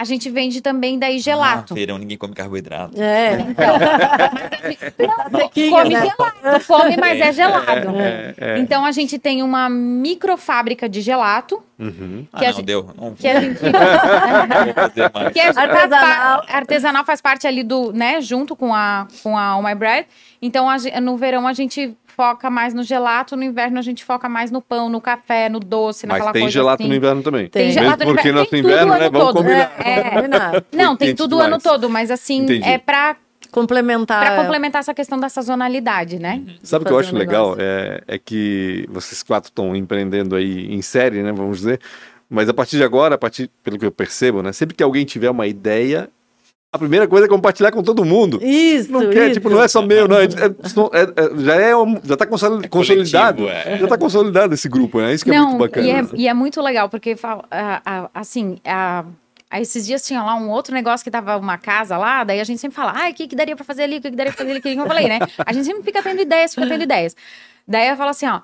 A 0.00 0.04
gente 0.04 0.30
vende 0.30 0.62
também 0.62 0.98
daí 0.98 1.18
gelato. 1.18 1.74
Ah, 1.74 1.76
feirão, 1.76 1.98
ninguém 1.98 2.16
come 2.16 2.32
carboidrato. 2.34 2.98
É. 2.98 3.32
Então, 3.50 3.76
não, 5.30 5.50
come 5.50 5.94
né? 5.94 6.00
gelato, 6.00 6.66
come, 6.66 6.96
mas 6.96 7.20
é 7.20 7.30
gelado. 7.34 8.00
É, 8.00 8.34
é. 8.38 8.58
Então 8.60 8.82
a 8.82 8.92
gente 8.92 9.18
tem 9.18 9.42
uma 9.42 9.68
microfábrica 9.68 10.88
de 10.88 11.02
gelato. 11.02 11.62
Uhum. 11.78 12.26
Que 12.34 12.44
ah, 12.44 12.48
não, 12.48 12.52
gente, 12.54 12.64
deu. 12.64 12.90
Não. 12.96 13.14
Que 13.14 13.28
a 13.28 13.40
gente, 13.42 13.60
que 15.34 15.38
é 15.38 15.46
artesanal. 15.48 16.44
artesanal 16.48 17.04
faz 17.04 17.20
parte 17.20 17.46
ali 17.46 17.62
do, 17.62 17.92
né, 17.92 18.22
junto 18.22 18.56
com 18.56 18.74
a, 18.74 19.06
com 19.22 19.36
a 19.36 19.58
Oh 19.58 19.62
My 19.62 19.74
Bread. 19.74 20.06
Então 20.40 20.66
a, 20.66 20.78
no 20.98 21.18
verão 21.18 21.46
a 21.46 21.52
gente 21.52 21.94
foca 22.20 22.50
mais 22.50 22.74
no 22.74 22.82
gelato, 22.82 23.34
no 23.34 23.42
inverno 23.42 23.78
a 23.78 23.82
gente 23.82 24.04
foca 24.04 24.28
mais 24.28 24.50
no 24.50 24.60
pão, 24.60 24.90
no 24.90 25.00
café, 25.00 25.48
no 25.48 25.58
doce, 25.58 26.06
Mas 26.06 26.18
naquela 26.18 26.32
tem 26.32 26.42
coisa 26.42 26.52
gelato 26.52 26.82
assim. 26.82 26.90
no 26.90 26.94
inverno 26.94 27.22
também. 27.22 27.48
Tem, 27.48 27.64
tem 27.64 27.72
gelato 27.72 28.00
Mesmo 28.00 28.14
porque 28.14 28.30
no 28.30 28.42
inverno. 28.42 28.58
inverno, 28.58 28.92
né? 28.92 29.08
Vamos 29.08 29.26
todo. 29.28 29.36
combinar. 29.36 29.72
É, 29.78 29.90
é. 29.90 30.64
Não, 30.76 30.94
tem 30.94 31.14
tudo 31.14 31.38
o 31.38 31.40
ano 31.40 31.58
todo, 31.58 31.88
mas 31.88 32.10
assim, 32.10 32.42
Entendi. 32.42 32.68
é 32.68 32.76
pra 32.76 33.16
complementar. 33.50 34.22
Para 34.22 34.36
complementar 34.36 34.80
essa 34.80 34.92
questão 34.92 35.18
da 35.18 35.30
sazonalidade, 35.30 36.18
né? 36.18 36.42
Uhum. 36.46 36.54
Sabe 36.62 36.84
o 36.84 36.88
que 36.88 36.92
eu 36.92 36.98
acho 36.98 37.14
um 37.14 37.18
legal? 37.18 37.56
É, 37.58 38.02
é 38.06 38.18
que 38.18 38.86
vocês 38.90 39.22
quatro 39.22 39.48
estão 39.48 39.74
empreendendo 39.74 40.36
aí 40.36 40.70
em 40.70 40.82
série, 40.82 41.22
né? 41.22 41.32
Vamos 41.32 41.56
dizer. 41.56 41.80
Mas 42.28 42.50
a 42.50 42.54
partir 42.54 42.76
de 42.76 42.84
agora, 42.84 43.14
a 43.14 43.18
partir, 43.18 43.50
pelo 43.64 43.78
que 43.78 43.86
eu 43.86 43.90
percebo, 43.90 44.42
né? 44.42 44.52
Sempre 44.52 44.76
que 44.76 44.82
alguém 44.82 45.06
tiver 45.06 45.30
uma 45.30 45.46
ideia, 45.46 46.10
a 46.72 46.78
primeira 46.78 47.08
coisa 47.08 47.26
é 47.26 47.28
compartilhar 47.28 47.72
com 47.72 47.82
todo 47.82 48.04
mundo. 48.04 48.38
Isso, 48.40 48.92
não 48.92 49.10
quer, 49.10 49.26
isso. 49.26 49.34
tipo, 49.34 49.50
não 49.50 49.60
é 49.60 49.66
só 49.66 49.82
meu, 49.82 50.06
não. 50.06 50.18
É, 50.18 50.24
é, 50.24 50.26
é, 50.26 51.42
já 51.42 51.56
é 51.56 51.72
já 52.04 52.14
está 52.14 52.26
consolidado, 52.26 52.64
é 52.64 52.68
consolidado 52.68 53.48
é. 53.48 53.78
já 53.78 53.84
está 53.84 53.98
consolidado 53.98 54.54
esse 54.54 54.68
grupo, 54.68 55.00
né? 55.00 55.12
Isso 55.12 55.24
que 55.24 55.30
não, 55.30 55.36
é 55.36 55.46
muito 55.46 55.58
bacana. 55.58 55.86
E 55.86 55.90
é, 55.90 56.06
e 56.14 56.28
é 56.28 56.34
muito 56.34 56.62
legal 56.62 56.88
porque 56.88 57.16
assim, 58.14 58.58
a, 58.64 59.04
esses 59.58 59.84
dias 59.84 60.06
tinha 60.06 60.22
lá 60.22 60.36
um 60.36 60.48
outro 60.48 60.72
negócio 60.72 61.02
que 61.02 61.10
tava 61.10 61.36
uma 61.36 61.58
casa 61.58 61.98
lá, 61.98 62.22
daí 62.22 62.38
a 62.38 62.44
gente 62.44 62.60
sempre 62.60 62.76
fala, 62.76 62.92
ah, 62.94 63.10
o 63.10 63.14
que, 63.14 63.26
que 63.26 63.34
daria 63.34 63.56
para 63.56 63.64
fazer 63.64 63.82
ali, 63.82 63.98
o 63.98 64.00
que, 64.00 64.10
que 64.10 64.16
daria 64.16 64.32
para 64.32 64.38
fazer 64.38 64.52
ali, 64.52 64.60
que 64.60 64.68
eu 64.68 64.86
falei, 64.86 65.08
né? 65.08 65.18
A 65.44 65.52
gente 65.52 65.64
sempre 65.66 65.82
fica 65.82 66.00
tendo 66.00 66.22
ideias, 66.22 66.54
fica 66.54 66.68
tendo 66.68 66.84
ideias. 66.84 67.16
Daí 67.70 67.88
eu 67.88 67.96
falo 67.96 68.10
assim, 68.10 68.26
ó, 68.26 68.40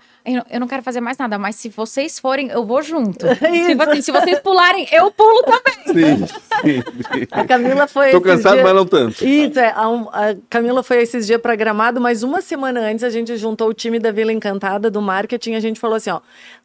eu 0.48 0.60
não 0.60 0.68
quero 0.68 0.84
fazer 0.84 1.00
mais 1.00 1.18
nada, 1.18 1.36
mas 1.36 1.56
se 1.56 1.68
vocês 1.68 2.16
forem, 2.16 2.48
eu 2.48 2.64
vou 2.64 2.80
junto. 2.80 3.26
tipo 3.66 3.82
assim, 3.82 4.00
se 4.00 4.12
vocês 4.12 4.38
pularem, 4.38 4.86
eu 4.92 5.10
pulo 5.10 5.42
também. 5.42 5.84
Sim, 5.86 6.26
sim, 6.26 6.82
sim. 6.82 7.26
A 7.32 7.44
Camila 7.44 7.88
foi. 7.88 8.12
Tô 8.12 8.20
cansado, 8.20 8.54
dia... 8.54 8.62
mas 8.62 8.72
não 8.72 8.86
tanto. 8.86 9.26
Isso, 9.26 9.58
é. 9.58 9.70
A, 9.70 9.86
a 10.12 10.36
Camila 10.48 10.80
foi 10.84 11.02
esses 11.02 11.26
dias 11.26 11.40
para 11.40 11.56
Gramado, 11.56 12.00
mas 12.00 12.22
uma 12.22 12.40
semana 12.40 12.78
antes 12.78 13.02
a 13.02 13.10
gente 13.10 13.36
juntou 13.36 13.68
o 13.68 13.74
time 13.74 13.98
da 13.98 14.12
Vila 14.12 14.32
Encantada, 14.32 14.88
do 14.88 15.02
marketing, 15.02 15.54
a 15.54 15.60
gente 15.60 15.80
falou 15.80 15.96
assim, 15.96 16.10
ó, 16.10 16.20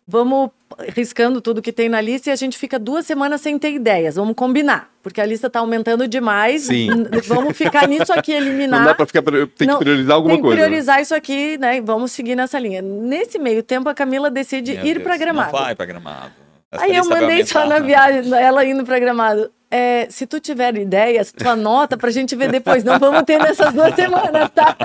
vamos 0.08 0.50
riscando 0.96 1.42
tudo 1.42 1.62
que 1.62 1.72
tem 1.72 1.90
na 1.90 2.02
lista 2.02 2.30
e 2.30 2.34
a 2.34 2.36
gente 2.36 2.58
fica 2.58 2.80
duas 2.80 3.06
semanas 3.06 3.42
sem 3.42 3.58
ter 3.58 3.72
ideias. 3.72 4.16
Vamos 4.16 4.36
combinar, 4.36 4.90
porque 5.02 5.22
a 5.22 5.26
lista 5.26 5.48
está 5.48 5.60
aumentando 5.60 6.08
demais. 6.08 6.64
Sim. 6.64 6.90
Vamos 7.28 7.58
ficar 7.58 7.88
nisso 7.88 8.12
aqui, 8.14 8.32
eliminar. 8.32 8.80
Não 8.80 8.88
dá 8.88 8.96
para 8.96 9.06
ficar, 9.06 9.22
tem 9.24 9.68
que 9.68 9.78
priorizar 9.78 10.16
alguma 10.16 10.36
tem 10.36 10.42
coisa. 10.42 10.56
Tem 10.56 10.64
que 10.64 10.70
priorizar 10.70 10.96
né? 10.98 11.02
isso 11.02 11.16
aqui, 11.16 11.58
né? 11.58 11.78
E 11.78 11.82
vamos 11.82 12.12
seguir 12.12 12.36
nessa 12.36 12.60
linha. 12.60 12.82
Nesse 12.82 13.38
meio 13.38 13.64
tempo, 13.64 13.90
a 13.90 13.94
Camila 13.94 14.30
decide 14.30 14.74
Meu 14.74 14.86
ir 14.86 15.04
para 15.04 15.18
Gramado. 15.18 15.52
Não 15.52 15.60
vai 15.60 15.76
para 15.76 15.86
Gramado. 15.86 16.32
Essa 16.72 16.86
Aí 16.86 16.96
eu 16.96 17.06
mandei 17.06 17.46
só 17.46 17.66
na 17.66 17.80
viagem, 17.80 18.34
ela 18.34 18.66
indo 18.66 18.84
para 18.86 18.98
Gramado. 18.98 19.52
É, 19.72 20.08
se 20.10 20.28
tu 20.28 20.38
tiver 20.42 20.76
ideias, 20.76 21.32
tu 21.32 21.48
anota 21.48 21.96
pra 21.96 22.12
gente 22.12 22.36
ver 22.36 22.52
depois. 22.52 22.84
Não 22.84 23.00
vamos 23.00 23.24
ter 23.24 23.40
nessas 23.40 23.74
duas 23.74 23.96
semanas, 23.96 24.50
tá? 24.54 24.76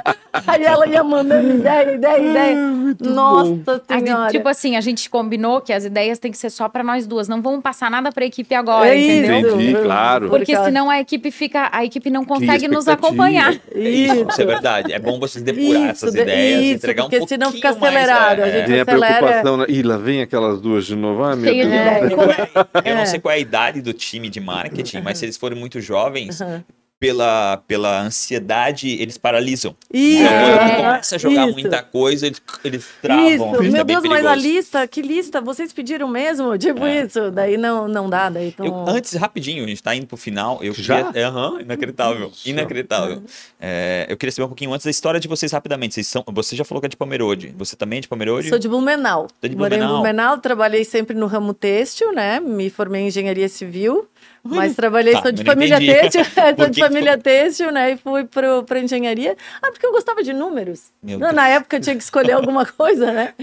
Aí 0.47 0.65
ela 0.65 0.87
ia 0.87 1.03
mandando 1.03 1.57
ideia, 1.57 1.93
ideia, 1.93 2.19
ideia. 2.19 2.57
Nossa 3.01 3.83
senhora. 3.89 4.31
tipo 4.31 4.49
assim, 4.49 4.77
a 4.77 4.81
gente 4.81 5.11
combinou 5.11 5.61
que 5.61 5.73
as 5.73 5.85
ideias 5.85 6.21
têm 6.21 6.31
que 6.31 6.39
ser 6.39 6.51
só 6.51 6.69
para 6.69 6.85
nós 6.85 7.05
duas. 7.05 7.27
Não 7.27 7.43
vamos 7.43 7.63
passar 7.63 7.91
nada 7.91 8.13
para 8.13 8.23
a 8.23 8.27
equipe 8.29 8.55
agora, 8.55 8.95
é 8.95 8.97
entendeu? 8.97 9.57
Entendi, 9.57 9.75
claro. 9.75 10.29
Porque 10.29 10.57
senão 10.57 10.89
a 10.89 11.01
equipe 11.01 11.33
fica, 11.33 11.69
a 11.73 11.85
equipe 11.85 12.09
não 12.09 12.25
consegue 12.25 12.69
nos 12.69 12.87
acompanhar. 12.87 13.55
Isso. 13.75 14.27
isso 14.29 14.43
é 14.43 14.47
verdade. 14.47 14.93
É 14.93 14.99
bom 14.99 15.19
vocês 15.19 15.43
depurar 15.43 15.83
isso, 15.83 16.07
essas 16.07 16.15
ideias, 16.15 16.63
isso, 16.63 16.75
entregar 16.77 17.05
um 17.05 17.11
pouquinho 17.11 17.29
senão 17.29 17.51
fica 17.51 17.71
acelerado. 17.71 18.39
Mais, 18.39 18.55
é, 18.55 18.63
a 18.63 18.67
gente 18.67 18.81
acelera. 18.81 19.15
a 19.15 19.19
preocupação. 19.19 19.57
Na... 19.57 19.67
Ih, 19.69 19.83
lá 19.83 19.97
vem 19.97 20.23
aquelas 20.23 20.61
duas 20.61 20.87
de 20.87 20.95
novo. 20.95 21.25
Ah, 21.25 21.35
meu 21.35 21.53
Deus. 21.53 21.73
É. 21.73 22.91
Eu 22.91 22.97
não 22.97 23.07
sei 23.07 23.19
qual 23.19 23.33
é 23.33 23.37
a 23.37 23.41
idade 23.41 23.81
do 23.81 23.93
time 23.93 24.29
de 24.29 24.41
marketing, 24.77 25.01
mas 25.03 25.19
se 25.19 25.25
eles 25.25 25.37
forem 25.37 25.59
muito 25.59 25.81
jovens, 25.81 26.41
uhum 26.41 26.63
pela, 26.99 27.59
pela 27.69 28.01
ansiedade, 28.01 28.89
eles 28.89 29.19
paralisam. 29.19 29.77
Isso. 29.93 30.23
Então, 30.23 30.59
quando 30.59 30.71
é, 30.71 30.77
começa 30.77 31.17
a 31.17 31.19
jogar 31.19 31.49
isso. 31.49 31.61
muita 31.61 31.83
coisa, 31.83 32.27
eles, 32.27 32.43
eles 32.65 32.89
travam. 33.03 33.63
Isso. 33.63 33.73
Meu 33.73 33.85
Deus, 33.85 34.05
mas 34.05 34.25
a 34.25 34.35
lista, 34.35 34.87
que 34.89 35.03
lista? 35.03 35.41
Vocês 35.41 35.73
pediram 35.73 36.09
mesmo? 36.09 36.57
Tipo 36.57 36.85
é. 36.85 37.05
isso. 37.05 37.31
Daí 37.31 37.57
não, 37.59 37.87
não 37.87 38.09
dá. 38.09 38.31
Daí 38.31 38.51
tão... 38.51 38.65
eu, 38.65 38.75
antes, 38.89 39.13
rapidinho, 39.15 39.65
a 39.65 39.69
gente 39.69 39.83
tá 39.83 39.95
indo 39.95 40.07
pro 40.07 40.17
final. 40.17 40.59
Eu 40.63 40.73
Já? 40.73 41.05
Queria, 41.05 41.31
uhum, 41.31 41.61
inacreditável. 41.61 42.29
Nossa. 42.29 42.49
Inacreditável. 42.49 43.23
É, 43.61 44.07
eu 44.09 44.17
queria 44.17 44.33
saber 44.33 44.47
um 44.47 44.49
pouquinho 44.49 44.73
antes 44.73 44.85
da 44.85 44.91
história 44.91 45.21
de 45.21 45.29
vocês 45.29 45.53
rapidamente. 45.53 45.95
Vocês 45.95 46.07
são, 46.07 46.25
você 46.33 46.57
já 46.57 46.65
falou 46.65 46.81
que 46.81 46.87
é 46.87 46.89
de 46.89 46.97
Pomerode. 46.97 47.55
Você 47.59 47.77
também 47.77 47.99
é 47.99 48.01
de 48.01 48.09
Pomerode? 48.09 48.49
Sou 48.49 48.59
de 48.59 48.69
Blumenau. 48.69 49.29
Tô 49.41 49.47
de 49.47 49.55
Blumenau. 49.55 49.79
Morei 49.79 49.79
em 49.79 49.87
Blumenau, 49.87 50.39
trabalhei 50.39 50.85
sempre 50.85 51.15
no 51.15 51.27
ramo 51.27 51.53
têxtil, 51.53 52.13
né? 52.13 52.41
Me 52.41 52.71
formei 52.71 53.03
em 53.03 53.09
engenharia 53.09 53.49
civil. 53.49 54.09
Mas 54.55 54.77
trabalhei, 54.77 55.15
tá, 55.15 55.23
sou 55.23 55.33
de 55.33 55.45
família 55.45 55.79
têxtil, 55.79 56.23
sou 56.57 56.69
de 56.69 56.81
família 56.81 57.19
têxtil, 57.19 57.73
né? 57.73 57.93
E 57.93 57.97
fui 57.97 58.25
para 58.25 58.81
engenharia. 58.81 59.37
Ah, 59.63 59.71
porque 59.71 59.87
eu 59.87 59.93
gostava 59.93 60.23
de 60.23 60.33
números. 60.33 60.93
Não, 61.03 61.33
na 61.33 61.49
época 61.49 61.77
eu 61.77 61.81
tinha 61.81 61.97
que 61.97 62.03
escolher 62.03 62.33
alguma 62.35 62.65
coisa, 62.65 63.13
né? 63.13 63.35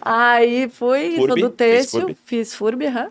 Aí 0.00 0.68
fui, 0.68 1.16
Furby? 1.16 1.40
sou 1.40 1.50
do 1.50 1.50
têxtil, 1.50 2.00
Furby? 2.00 2.16
fiz 2.24 2.54
FURB, 2.54 2.86
huh? 2.86 3.10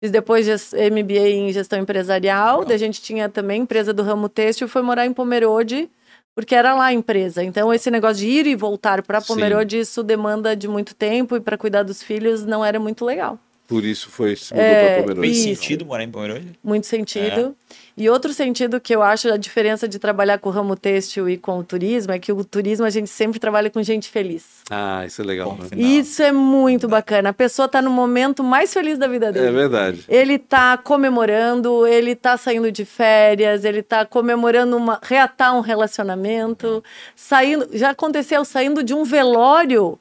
Fiz 0.00 0.10
depois 0.10 0.46
MBA 0.72 1.28
em 1.28 1.52
gestão 1.52 1.78
empresarial. 1.78 2.64
Daí 2.64 2.74
a 2.74 2.78
gente 2.78 3.00
tinha 3.00 3.28
também 3.28 3.62
empresa 3.62 3.92
do 3.92 4.02
ramo 4.02 4.28
têxtil, 4.28 4.68
foi 4.68 4.82
morar 4.82 5.06
em 5.06 5.12
Pomerode, 5.12 5.88
porque 6.34 6.54
era 6.54 6.74
lá 6.74 6.86
a 6.86 6.92
empresa. 6.92 7.42
Então, 7.42 7.72
esse 7.72 7.90
negócio 7.90 8.18
de 8.18 8.28
ir 8.28 8.46
e 8.46 8.54
voltar 8.54 9.02
para 9.02 9.22
Pomerode, 9.22 9.76
Sim. 9.76 9.82
isso 9.82 10.02
demanda 10.02 10.54
de 10.54 10.68
muito 10.68 10.94
tempo 10.94 11.34
e 11.36 11.40
para 11.40 11.56
cuidar 11.56 11.82
dos 11.82 12.02
filhos 12.02 12.44
não 12.44 12.64
era 12.64 12.78
muito 12.78 13.04
legal. 13.04 13.38
Por 13.66 13.84
isso 13.84 14.10
foi 14.10 14.36
se 14.36 14.54
mudou 14.54 14.66
é, 14.66 14.94
para 14.94 15.02
Pomerode. 15.02 15.28
Fez 15.28 15.38
sentido 15.42 15.84
morar 15.84 16.04
em 16.04 16.10
Pomerode? 16.10 16.46
Muito 16.62 16.86
sentido. 16.86 17.56
É. 17.72 17.76
E 17.96 18.08
outro 18.10 18.32
sentido 18.32 18.78
que 18.78 18.94
eu 18.94 19.02
acho 19.02 19.32
a 19.32 19.36
diferença 19.36 19.88
de 19.88 19.98
trabalhar 19.98 20.38
com 20.38 20.50
o 20.50 20.52
ramo 20.52 20.76
têxtil 20.76 21.28
e 21.28 21.38
com 21.38 21.58
o 21.58 21.64
turismo 21.64 22.12
é 22.12 22.18
que 22.18 22.30
o 22.30 22.44
turismo 22.44 22.84
a 22.84 22.90
gente 22.90 23.08
sempre 23.08 23.40
trabalha 23.40 23.70
com 23.70 23.82
gente 23.82 24.08
feliz. 24.08 24.44
Ah, 24.70 25.04
isso 25.06 25.22
é 25.22 25.24
legal. 25.24 25.56
Né? 25.58 25.68
Isso 25.76 26.22
é 26.22 26.30
muito 26.30 26.86
bacana. 26.86 27.30
A 27.30 27.32
pessoa 27.32 27.66
está 27.66 27.80
no 27.80 27.90
momento 27.90 28.44
mais 28.44 28.72
feliz 28.72 28.98
da 28.98 29.08
vida 29.08 29.32
dele. 29.32 29.46
É 29.46 29.50
verdade. 29.50 30.04
Ele 30.08 30.34
está 30.34 30.76
comemorando, 30.76 31.86
ele 31.86 32.10
está 32.10 32.36
saindo 32.36 32.70
de 32.70 32.84
férias, 32.84 33.64
ele 33.64 33.80
está 33.80 34.04
comemorando 34.04 34.76
uma 34.76 35.00
reatar 35.02 35.56
um 35.56 35.60
relacionamento, 35.60 36.84
saindo, 37.16 37.68
já 37.72 37.90
aconteceu 37.90 38.44
saindo 38.44 38.84
de 38.84 38.92
um 38.92 39.04
velório, 39.04 39.98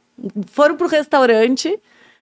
foram 0.52 0.76
para 0.76 0.86
o 0.86 0.90
restaurante 0.90 1.80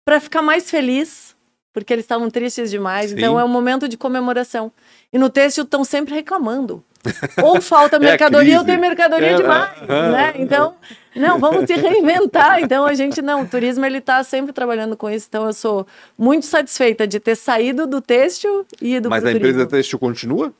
para 0.06 0.20
ficar 0.20 0.44
mais 0.44 0.70
feliz, 0.70 1.36
porque 1.74 1.92
eles 1.92 2.06
estavam 2.06 2.30
tristes 2.30 2.70
demais. 2.70 3.10
Sim. 3.10 3.18
Então 3.18 3.40
é 3.40 3.44
um 3.44 3.50
momento 3.50 3.90
de 3.90 3.98
comemoração. 3.98 4.72
E 5.12 5.18
no 5.18 5.30
texto 5.30 5.64
estão 5.64 5.84
sempre 5.84 6.14
reclamando. 6.14 6.84
Ou 7.44 7.60
falta 7.60 7.98
é 7.98 8.00
mercadoria 8.00 8.56
é 8.56 8.60
ou 8.60 8.66
tem 8.66 8.78
mercadoria 8.78 9.32
é, 9.32 9.36
demais, 9.36 9.70
é, 9.88 10.12
né? 10.12 10.34
Então, 10.38 10.74
não, 11.16 11.38
vamos 11.38 11.68
se 11.68 11.76
reinventar. 11.76 12.60
Então 12.64 12.84
a 12.84 12.96
gente 12.96 13.22
não, 13.22 13.44
o 13.44 13.48
turismo 13.48 13.86
ele 13.86 14.00
está 14.00 14.24
sempre 14.24 14.52
trabalhando 14.52 14.98
com 14.98 15.08
isso. 15.08 15.28
Então 15.30 15.46
eu 15.46 15.54
sou 15.54 15.86
muito 16.18 16.48
satisfeita 16.48 17.06
de 17.06 17.20
ter 17.20 17.36
saído 17.36 17.86
do 17.86 18.02
têxtil 18.02 18.66
e 18.82 19.00
do 19.00 19.08
Mas 19.08 19.24
a 19.24 19.28
turismo. 19.28 19.48
empresa 19.48 19.68
têxtil 19.68 20.00
continua? 20.00 20.52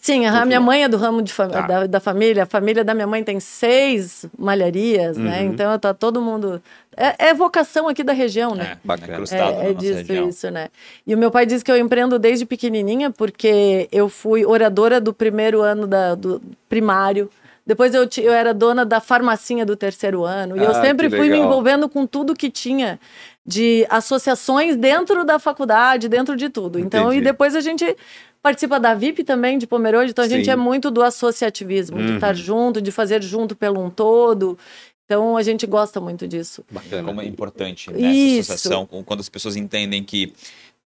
Sim, 0.00 0.24
a 0.24 0.46
minha 0.46 0.60
mãe 0.60 0.84
é 0.84 0.88
do 0.88 0.96
ramo 0.96 1.20
de 1.20 1.34
tá. 1.34 1.46
da, 1.46 1.86
da, 1.86 2.00
família. 2.00 2.44
A 2.44 2.46
família 2.46 2.84
da 2.84 2.94
minha 2.94 3.06
mãe 3.06 3.24
tem 3.24 3.40
seis 3.40 4.24
malharias, 4.38 5.16
né? 5.16 5.24
uhum. 5.24 5.30
né? 5.30 5.44
Então 5.44 5.78
tá 5.78 5.92
todo 5.92 6.22
mundo. 6.22 6.62
É, 6.96 7.28
é, 7.28 7.34
vocação 7.34 7.88
aqui 7.88 8.02
da 8.02 8.12
região, 8.12 8.54
né? 8.54 8.72
É, 8.72 8.78
bacana. 8.82 9.24
É, 9.30 9.70
é 9.70 9.74
disso, 9.74 10.12
isso, 10.12 10.50
né? 10.50 10.68
E 11.06 11.14
o 11.14 11.18
meu 11.18 11.30
pai 11.30 11.44
diz 11.44 11.62
que 11.62 11.70
eu 11.70 11.76
empreendo 11.76 12.18
desde 12.18 12.46
pequenininha, 12.46 13.10
porque 13.10 13.88
eu 13.90 14.08
fui 14.08 14.44
oradora 14.44 15.00
do 15.00 15.12
primeiro 15.12 15.60
ano 15.60 15.86
da, 15.86 16.14
do 16.14 16.40
primário. 16.68 17.28
Depois 17.66 17.94
eu, 17.94 18.08
eu 18.18 18.32
era 18.32 18.54
dona 18.54 18.84
da 18.84 19.00
farmacinha 19.00 19.66
do 19.66 19.76
terceiro 19.76 20.24
ano. 20.24 20.56
E 20.56 20.60
ah, 20.60 20.64
eu 20.64 20.74
sempre 20.74 21.10
fui 21.10 21.28
me 21.28 21.38
envolvendo 21.38 21.88
com 21.88 22.06
tudo 22.06 22.34
que 22.34 22.50
tinha 22.50 22.98
de 23.46 23.86
associações 23.88 24.76
dentro 24.76 25.24
da 25.24 25.38
faculdade, 25.38 26.08
dentro 26.08 26.36
de 26.36 26.48
tudo. 26.48 26.78
Então, 26.78 27.06
Entendi. 27.08 27.18
e 27.18 27.24
depois 27.24 27.54
a 27.56 27.60
gente 27.60 27.96
participa 28.42 28.80
da 28.80 28.94
VIP 28.94 29.24
também 29.24 29.58
de 29.58 29.66
Pomerode, 29.66 30.10
então 30.10 30.24
a 30.24 30.28
Sim. 30.28 30.36
gente 30.36 30.50
é 30.50 30.56
muito 30.56 30.90
do 30.90 31.02
associativismo, 31.02 31.98
uhum. 31.98 32.06
de 32.06 32.12
estar 32.14 32.34
junto, 32.34 32.80
de 32.80 32.90
fazer 32.90 33.22
junto 33.22 33.54
pelo 33.54 33.84
um 33.84 33.90
todo. 33.90 34.58
Então 35.04 35.36
a 35.36 35.42
gente 35.42 35.66
gosta 35.66 36.00
muito 36.00 36.28
disso. 36.28 36.64
Bacana. 36.70 37.08
Como 37.08 37.20
é 37.20 37.26
importante 37.26 37.90
nessa 37.90 38.06
Isso. 38.06 38.52
associação, 38.52 38.86
quando 39.04 39.18
as 39.18 39.28
pessoas 39.28 39.56
entendem 39.56 40.04
que 40.04 40.32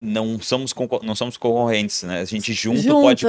não 0.00 0.38
somos, 0.40 0.74
não 1.02 1.14
somos 1.14 1.36
concorrentes, 1.36 2.02
né? 2.02 2.20
A 2.20 2.24
gente 2.24 2.52
junto 2.52 2.80
Junta. 2.80 3.00
pode 3.00 3.26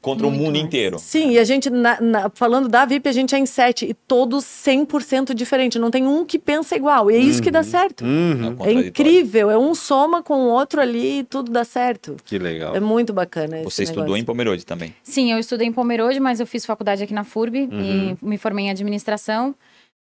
contra 0.00 0.26
Muito 0.26 0.38
o 0.38 0.42
mundo 0.42 0.54
mais. 0.54 0.64
inteiro. 0.64 0.98
Sim, 0.98 1.32
e 1.32 1.38
a 1.38 1.44
gente, 1.44 1.70
na, 1.70 2.00
na, 2.00 2.30
falando 2.30 2.68
da 2.68 2.84
VIP, 2.84 3.08
a 3.08 3.12
gente 3.12 3.34
é 3.34 3.38
em 3.38 3.46
sete 3.46 3.86
e 3.86 3.94
todos 3.94 4.44
100% 4.44 5.34
diferente. 5.34 5.78
Não 5.78 5.90
tem 5.90 6.06
um 6.06 6.24
que 6.24 6.38
pensa 6.38 6.76
igual. 6.76 7.10
E 7.10 7.14
é 7.14 7.18
isso 7.18 7.42
que 7.42 7.50
dá 7.50 7.60
uhum. 7.60 7.64
certo. 7.64 8.04
Uhum. 8.04 8.56
É, 8.60 8.68
é 8.68 8.72
incrível. 8.72 9.50
É 9.50 9.58
um 9.58 9.74
soma 9.74 10.22
com 10.22 10.34
o 10.34 10.48
outro 10.50 10.80
ali 10.80 11.20
e 11.20 11.24
tudo 11.24 11.50
dá 11.50 11.64
certo. 11.64 12.16
Que 12.24 12.38
legal. 12.38 12.74
É 12.74 12.80
muito 12.80 13.12
bacana. 13.12 13.62
Você 13.62 13.82
estudou 13.82 14.16
em 14.16 14.24
Pomerode 14.24 14.64
também? 14.64 14.94
Sim, 15.02 15.32
eu 15.32 15.38
estudei 15.38 15.66
em 15.66 15.72
Pomerode, 15.72 16.20
mas 16.20 16.40
eu 16.40 16.46
fiz 16.46 16.64
faculdade 16.66 17.02
aqui 17.02 17.14
na 17.14 17.24
FURB 17.24 17.68
uhum. 17.70 17.80
e 17.80 18.16
me 18.20 18.38
formei 18.38 18.66
em 18.66 18.70
administração. 18.70 19.54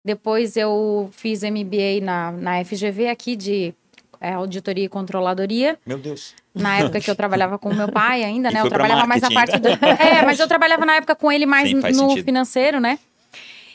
Depois 0.05 0.57
eu 0.57 1.11
fiz 1.13 1.43
MBA 1.43 2.01
na, 2.01 2.31
na 2.31 2.65
FGV 2.65 3.09
aqui 3.09 3.35
de 3.35 3.75
é, 4.21 4.33
auditoria 4.33 4.85
e 4.85 4.89
controladoria. 4.89 5.79
Meu 5.87 5.99
Deus. 5.99 6.35
Na 6.55 6.79
época 6.79 7.01
que 7.01 7.11
eu 7.11 7.17
trabalhava 7.17 7.59
com 7.59 7.73
meu 7.73 7.91
pai 7.91 8.25
ainda, 8.25 8.51
né? 8.53 8.61
Eu 8.61 8.69
trabalhava 8.69 9.07
mais 9.07 9.23
na 9.23 9.31
parte 9.31 9.59
do. 9.59 9.69
É, 9.99 10.25
mas 10.25 10.39
eu 10.39 10.49
trabalhava 10.49 10.85
na 10.85 10.97
época 10.97 11.15
com 11.15 11.31
ele 11.31 11.47
mais 11.47 11.69
Sim, 11.69 11.77
no 11.77 11.83
sentido. 11.83 12.25
financeiro, 12.25 12.81
né? 12.81 12.99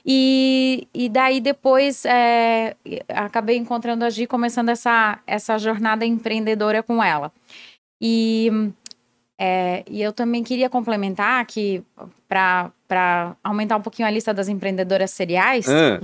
E, 0.05 0.87
e 0.93 1.09
daí 1.09 1.39
depois 1.39 2.05
é, 2.05 2.75
acabei 3.09 3.57
encontrando 3.57 4.03
a 4.03 4.09
Gi, 4.09 4.25
começando 4.25 4.69
essa, 4.69 5.19
essa 5.27 5.57
jornada 5.59 6.05
empreendedora 6.05 6.81
com 6.81 7.03
ela. 7.03 7.31
E, 8.01 8.49
é, 9.39 9.83
e 9.87 10.01
eu 10.01 10.11
também 10.11 10.43
queria 10.43 10.69
complementar 10.69 11.45
que, 11.45 11.83
para 12.27 13.35
aumentar 13.43 13.77
um 13.77 13.81
pouquinho 13.81 14.07
a 14.07 14.11
lista 14.11 14.33
das 14.33 14.49
empreendedoras 14.49 15.11
seriais, 15.11 15.67
é 15.67 15.99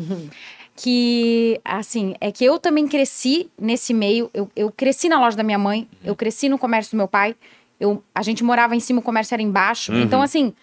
que, 0.78 1.60
assim, 1.66 2.14
é 2.22 2.32
que 2.32 2.46
eu 2.46 2.60
também 2.60 2.88
cresci 2.88 3.50
nesse 3.60 3.96
meio. 3.96 4.30
Eu, 4.32 4.48
eu 4.56 4.72
cresci 4.72 5.10
na 5.10 5.20
loja 5.20 5.36
da 5.36 5.42
minha 5.42 5.58
mãe, 5.58 5.88
eu 6.06 6.16
cresci 6.16 6.48
no 6.48 6.58
comércio 6.60 6.92
do 6.92 6.98
meu 6.98 7.08
pai. 7.08 7.36
Eu, 7.80 8.04
a 8.14 8.22
gente 8.22 8.44
morava 8.44 8.76
em 8.76 8.80
cima, 8.80 9.00
o 9.00 9.04
comércio 9.04 9.34
era 9.34 9.42
embaixo. 9.42 9.92
Uhum. 9.92 10.02
Então, 10.02 10.22
assim, 10.22 10.54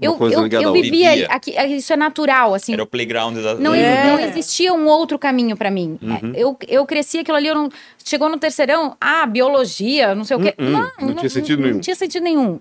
eu, 0.00 0.16
eu, 0.18 0.46
eu 0.46 0.72
vivia, 0.72 1.10
vivia. 1.10 1.26
Aqui, 1.28 1.54
isso 1.76 1.92
é 1.92 1.96
natural, 1.96 2.54
assim. 2.54 2.72
Era 2.72 2.82
o 2.82 2.86
playground 2.86 3.36
da... 3.36 3.54
Não, 3.56 3.74
é. 3.74 4.06
não 4.06 4.18
existia 4.20 4.72
um 4.72 4.86
outro 4.86 5.18
caminho 5.18 5.54
para 5.54 5.70
mim. 5.70 5.98
Uhum. 6.00 6.32
Eu, 6.34 6.56
eu 6.66 6.86
cresci 6.86 7.18
aquilo 7.18 7.36
ali, 7.36 7.48
eu 7.48 7.54
não... 7.54 7.68
Chegou 8.02 8.30
no 8.30 8.38
terceirão, 8.38 8.96
ah, 8.98 9.26
biologia, 9.26 10.14
não 10.14 10.24
sei 10.24 10.38
o 10.38 10.40
quê. 10.40 10.54
Uhum. 10.58 10.70
Não, 10.70 10.80
não, 10.80 11.08
não, 11.08 11.14
tinha 11.16 11.28
sentido 11.28 11.60
nenhum. 11.60 11.74
Não 11.74 11.80
tinha 11.80 11.96
sentido 11.96 12.22
nenhum. 12.22 12.60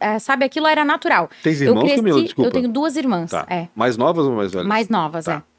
É, 0.00 0.18
sabe, 0.18 0.46
aquilo 0.46 0.66
era 0.66 0.86
natural. 0.86 1.28
Tem 1.42 1.52
irmãos, 1.52 1.66
eu 1.66 1.80
cresci, 1.80 1.96
Camila? 1.96 2.22
Desculpa. 2.22 2.48
Eu 2.48 2.52
tenho 2.52 2.68
duas 2.68 2.96
irmãs, 2.96 3.30
tá. 3.30 3.46
é. 3.50 3.68
Mais 3.76 3.98
novas 3.98 4.24
ou 4.24 4.32
mais 4.32 4.50
velhas? 4.50 4.66
Mais 4.66 4.88
novas, 4.88 5.26
tá. 5.26 5.42
é. 5.50 5.53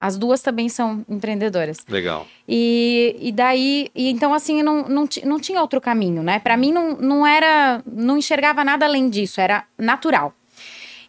As 0.00 0.16
duas 0.16 0.40
também 0.40 0.68
são 0.68 1.04
empreendedoras. 1.08 1.78
Legal. 1.88 2.26
E, 2.46 3.16
e 3.20 3.32
daí, 3.32 3.88
e 3.94 4.08
então 4.10 4.32
assim, 4.32 4.62
não, 4.62 4.84
não, 4.84 5.08
não 5.24 5.40
tinha 5.40 5.60
outro 5.60 5.80
caminho, 5.80 6.22
né? 6.22 6.38
Para 6.38 6.56
mim 6.56 6.72
não, 6.72 6.96
não 6.96 7.26
era, 7.26 7.82
não 7.84 8.16
enxergava 8.16 8.62
nada 8.62 8.86
além 8.86 9.10
disso, 9.10 9.40
era 9.40 9.64
natural. 9.76 10.32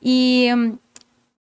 E, 0.01 0.47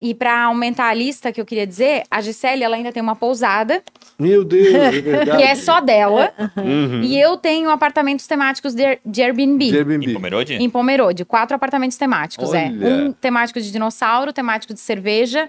e 0.01 0.15
para 0.15 0.45
aumentar 0.45 0.88
a 0.88 0.93
lista 0.93 1.32
que 1.32 1.39
eu 1.39 1.45
queria 1.45 1.67
dizer, 1.67 2.01
a 2.09 2.19
Gisele, 2.19 2.63
ela 2.63 2.75
ainda 2.75 2.91
tem 2.91 3.03
uma 3.03 3.15
pousada. 3.15 3.84
Meu 4.17 4.43
Deus, 4.43 4.73
é 4.73 4.89
verdade. 4.99 5.38
que 5.38 5.43
é 5.43 5.53
só 5.53 5.80
dela. 5.80 6.34
Uhum. 6.57 7.03
E 7.03 7.19
eu 7.19 7.38
tenho 7.38 7.69
apartamentos 7.69 8.25
temáticos 8.25 8.73
de, 8.73 8.97
de 9.05 9.21
Airbnb. 9.21 9.69
De 9.69 9.77
Airbnb. 9.77 10.09
Em 10.09 10.13
Pomerode? 10.15 10.53
Em 10.55 10.69
Pomerode. 10.69 11.25
Quatro 11.25 11.55
apartamentos 11.55 11.95
temáticos, 11.95 12.55
é. 12.55 12.71
Olha. 12.75 12.88
é. 12.88 12.93
Um 13.03 13.11
temático 13.11 13.61
de 13.61 13.71
dinossauro, 13.71 14.34
temático 14.34 14.73
de 14.73 14.80
cerveja 14.80 15.47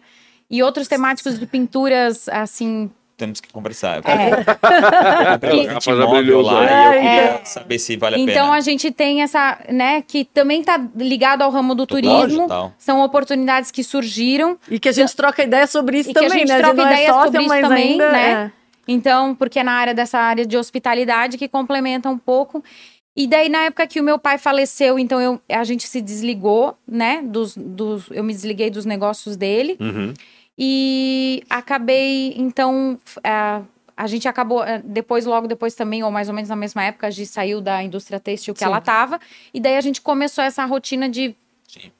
e 0.50 0.62
outros 0.62 0.88
temáticos 0.88 1.38
de 1.38 1.46
pinturas, 1.46 2.28
assim, 2.28 2.90
temos 3.20 3.38
que 3.38 3.52
conversar. 3.52 3.98
É. 3.98 4.30
eu 6.26 6.40
lá 6.40 6.64
é, 6.64 6.72
e 6.72 6.86
eu 6.86 6.92
queria 6.92 7.10
é. 7.10 7.44
saber 7.44 7.78
se 7.78 7.94
vale 7.96 8.16
a 8.16 8.18
então, 8.18 8.32
pena. 8.32 8.40
Então 8.40 8.52
a 8.54 8.60
gente 8.60 8.90
tem 8.90 9.20
essa, 9.22 9.58
né, 9.68 10.00
que 10.00 10.24
também 10.24 10.60
está 10.60 10.82
ligado 10.96 11.42
ao 11.42 11.50
ramo 11.50 11.74
do 11.74 11.86
turismo. 11.86 12.48
São 12.78 13.02
oportunidades 13.04 13.70
que 13.70 13.84
surgiram. 13.84 14.58
E 14.70 14.80
que 14.80 14.88
a 14.88 14.92
gente 14.92 15.14
troca 15.14 15.42
ideia 15.42 15.66
sobre 15.66 15.98
isso 15.98 16.14
também, 16.14 16.30
que 16.30 16.34
a 16.34 16.38
gente 16.38 16.48
né? 16.48 16.58
troca 16.58 16.80
é 16.80 16.86
ideia 16.86 17.12
sobre 17.12 17.42
isso 17.42 17.60
também, 17.60 17.98
né? 17.98 18.32
É. 18.32 18.60
Então, 18.88 19.34
porque 19.34 19.58
é 19.58 19.62
na 19.62 19.72
área 19.72 19.94
dessa 19.94 20.18
área 20.18 20.46
de 20.46 20.56
hospitalidade 20.56 21.36
que 21.36 21.46
complementa 21.46 22.08
um 22.08 22.18
pouco. 22.18 22.64
E 23.14 23.26
daí, 23.26 23.50
na 23.50 23.64
época 23.64 23.86
que 23.86 24.00
o 24.00 24.02
meu 24.02 24.18
pai 24.18 24.38
faleceu, 24.38 24.98
então 24.98 25.20
eu, 25.20 25.40
a 25.50 25.62
gente 25.62 25.86
se 25.86 26.00
desligou, 26.00 26.74
né? 26.88 27.20
Dos, 27.22 27.54
dos, 27.54 28.04
eu 28.10 28.24
me 28.24 28.32
desliguei 28.32 28.70
dos 28.70 28.86
negócios 28.86 29.36
dele. 29.36 29.76
Uhum. 29.78 30.14
E 30.58 31.42
acabei, 31.48 32.34
então. 32.36 32.98
É, 33.24 33.62
a 33.96 34.06
gente 34.06 34.26
acabou, 34.26 34.64
é, 34.64 34.80
depois, 34.82 35.26
logo 35.26 35.46
depois 35.46 35.74
também, 35.74 36.02
ou 36.02 36.10
mais 36.10 36.28
ou 36.28 36.34
menos 36.34 36.48
na 36.48 36.56
mesma 36.56 36.82
época, 36.84 37.06
a 37.06 37.10
gente 37.10 37.28
saiu 37.28 37.60
da 37.60 37.82
indústria 37.82 38.18
têxtil 38.18 38.54
que 38.54 38.60
Sim. 38.60 38.66
ela 38.66 38.78
estava. 38.78 39.20
E 39.52 39.60
daí 39.60 39.76
a 39.76 39.80
gente 39.80 40.00
começou 40.00 40.42
essa 40.42 40.64
rotina 40.64 41.08
de 41.08 41.36
Sim 41.68 41.92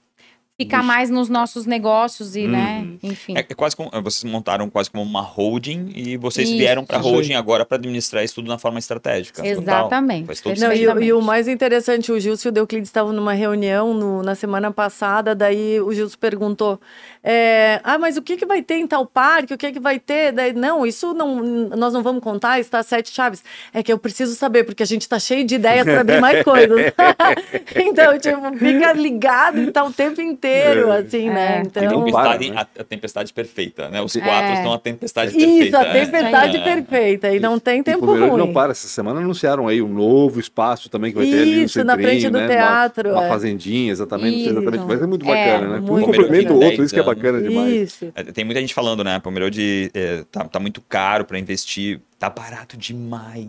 ficar 0.61 0.83
mais 0.83 1.09
nos 1.09 1.31
nossos 1.31 1.65
negócios 1.65 2.37
e, 2.37 2.47
né, 2.47 2.81
uhum. 2.83 3.11
enfim. 3.11 3.35
É, 3.35 3.41
é, 3.41 3.55
quase 3.55 3.75
como, 3.75 3.91
vocês 4.03 4.31
montaram 4.31 4.69
quase 4.69 4.91
como 4.91 5.03
uma 5.03 5.23
holding 5.23 5.91
e 5.95 6.19
vocês 6.19 6.49
isso. 6.49 6.59
vieram 6.59 6.85
para 6.85 6.99
a 6.99 7.01
holding 7.01 7.33
agora 7.33 7.65
para 7.65 7.79
administrar 7.79 8.23
isso 8.23 8.35
tudo 8.35 8.49
na 8.49 8.59
forma 8.59 8.79
estratégica. 8.79 9.47
Exatamente. 9.47 10.29
Não, 10.59 11.01
e, 11.01 11.07
e, 11.07 11.13
o 11.15 11.23
mais 11.23 11.49
interessante, 11.49 12.13
o 12.13 12.21
Gilson 12.21 12.51
e 12.51 12.53
o 12.53 12.59
Euclides 12.59 12.91
estavam 12.91 13.11
numa 13.11 13.33
reunião 13.33 13.95
no, 13.95 14.23
na 14.23 14.35
semana 14.35 14.71
passada, 14.71 15.35
daí 15.35 15.81
o 15.81 15.93
Gilson 15.95 16.19
perguntou, 16.21 16.79
é, 17.25 17.81
ah, 17.83 17.99
mas 17.99 18.19
o 18.19 18.23
que, 18.23 18.37
que 18.37 18.45
vai 18.45 18.63
ter 18.63 18.75
em 18.75 18.87
tal 18.87 19.07
parque, 19.07 19.55
o 19.55 19.59
que, 19.59 19.73
que 19.73 19.81
vai 19.81 19.99
ter? 19.99 20.31
Daí, 20.33 20.53
não, 20.53 20.85
isso 20.85 21.15
não, 21.15 21.43
nós 21.69 21.95
não 21.95 22.03
vamos 22.03 22.23
contar, 22.23 22.61
está 22.61 22.83
sete 22.83 23.11
chaves. 23.11 23.43
É 23.73 23.83
que 23.83 23.91
eu 23.91 23.99
preciso 23.99 24.35
saber, 24.35 24.65
porque 24.65 24.83
a 24.83 24.87
gente 24.87 25.03
está 25.03 25.19
cheio 25.19 25.47
de 25.47 25.55
ideias 25.55 25.85
para 25.85 26.03
abrir 26.03 26.21
mais 26.21 26.43
coisas. 26.43 26.93
então, 27.77 28.19
tipo, 28.19 28.59
fica 28.59 28.93
ligado 28.93 29.59
e 29.59 29.71
tá 29.71 29.85
o 29.85 29.93
tempo 29.93 30.21
inteiro 30.21 30.50
inteiro, 30.59 30.91
é. 30.91 30.99
assim, 30.99 31.29
é. 31.29 31.33
né? 31.33 31.63
Então... 31.67 31.85
A 31.85 31.91
tempestade, 31.91 32.53
a, 32.55 32.61
a 32.61 32.85
tempestade 32.85 33.33
perfeita, 33.33 33.89
né? 33.89 34.03
Os 34.03 34.13
quatro 34.13 34.51
é. 34.51 34.55
estão 34.55 34.73
a 34.73 34.79
tempestade 34.79 35.33
perfeita. 35.33 35.65
Isso, 35.65 35.77
a 35.77 35.83
né? 35.83 35.93
tempestade 35.93 36.57
é. 36.57 36.61
perfeita. 36.61 37.35
E 37.35 37.41
não 37.41 37.59
tem 37.59 37.83
tempo 37.83 38.07
ruim. 38.07 38.37
não 38.37 38.53
para. 38.53 38.73
Essa 38.73 38.89
semana 38.89 39.21
anunciaram 39.21 39.69
aí 39.69 39.83
um 39.83 39.89
novo 39.89 40.41
espaço 40.41 40.89
também 40.89 41.11
que 41.13 41.19
vai 41.19 41.27
ter 41.27 41.43
ali 41.43 41.57
no 41.57 41.63
Isso, 41.63 41.85
na 41.85 41.97
frente 41.97 42.29
do 42.29 42.39
né? 42.39 42.49
teatro. 42.49 43.11
Uma, 43.11 43.21
uma 43.21 43.29
fazendinha, 43.29 43.91
exatamente. 43.91 44.49
exatamente. 44.49 44.85
Mas 44.87 45.03
é 45.03 45.07
muito 45.07 45.25
bacana, 45.25 45.69
né? 45.69 45.79
Um 45.79 46.01
complementa 46.01 46.53
o 46.53 46.61
outro, 46.63 46.85
isso 46.85 46.95
que 46.95 47.01
é 47.01 47.05
bacana 47.05 47.41
demais. 47.41 47.73
Isso. 47.73 48.13
Tem 48.33 48.45
muita 48.45 48.61
gente 48.61 48.75
falando, 48.75 49.03
né? 49.05 49.19
Pomerode 49.19 49.91
é, 49.95 50.25
tá, 50.31 50.45
tá 50.45 50.61
muito 50.61 50.81
caro 50.81 51.25
para 51.25 51.39
investir 51.39 52.01
Tá 52.21 52.29
barato 52.29 52.77
demais. 52.77 53.47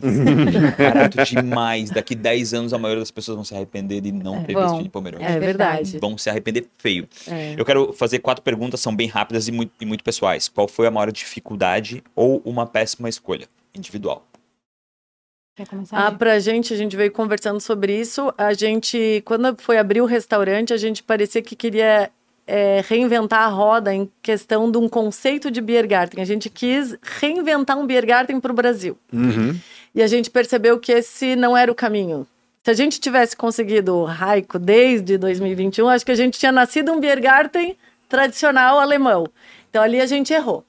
barato 0.80 1.26
demais. 1.26 1.89
Daqui 1.89 2.15
10 2.15 2.53
anos 2.53 2.74
a 2.74 2.78
maioria 2.78 3.01
das 3.01 3.11
pessoas 3.11 3.36
vão 3.36 3.43
se 3.43 3.53
arrepender 3.53 3.99
de 3.99 4.13
não 4.13 4.38
é, 4.38 4.43
ter 4.45 4.53
bom, 4.53 4.61
vestido 4.61 4.88
em 4.88 4.89
Pomerode. 4.89 5.26
É 5.26 5.38
verdade. 5.38 5.99
Vão 5.99 6.17
se 6.17 6.30
arrepender 6.30 6.65
feio. 6.78 7.05
É. 7.28 7.53
Eu 7.57 7.65
quero 7.65 7.91
fazer 7.91 8.19
quatro 8.19 8.41
perguntas, 8.41 8.80
são 8.80 8.95
bem 8.95 9.09
rápidas 9.09 9.49
e 9.49 9.51
muito, 9.51 9.74
e 9.82 9.86
muito 9.86 10.05
pessoais. 10.05 10.47
Qual 10.47 10.69
foi 10.69 10.88
a 10.88 10.91
maior 10.91 11.11
dificuldade 11.11 12.01
ou 12.15 12.41
uma 12.45 12.65
péssima 12.65 13.09
escolha 13.09 13.45
individual? 13.76 14.26
Ah, 15.91 16.13
pra 16.13 16.39
gente, 16.39 16.74
a 16.74 16.78
gente 16.78 16.95
veio 16.95 17.11
conversando 17.11 17.59
sobre 17.59 17.99
isso. 17.99 18.34
A 18.38 18.53
gente, 18.53 19.22
quando 19.26 19.53
foi 19.61 19.78
abrir 19.80 19.99
o 19.99 20.05
restaurante, 20.05 20.74
a 20.74 20.78
gente 20.78 21.03
parecia 21.03 21.41
que 21.41 21.57
queria 21.57 22.09
é, 22.45 22.83
reinventar 22.87 23.41
a 23.41 23.47
roda 23.47 23.93
em 23.93 24.09
questão 24.21 24.69
de 24.69 24.77
um 24.77 24.89
conceito 24.89 25.49
de 25.49 25.61
Biergarten. 25.61 26.21
A 26.21 26.25
gente 26.25 26.49
quis 26.49 26.95
reinventar 27.01 27.77
um 27.77 27.85
Biergarten 27.85 28.39
para 28.39 28.51
o 28.51 28.55
Brasil. 28.55 28.97
Uhum. 29.11 29.57
E 29.93 30.01
a 30.01 30.07
gente 30.07 30.29
percebeu 30.29 30.79
que 30.79 30.91
esse 30.91 31.35
não 31.35 31.55
era 31.55 31.71
o 31.71 31.75
caminho. 31.75 32.25
Se 32.63 32.71
a 32.71 32.73
gente 32.73 32.99
tivesse 32.99 33.35
conseguido 33.35 33.95
o 33.95 34.05
Raico 34.05 34.59
desde 34.59 35.17
2021, 35.17 35.89
acho 35.89 36.05
que 36.05 36.11
a 36.11 36.15
gente 36.15 36.37
tinha 36.39 36.51
nascido 36.51 36.91
um 36.91 36.99
Biergarten 36.99 37.75
tradicional 38.07 38.79
alemão. 38.79 39.25
Então 39.69 39.81
ali 39.81 39.99
a 39.99 40.05
gente 40.05 40.33
errou. 40.33 40.63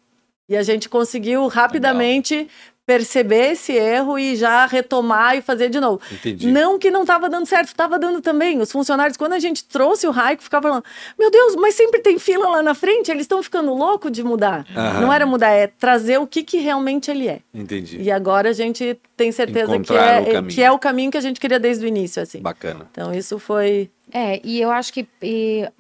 E 0.49 0.57
a 0.57 0.63
gente 0.63 0.89
conseguiu 0.89 1.47
rapidamente 1.47 2.35
Legal 2.35 2.49
perceber 2.85 3.53
esse 3.53 3.73
erro 3.73 4.19
e 4.19 4.35
já 4.35 4.67
retomar 4.67 5.37
e 5.37 5.43
fazer 5.43 5.69
de 5.69 5.79
novo. 5.79 6.01
Entendi. 6.11 6.51
Não 6.51 6.79
que 6.79 6.91
não 6.91 7.03
estava 7.03 7.29
dando 7.29 7.47
certo, 7.47 7.69
estava 7.69 7.99
dando 7.99 8.21
também. 8.21 8.61
Os 8.61 8.73
funcionários, 8.73 9.17
quando 9.17 9.35
a 9.35 9.39
gente 9.39 9.65
trouxe 9.65 10.07
o 10.07 10.11
Raico, 10.11 10.43
ficavam 10.43 10.71
falando: 10.71 10.85
Meu 11.19 11.31
Deus, 11.31 11.55
mas 11.55 11.75
sempre 11.75 12.01
tem 12.01 12.19
fila 12.19 12.49
lá 12.49 12.63
na 12.63 12.75
frente, 12.75 13.11
eles 13.11 13.23
estão 13.23 13.43
ficando 13.43 13.73
loucos 13.73 14.11
de 14.11 14.23
mudar. 14.25 14.67
Aham. 14.77 15.01
Não 15.01 15.13
era 15.13 15.25
mudar, 15.25 15.51
é 15.51 15.67
trazer 15.67 16.19
o 16.19 16.27
que, 16.27 16.43
que 16.43 16.59
realmente 16.59 17.11
ele 17.11 17.29
é. 17.29 17.41
Entendi. 17.55 18.01
E 18.01 18.11
agora 18.11 18.51
a 18.51 18.53
gente 18.53 18.99
tem 19.17 19.31
certeza 19.31 19.79
que 19.79 19.95
é, 19.95 20.43
que 20.43 20.63
é 20.63 20.71
o 20.71 20.79
caminho 20.79 21.11
que 21.11 21.19
a 21.19 21.23
gente 21.23 21.39
queria 21.39 21.61
desde 21.61 21.85
o 21.85 21.89
início. 21.89 22.21
assim. 22.21 22.41
Bacana. 22.41 22.89
Então 22.91 23.15
isso 23.15 23.39
foi. 23.39 23.91
É, 24.13 24.41
e 24.45 24.61
eu 24.61 24.71
acho 24.71 24.93
que 24.93 25.09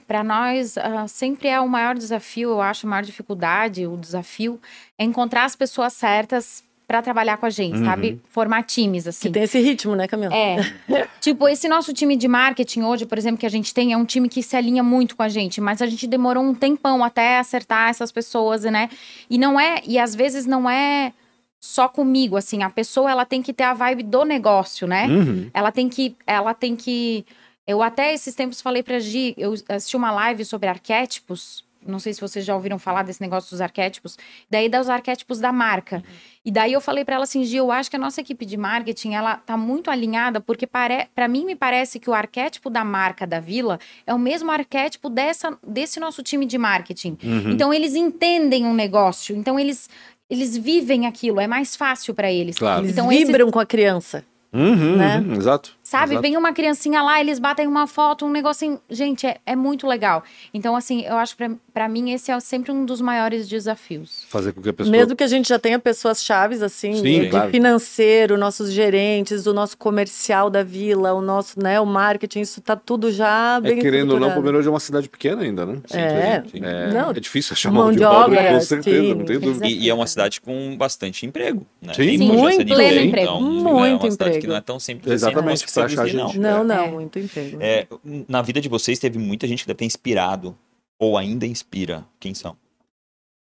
para 0.06 0.24
nós 0.24 0.76
uh, 0.76 1.06
sempre 1.06 1.48
é 1.48 1.60
o 1.60 1.68
maior 1.68 1.94
desafio, 1.94 2.50
eu 2.50 2.62
acho, 2.62 2.86
a 2.86 2.90
maior 2.90 3.02
dificuldade, 3.02 3.86
o 3.86 3.96
desafio 3.96 4.58
é 4.96 5.04
encontrar 5.04 5.44
as 5.44 5.54
pessoas 5.54 5.92
certas 5.92 6.64
para 6.92 7.00
trabalhar 7.00 7.38
com 7.38 7.46
a 7.46 7.50
gente, 7.50 7.78
uhum. 7.78 7.86
sabe? 7.86 8.20
Formar 8.28 8.62
times, 8.64 9.06
assim. 9.06 9.28
Que 9.28 9.32
tem 9.32 9.44
esse 9.44 9.58
ritmo, 9.58 9.96
né, 9.96 10.06
Camila? 10.06 10.34
É. 10.34 10.58
tipo, 11.22 11.48
esse 11.48 11.66
nosso 11.66 11.90
time 11.94 12.16
de 12.16 12.28
marketing 12.28 12.82
hoje, 12.82 13.06
por 13.06 13.16
exemplo, 13.16 13.38
que 13.38 13.46
a 13.46 13.48
gente 13.48 13.72
tem, 13.72 13.94
é 13.94 13.96
um 13.96 14.04
time 14.04 14.28
que 14.28 14.42
se 14.42 14.54
alinha 14.54 14.82
muito 14.82 15.16
com 15.16 15.22
a 15.22 15.28
gente, 15.30 15.58
mas 15.58 15.80
a 15.80 15.86
gente 15.86 16.06
demorou 16.06 16.44
um 16.44 16.54
tempão 16.54 17.02
até 17.02 17.38
acertar 17.38 17.88
essas 17.88 18.12
pessoas, 18.12 18.64
né? 18.64 18.90
E 19.30 19.38
não 19.38 19.58
é, 19.58 19.80
e 19.86 19.98
às 19.98 20.14
vezes 20.14 20.44
não 20.44 20.68
é 20.68 21.14
só 21.58 21.88
comigo, 21.88 22.36
assim, 22.36 22.62
a 22.62 22.68
pessoa 22.68 23.10
ela 23.10 23.24
tem 23.24 23.40
que 23.40 23.54
ter 23.54 23.64
a 23.64 23.72
vibe 23.72 24.02
do 24.02 24.22
negócio, 24.22 24.86
né? 24.86 25.06
Uhum. 25.06 25.50
Ela 25.54 25.72
tem 25.72 25.88
que, 25.88 26.14
ela 26.26 26.52
tem 26.52 26.76
que 26.76 27.24
eu 27.66 27.82
até 27.82 28.12
esses 28.12 28.34
tempos 28.34 28.60
falei 28.60 28.82
pra 28.82 28.98
Gi, 28.98 29.34
eu 29.38 29.54
assisti 29.70 29.96
uma 29.96 30.10
live 30.10 30.44
sobre 30.44 30.68
arquétipos, 30.68 31.64
não 31.86 31.98
sei 31.98 32.12
se 32.12 32.20
vocês 32.20 32.44
já 32.44 32.54
ouviram 32.54 32.78
falar 32.78 33.02
desse 33.02 33.20
negócio 33.20 33.50
dos 33.50 33.60
arquétipos, 33.60 34.18
daí 34.50 34.68
dos 34.68 34.88
arquétipos 34.88 35.38
da 35.40 35.52
marca. 35.52 35.96
Uhum. 35.96 36.02
E 36.44 36.50
daí 36.50 36.72
eu 36.72 36.80
falei 36.80 37.04
para 37.04 37.16
ela 37.16 37.24
assim, 37.24 37.44
Gil, 37.44 37.64
eu 37.64 37.72
acho 37.72 37.88
que 37.88 37.96
a 37.96 37.98
nossa 37.98 38.20
equipe 38.20 38.44
de 38.44 38.56
marketing, 38.56 39.14
ela 39.14 39.36
tá 39.36 39.56
muito 39.56 39.90
alinhada, 39.90 40.40
porque 40.40 40.66
para 40.66 41.06
para 41.14 41.28
mim 41.28 41.44
me 41.44 41.54
parece 41.54 42.00
que 42.00 42.10
o 42.10 42.14
arquétipo 42.14 42.68
da 42.68 42.84
marca 42.84 43.26
da 43.26 43.40
Vila 43.40 43.78
é 44.06 44.12
o 44.12 44.18
mesmo 44.18 44.50
arquétipo 44.50 45.08
dessa, 45.08 45.56
desse 45.66 46.00
nosso 46.00 46.22
time 46.22 46.46
de 46.46 46.58
marketing. 46.58 47.16
Uhum. 47.22 47.50
Então 47.50 47.72
eles 47.72 47.94
entendem 47.94 48.66
um 48.66 48.74
negócio, 48.74 49.36
então 49.36 49.58
eles 49.58 49.88
eles 50.32 50.56
vivem 50.56 51.06
aquilo, 51.06 51.40
é 51.40 51.46
mais 51.46 51.76
fácil 51.76 52.14
para 52.14 52.32
eles. 52.32 52.56
Claro. 52.56 52.86
Então, 52.86 53.12
eles 53.12 53.26
vibram 53.26 53.46
esse... 53.46 53.52
com 53.52 53.58
a 53.58 53.66
criança. 53.66 54.24
Uhum, 54.52 54.96
né? 54.96 55.18
Uhum, 55.18 55.34
exato. 55.34 55.74
Sabe? 55.82 56.12
Exato. 56.12 56.22
Vem 56.22 56.36
uma 56.36 56.52
criancinha 56.52 57.02
lá, 57.02 57.18
eles 57.20 57.38
batem 57.38 57.66
uma 57.66 57.86
foto, 57.86 58.26
um 58.26 58.30
negocinho. 58.30 58.78
Gente, 58.88 59.26
é, 59.26 59.38
é 59.46 59.56
muito 59.56 59.86
legal. 59.86 60.22
Então, 60.52 60.76
assim, 60.76 61.02
eu 61.02 61.16
acho 61.16 61.36
que 61.36 61.50
para 61.72 61.88
mim 61.88 62.10
esse 62.10 62.30
é 62.30 62.38
sempre 62.40 62.70
um 62.70 62.84
dos 62.84 63.00
maiores 63.00 63.48
desafios. 63.48 64.24
Fazer 64.28 64.52
com 64.52 64.60
que 64.60 64.68
a 64.68 64.72
pessoa. 64.72 64.94
Mesmo 64.94 65.16
que 65.16 65.24
a 65.24 65.26
gente 65.26 65.48
já 65.48 65.58
tenha 65.58 65.78
pessoas 65.78 66.22
chaves, 66.22 66.62
assim, 66.62 66.94
Sim, 66.94 67.20
de, 67.22 67.28
claro. 67.28 67.50
financeiro, 67.50 68.36
nossos 68.36 68.70
gerentes, 68.70 69.46
o 69.46 69.54
nosso 69.54 69.76
comercial 69.76 70.50
da 70.50 70.62
vila, 70.62 71.14
o 71.14 71.22
nosso, 71.22 71.58
né, 71.60 71.80
o 71.80 71.86
marketing, 71.86 72.40
isso 72.40 72.60
tá 72.60 72.76
tudo 72.76 73.10
já 73.10 73.56
é, 73.56 73.60
bem. 73.60 73.78
É, 73.78 73.80
querendo 73.80 74.12
ou 74.12 74.20
não, 74.20 74.32
Pomerode 74.32 74.66
é 74.66 74.70
uma 74.70 74.80
cidade 74.80 75.08
pequena 75.08 75.42
ainda, 75.42 75.64
né? 75.64 75.78
Sim, 75.86 75.98
é. 75.98 76.44
Sim. 76.50 76.60
É, 76.62 76.92
não, 76.92 77.10
é 77.10 77.20
difícil 77.20 77.54
achar 77.54 77.70
mão, 77.70 77.90
de, 77.90 78.04
obra, 78.04 78.40
obra, 78.40 78.52
com 78.52 78.60
certeza, 78.60 79.02
sim, 79.02 79.14
não 79.14 79.24
tem 79.24 79.38
dúvida. 79.38 79.66
E, 79.66 79.84
e, 79.84 79.90
é 79.90 79.94
uma 79.94 80.06
cidade 80.06 80.40
com 80.40 80.76
bastante 80.76 81.24
emprego, 81.24 81.66
né? 81.80 81.94
Sim, 81.94 82.18
Sim. 82.18 82.32
muito 82.32 82.66
pleno 82.66 83.00
emprego. 83.00 83.30
Então, 83.30 83.40
muito 83.40 83.68
é 83.68 83.72
uma 83.72 83.88
emprego. 83.88 84.40
que 84.40 84.46
não 84.46 84.56
é 84.56 84.60
tão 84.60 84.78
simples 84.78 85.12
Exatamente, 85.12 85.64
assim, 85.64 85.80
achar 85.80 86.06
gente. 86.06 86.38
Não, 86.38 86.58
não, 86.58 86.64
não 86.64 86.84
é. 86.84 86.90
muito 86.90 87.18
emprego. 87.18 87.58
É, 87.60 87.86
na 88.28 88.42
vida 88.42 88.60
de 88.60 88.68
vocês 88.68 88.98
teve 88.98 89.18
muita 89.18 89.46
gente 89.46 89.62
que 89.62 89.68
deve 89.68 89.78
ter 89.78 89.84
inspirado 89.84 90.56
ou 90.98 91.16
ainda 91.16 91.46
inspira. 91.46 92.06
Quem 92.18 92.34
são? 92.34 92.56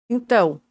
Então, 0.09 0.61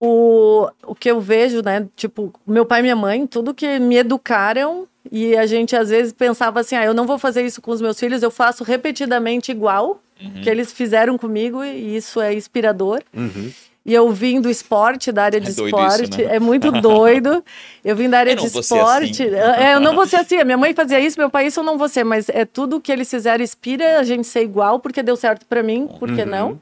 o, 0.00 0.70
o 0.84 0.94
que 0.94 1.10
eu 1.10 1.20
vejo, 1.20 1.60
né? 1.62 1.86
Tipo, 1.94 2.32
meu 2.46 2.64
pai 2.64 2.80
e 2.80 2.82
minha 2.82 2.96
mãe, 2.96 3.26
tudo 3.26 3.54
que 3.54 3.78
me 3.78 3.96
educaram 3.96 4.88
e 5.10 5.36
a 5.36 5.46
gente 5.46 5.76
às 5.76 5.90
vezes 5.90 6.12
pensava 6.12 6.60
assim, 6.60 6.74
ah, 6.76 6.84
eu 6.84 6.94
não 6.94 7.06
vou 7.06 7.18
fazer 7.18 7.44
isso 7.44 7.60
com 7.60 7.70
os 7.70 7.80
meus 7.80 7.98
filhos, 7.98 8.22
eu 8.22 8.30
faço 8.30 8.64
repetidamente 8.64 9.50
igual 9.50 10.02
uhum. 10.20 10.40
que 10.42 10.48
eles 10.48 10.72
fizeram 10.72 11.18
comigo 11.18 11.62
e 11.62 11.96
isso 11.96 12.20
é 12.20 12.32
inspirador. 12.34 13.02
Uhum. 13.14 13.52
E 13.84 13.94
eu 13.94 14.10
vim 14.10 14.40
do 14.40 14.50
esporte, 14.50 15.10
da 15.10 15.24
área 15.24 15.38
é 15.38 15.40
de 15.40 15.50
esporte, 15.50 16.10
isso, 16.10 16.18
né? 16.18 16.36
é 16.36 16.38
muito 16.38 16.70
doido. 16.70 17.42
Eu 17.82 17.96
vim 17.96 18.10
da 18.10 18.18
área 18.18 18.36
de 18.36 18.46
esporte. 18.46 19.22
Assim. 19.22 19.34
É, 19.34 19.74
eu 19.74 19.80
não 19.80 19.94
vou 19.94 20.06
ser 20.06 20.16
assim. 20.16 20.36
A 20.36 20.44
minha 20.44 20.58
mãe 20.58 20.74
fazia 20.74 21.00
isso, 21.00 21.18
meu 21.18 21.30
pai 21.30 21.46
isso 21.46 21.60
eu 21.60 21.64
não 21.64 21.78
vou 21.78 21.88
ser, 21.88 22.04
mas 22.04 22.28
é 22.28 22.44
tudo 22.44 22.80
que 22.80 22.92
eles 22.92 23.08
fizeram 23.08 23.42
inspira 23.42 23.98
a 23.98 24.02
gente 24.02 24.26
ser 24.26 24.42
igual, 24.42 24.78
porque 24.80 25.02
deu 25.02 25.16
certo 25.16 25.46
para 25.46 25.62
mim, 25.62 25.88
por 25.98 26.14
que 26.14 26.22
uhum. 26.22 26.28
não? 26.28 26.60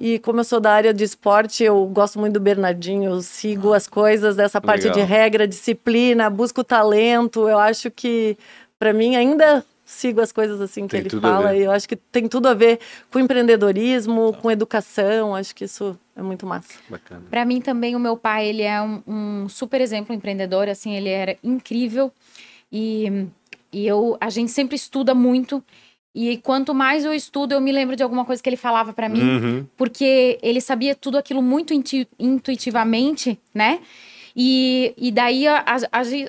E 0.00 0.18
como 0.20 0.38
eu 0.38 0.44
sou 0.44 0.60
da 0.60 0.70
área 0.70 0.94
de 0.94 1.02
esporte, 1.02 1.64
eu 1.64 1.84
gosto 1.86 2.20
muito 2.20 2.34
do 2.34 2.40
Bernardinho, 2.40 3.10
eu 3.10 3.20
sigo 3.20 3.72
as 3.72 3.88
coisas 3.88 4.36
dessa 4.36 4.60
parte 4.60 4.86
Legal. 4.86 4.98
de 4.98 5.04
regra, 5.04 5.48
disciplina, 5.48 6.30
busco 6.30 6.62
talento. 6.62 7.48
Eu 7.48 7.58
acho 7.58 7.90
que 7.90 8.38
para 8.78 8.92
mim 8.92 9.16
ainda 9.16 9.64
sigo 9.88 10.20
as 10.20 10.30
coisas 10.30 10.60
assim 10.60 10.86
que 10.86 10.90
tem 10.90 11.00
ele 11.00 11.08
fala 11.08 11.56
e 11.56 11.62
eu 11.62 11.70
acho 11.72 11.88
que 11.88 11.96
tem 11.96 12.28
tudo 12.28 12.46
a 12.46 12.52
ver 12.52 12.78
com 13.10 13.18
empreendedorismo, 13.18 14.34
com 14.34 14.50
educação, 14.50 15.34
acho 15.34 15.54
que 15.54 15.64
isso 15.64 15.98
é 16.14 16.20
muito 16.20 16.46
massa. 16.46 16.74
Para 17.30 17.44
mim 17.46 17.62
também 17.62 17.96
o 17.96 17.98
meu 17.98 18.14
pai, 18.14 18.48
ele 18.48 18.62
é 18.62 18.82
um, 18.82 19.02
um, 19.06 19.48
super 19.48 19.80
exemplo 19.80 20.14
empreendedor, 20.14 20.68
assim, 20.68 20.94
ele 20.94 21.08
era 21.08 21.38
incrível. 21.42 22.12
E, 22.70 23.26
e 23.72 23.86
eu, 23.86 24.18
a 24.20 24.28
gente 24.28 24.50
sempre 24.50 24.76
estuda 24.76 25.14
muito. 25.14 25.64
E 26.14 26.36
quanto 26.36 26.74
mais 26.74 27.06
eu 27.06 27.14
estudo, 27.14 27.52
eu 27.52 27.60
me 27.60 27.72
lembro 27.72 27.96
de 27.96 28.02
alguma 28.02 28.26
coisa 28.26 28.42
que 28.42 28.48
ele 28.48 28.56
falava 28.56 28.92
para 28.92 29.08
mim, 29.08 29.22
uhum. 29.22 29.66
porque 29.74 30.38
ele 30.42 30.60
sabia 30.60 30.94
tudo 30.94 31.16
aquilo 31.16 31.40
muito 31.40 31.72
intuitivamente, 32.18 33.38
né? 33.54 33.80
E, 34.36 34.94
e 34.96 35.10
daí, 35.10 35.44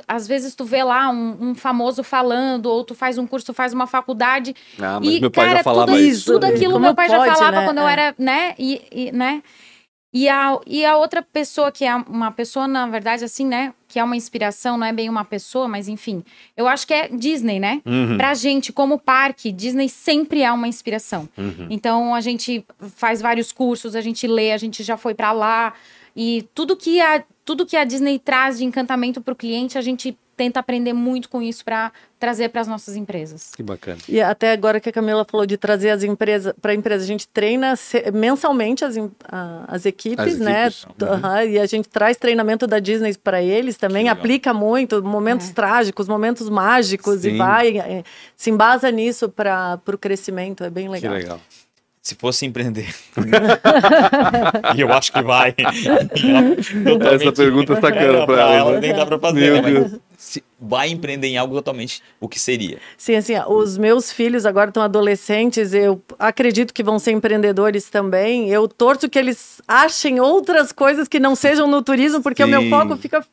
às 0.08 0.28
vezes, 0.28 0.56
tu 0.56 0.66
vê 0.66 0.84
lá 0.84 1.10
um, 1.10 1.50
um, 1.50 1.56
famoso 1.56 2.04
falando, 2.04 2.68
ou 2.68 2.84
tu 2.84 2.96
faz 2.96 3.18
um 3.18 3.28
curso, 3.28 3.48
tu 3.48 3.54
faz 3.54 3.74
uma 3.74 3.88
faculdade. 3.88 4.56
Ah, 4.80 5.00
mas 5.00 5.10
e, 5.10 5.20
meu 5.20 5.32
pai 5.32 5.46
cara, 5.46 5.58
já 5.58 5.64
falava 5.64 5.92
tudo, 5.92 6.02
isso. 6.02 6.34
Tudo 6.34 6.46
aquilo 6.46 6.74
Como 6.74 6.86
meu 6.86 6.96
pai 6.96 7.08
pode, 7.08 7.20
já 7.26 7.36
falava 7.36 7.60
né? 7.60 7.66
quando 7.66 7.80
é. 7.80 7.82
eu 7.82 7.88
era, 7.88 8.16
né? 8.18 8.56
E, 8.58 8.82
e, 8.92 9.12
né? 9.12 9.42
E 10.12 10.28
a, 10.28 10.60
e 10.66 10.84
a 10.84 10.98
outra 10.98 11.22
pessoa, 11.22 11.72
que 11.72 11.86
é 11.86 11.96
uma 11.96 12.32
pessoa, 12.32 12.68
na 12.68 12.88
verdade, 12.88 13.24
assim, 13.24 13.46
né? 13.46 13.74
Que 13.88 14.00
é 14.00 14.04
uma 14.04 14.16
inspiração, 14.16 14.76
não 14.78 14.88
é 14.88 14.92
bem 14.92 15.08
uma 15.08 15.24
pessoa, 15.24 15.68
mas 15.68 15.88
enfim. 15.88 16.24
Eu 16.58 16.68
acho 16.68 16.88
que 16.88 16.94
é 16.94 17.08
Disney, 17.10 17.60
né? 17.60 17.80
Uhum. 17.86 18.18
Pra 18.18 18.34
gente, 18.34 18.74
como 18.74 18.98
parque, 18.98 19.52
Disney 19.52 19.88
sempre 19.88 20.42
é 20.42 20.52
uma 20.52 20.68
inspiração. 20.68 21.30
Uhum. 21.38 21.68
Então, 21.70 22.16
a 22.16 22.22
gente 22.22 22.66
faz 22.96 23.22
vários 23.22 23.52
cursos, 23.52 23.96
a 23.96 24.02
gente 24.02 24.26
lê, 24.26 24.52
a 24.52 24.58
gente 24.58 24.82
já 24.82 24.98
foi 24.98 25.14
para 25.14 25.32
lá. 25.32 25.74
E 26.16 26.48
tudo 26.56 26.76
que 26.76 27.00
a, 27.00 27.24
tudo 27.46 27.66
que 27.66 27.78
a 27.78 27.84
Disney 27.84 28.18
traz 28.18 28.58
de 28.58 28.66
encantamento 28.66 29.22
para 29.22 29.32
o 29.32 29.36
cliente, 29.36 29.78
a 29.78 29.82
gente 29.82 30.18
tenta 30.40 30.62
aprender 30.62 30.94
muito 30.94 31.28
com 31.28 31.42
isso 31.42 31.66
para 31.66 31.92
trazer 32.18 32.48
para 32.48 32.62
as 32.62 32.68
nossas 32.68 32.96
empresas. 32.96 33.52
Que 33.54 33.62
bacana. 33.62 33.98
E 34.08 34.22
até 34.22 34.54
agora 34.54 34.80
que 34.80 34.88
a 34.88 34.92
Camila 34.92 35.26
falou 35.30 35.46
de 35.46 35.58
trazer 35.58 35.90
as 35.90 36.02
empresas 36.02 36.54
para 36.62 36.72
a 36.72 36.76
empresa, 36.76 37.04
a 37.04 37.08
gente 37.08 37.28
treina 37.28 37.74
mensalmente 38.14 38.86
as, 38.86 38.96
as 39.68 39.86
equipes, 39.86 40.36
as 40.36 40.40
né? 40.40 40.68
Equipes. 40.68 40.86
Uhum. 40.86 41.50
E 41.50 41.60
a 41.60 41.66
gente 41.66 41.90
traz 41.90 42.16
treinamento 42.16 42.66
da 42.66 42.80
Disney 42.80 43.14
para 43.18 43.44
eles 43.44 43.76
também, 43.76 44.08
aplica 44.08 44.54
muito 44.54 45.04
momentos 45.04 45.50
é. 45.50 45.54
trágicos, 45.54 46.08
momentos 46.08 46.50
mágicos 46.50 47.20
Sim. 47.20 47.32
e 47.32 47.38
vai, 47.38 47.78
é, 47.78 48.04
se 48.34 48.50
embasa 48.50 48.90
nisso 48.90 49.28
para 49.28 49.78
o 49.86 49.98
crescimento, 49.98 50.64
é 50.64 50.70
bem 50.70 50.88
legal. 50.88 51.12
Que 51.12 51.20
legal 51.20 51.42
se 52.02 52.16
fosse 52.16 52.46
empreender. 52.46 52.96
e 54.76 54.82
eu 54.82 54.92
acho 54.92 55.12
que 55.12 55.22
vai. 55.22 55.54
Essa 57.14 57.32
pergunta 57.32 57.74
está 57.74 57.90
sacana 57.90 58.26
para 58.26 58.54
ela. 58.54 58.72
Né? 58.74 58.80
Nem 58.80 58.96
dá 58.96 59.06
para 59.06 59.20
fazer. 59.20 59.62
Mas 59.62 59.92
se 59.92 60.00
vai 60.60 60.90
empreender 60.90 61.28
em 61.28 61.38
algo 61.38 61.56
totalmente, 61.56 62.04
o 62.20 62.28
que 62.28 62.40
seria? 62.40 62.80
Sim, 62.98 63.16
assim, 63.16 63.34
os 63.48 63.78
meus 63.78 64.12
filhos 64.12 64.46
agora 64.46 64.70
estão 64.70 64.84
adolescentes, 64.84 65.74
eu 65.74 66.02
acredito 66.18 66.74
que 66.74 66.84
vão 66.84 67.00
ser 67.00 67.12
empreendedores 67.12 67.90
também. 67.90 68.50
Eu 68.50 68.68
torço 68.68 69.10
que 69.10 69.18
eles 69.18 69.62
achem 69.68 70.20
outras 70.20 70.72
coisas 70.72 71.08
que 71.08 71.20
não 71.20 71.36
sejam 71.36 71.68
no 71.68 71.82
turismo, 71.82 72.22
porque 72.22 72.44
Sim. 72.44 72.54
o 72.54 72.60
meu 72.60 72.70
foco 72.70 72.98
fica 72.98 73.26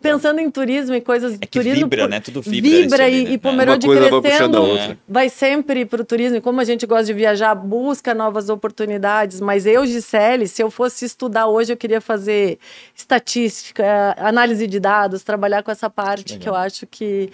pensando 0.00 0.40
em 0.40 0.50
turismo 0.50 0.94
e 0.94 1.00
coisas 1.00 1.34
é 1.34 1.38
que 1.38 1.58
turismo. 1.58 1.84
Vibra, 1.84 2.04
por... 2.04 2.10
né? 2.10 2.20
Tudo 2.20 2.42
vibra. 2.42 2.70
Vibra 2.70 3.08
e, 3.08 3.24
né? 3.24 3.30
e 3.32 3.38
Pomerode 3.38 3.86
crescendo 3.86 4.98
vai 5.08 5.28
sempre 5.28 5.84
para 5.84 6.02
o 6.02 6.04
turismo. 6.04 6.38
E 6.38 6.40
como 6.40 6.60
a 6.60 6.64
gente 6.64 6.86
gosta 6.86 7.04
de 7.04 7.12
viajar, 7.12 7.54
busca 7.54 8.14
novas 8.14 8.48
oportunidades. 8.48 9.40
Mas 9.40 9.66
eu, 9.66 9.84
Gisele, 9.86 10.48
se 10.48 10.62
eu 10.62 10.70
fosse 10.70 11.04
estudar 11.04 11.46
hoje, 11.46 11.72
eu 11.72 11.76
queria 11.76 12.00
fazer 12.00 12.58
estatística, 12.94 14.14
análise 14.18 14.66
de 14.66 14.80
dados, 14.80 15.22
trabalhar 15.22 15.62
com 15.62 15.70
essa 15.70 15.90
parte 15.90 16.38
que 16.38 16.48
eu 16.48 16.54
acho 16.54 16.86
que 16.86 17.30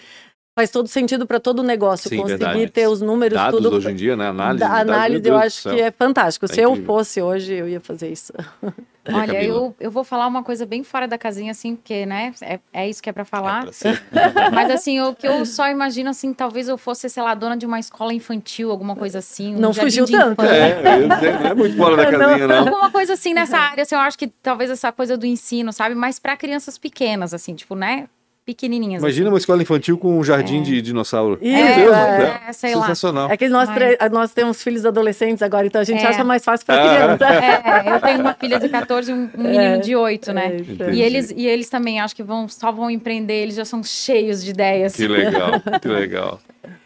faz 0.58 0.70
todo 0.70 0.88
sentido 0.88 1.26
para 1.26 1.38
todo 1.38 1.60
o 1.60 1.62
negócio. 1.62 2.08
Sim, 2.08 2.16
conseguir 2.16 2.44
verdade. 2.44 2.70
ter 2.70 2.88
os 2.88 3.00
números 3.00 3.36
dados 3.36 3.62
tudo. 3.62 3.76
hoje 3.76 3.90
em 3.90 3.94
dia, 3.94 4.16
né? 4.16 4.28
Análise. 4.28 4.64
Da, 4.64 4.78
análise 4.78 5.28
eu 5.28 5.36
acho 5.36 5.70
que 5.70 5.80
é 5.80 5.90
fantástico. 5.90 6.46
É 6.46 6.48
Se 6.48 6.60
incrível. 6.62 6.80
eu 6.80 6.86
fosse 6.86 7.20
hoje, 7.22 7.54
eu 7.54 7.68
ia 7.68 7.80
fazer 7.80 8.10
isso. 8.10 8.32
Olha, 9.12 9.42
eu, 9.42 9.74
eu 9.78 9.90
vou 9.90 10.04
falar 10.04 10.26
uma 10.26 10.42
coisa 10.42 10.66
bem 10.66 10.82
fora 10.82 11.06
da 11.06 11.16
casinha, 11.18 11.50
assim, 11.50 11.76
porque, 11.76 12.06
né, 12.06 12.32
é, 12.40 12.58
é 12.72 12.88
isso 12.88 13.02
que 13.02 13.08
é 13.08 13.12
para 13.12 13.24
falar. 13.24 13.66
É 13.66 14.50
Mas, 14.52 14.70
assim, 14.70 15.00
o 15.00 15.14
que 15.14 15.26
eu 15.26 15.44
só 15.46 15.68
imagino, 15.68 16.10
assim, 16.10 16.32
talvez 16.32 16.68
eu 16.68 16.76
fosse, 16.78 17.08
sei 17.08 17.22
lá, 17.22 17.34
dona 17.34 17.56
de 17.56 17.66
uma 17.66 17.78
escola 17.78 18.12
infantil, 18.12 18.70
alguma 18.70 18.96
coisa 18.96 19.18
assim. 19.18 19.54
Um 19.54 19.58
não 19.58 19.74
fugiu 19.74 20.06
tanto. 20.06 20.42
É, 20.42 21.06
não 21.06 21.50
é 21.50 21.54
muito 21.54 21.76
fora 21.76 21.96
da 21.96 22.06
casinha, 22.10 22.46
não. 22.46 22.58
Alguma 22.58 22.90
coisa 22.90 23.14
assim 23.14 23.34
nessa 23.34 23.58
área, 23.58 23.82
assim, 23.82 23.94
eu 23.94 24.00
acho 24.00 24.18
que 24.18 24.26
talvez 24.26 24.70
essa 24.70 24.90
coisa 24.92 25.16
do 25.16 25.26
ensino, 25.26 25.72
sabe? 25.72 25.94
Mas 25.94 26.18
para 26.18 26.36
crianças 26.36 26.78
pequenas, 26.78 27.32
assim, 27.32 27.54
tipo, 27.54 27.74
né? 27.74 28.08
Pequenininhas. 28.46 29.02
Imagina 29.02 29.26
assim. 29.26 29.32
uma 29.32 29.38
escola 29.38 29.60
infantil 29.60 29.98
com 29.98 30.16
um 30.16 30.22
jardim 30.22 30.60
é. 30.60 30.62
de 30.62 30.80
dinossauro. 30.80 31.36
Isso, 31.42 31.56
é, 31.56 31.74
Deus, 31.74 31.96
é, 31.96 32.42
é, 32.48 32.52
sei 32.52 32.72
Sensacional. 32.72 33.26
Lá. 33.26 33.34
É 33.34 33.36
que 33.36 33.48
nós, 33.48 33.68
Mas... 33.68 34.12
nós 34.12 34.32
temos 34.32 34.62
filhos 34.62 34.86
adolescentes 34.86 35.42
agora, 35.42 35.66
então 35.66 35.80
a 35.80 35.84
gente 35.84 36.04
é. 36.04 36.06
acha 36.06 36.22
mais 36.22 36.44
fácil 36.44 36.64
para 36.64 36.78
criança. 36.78 37.26
É, 37.26 37.94
eu 37.94 38.00
tenho 38.00 38.20
uma 38.20 38.34
filha 38.34 38.60
de 38.60 38.68
14 38.68 39.10
e 39.10 39.14
um, 39.14 39.30
menino 39.36 39.60
é. 39.60 39.78
de 39.78 39.96
8, 39.96 40.32
né? 40.32 40.56
E 40.92 41.02
eles, 41.02 41.32
e 41.36 41.46
eles 41.46 41.68
também 41.68 41.98
acho 42.00 42.14
que 42.14 42.22
vão, 42.22 42.48
só 42.48 42.70
vão 42.70 42.88
empreender, 42.88 43.42
eles 43.42 43.56
já 43.56 43.64
são 43.64 43.82
cheios 43.82 44.44
de 44.44 44.50
ideias. 44.50 44.94
Que 44.94 45.08
legal, 45.08 45.50
que 45.82 45.88
legal. 45.88 46.40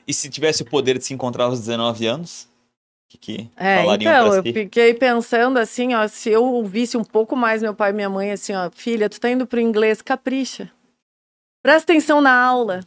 E 0.09 0.15
se 0.15 0.31
tivesse 0.31 0.63
o 0.63 0.65
poder 0.65 0.97
de 0.97 1.05
se 1.05 1.13
encontrar 1.13 1.45
aos 1.45 1.61
19 1.61 2.07
anos? 2.07 2.49
Que, 3.09 3.19
que 3.19 3.51
é, 3.57 3.85
então, 3.95 4.35
eu 4.35 4.43
fiquei 4.43 4.95
pensando 4.95 5.59
assim, 5.59 5.95
ó, 5.95 6.07
se 6.07 6.31
eu 6.31 6.45
ouvisse 6.45 6.97
um 6.97 7.03
pouco 7.03 7.37
mais 7.37 7.61
meu 7.61 7.75
pai 7.75 7.91
e 7.91 7.93
minha 7.93 8.09
mãe, 8.09 8.31
assim, 8.31 8.55
ó, 8.55 8.71
filha, 8.73 9.09
tu 9.11 9.21
tá 9.21 9.29
indo 9.29 9.47
pro 9.47 9.61
inglês, 9.61 10.01
capricha. 10.01 10.71
Presta 11.63 11.93
atenção 11.93 12.23
na 12.23 12.33
aula. 12.33 12.81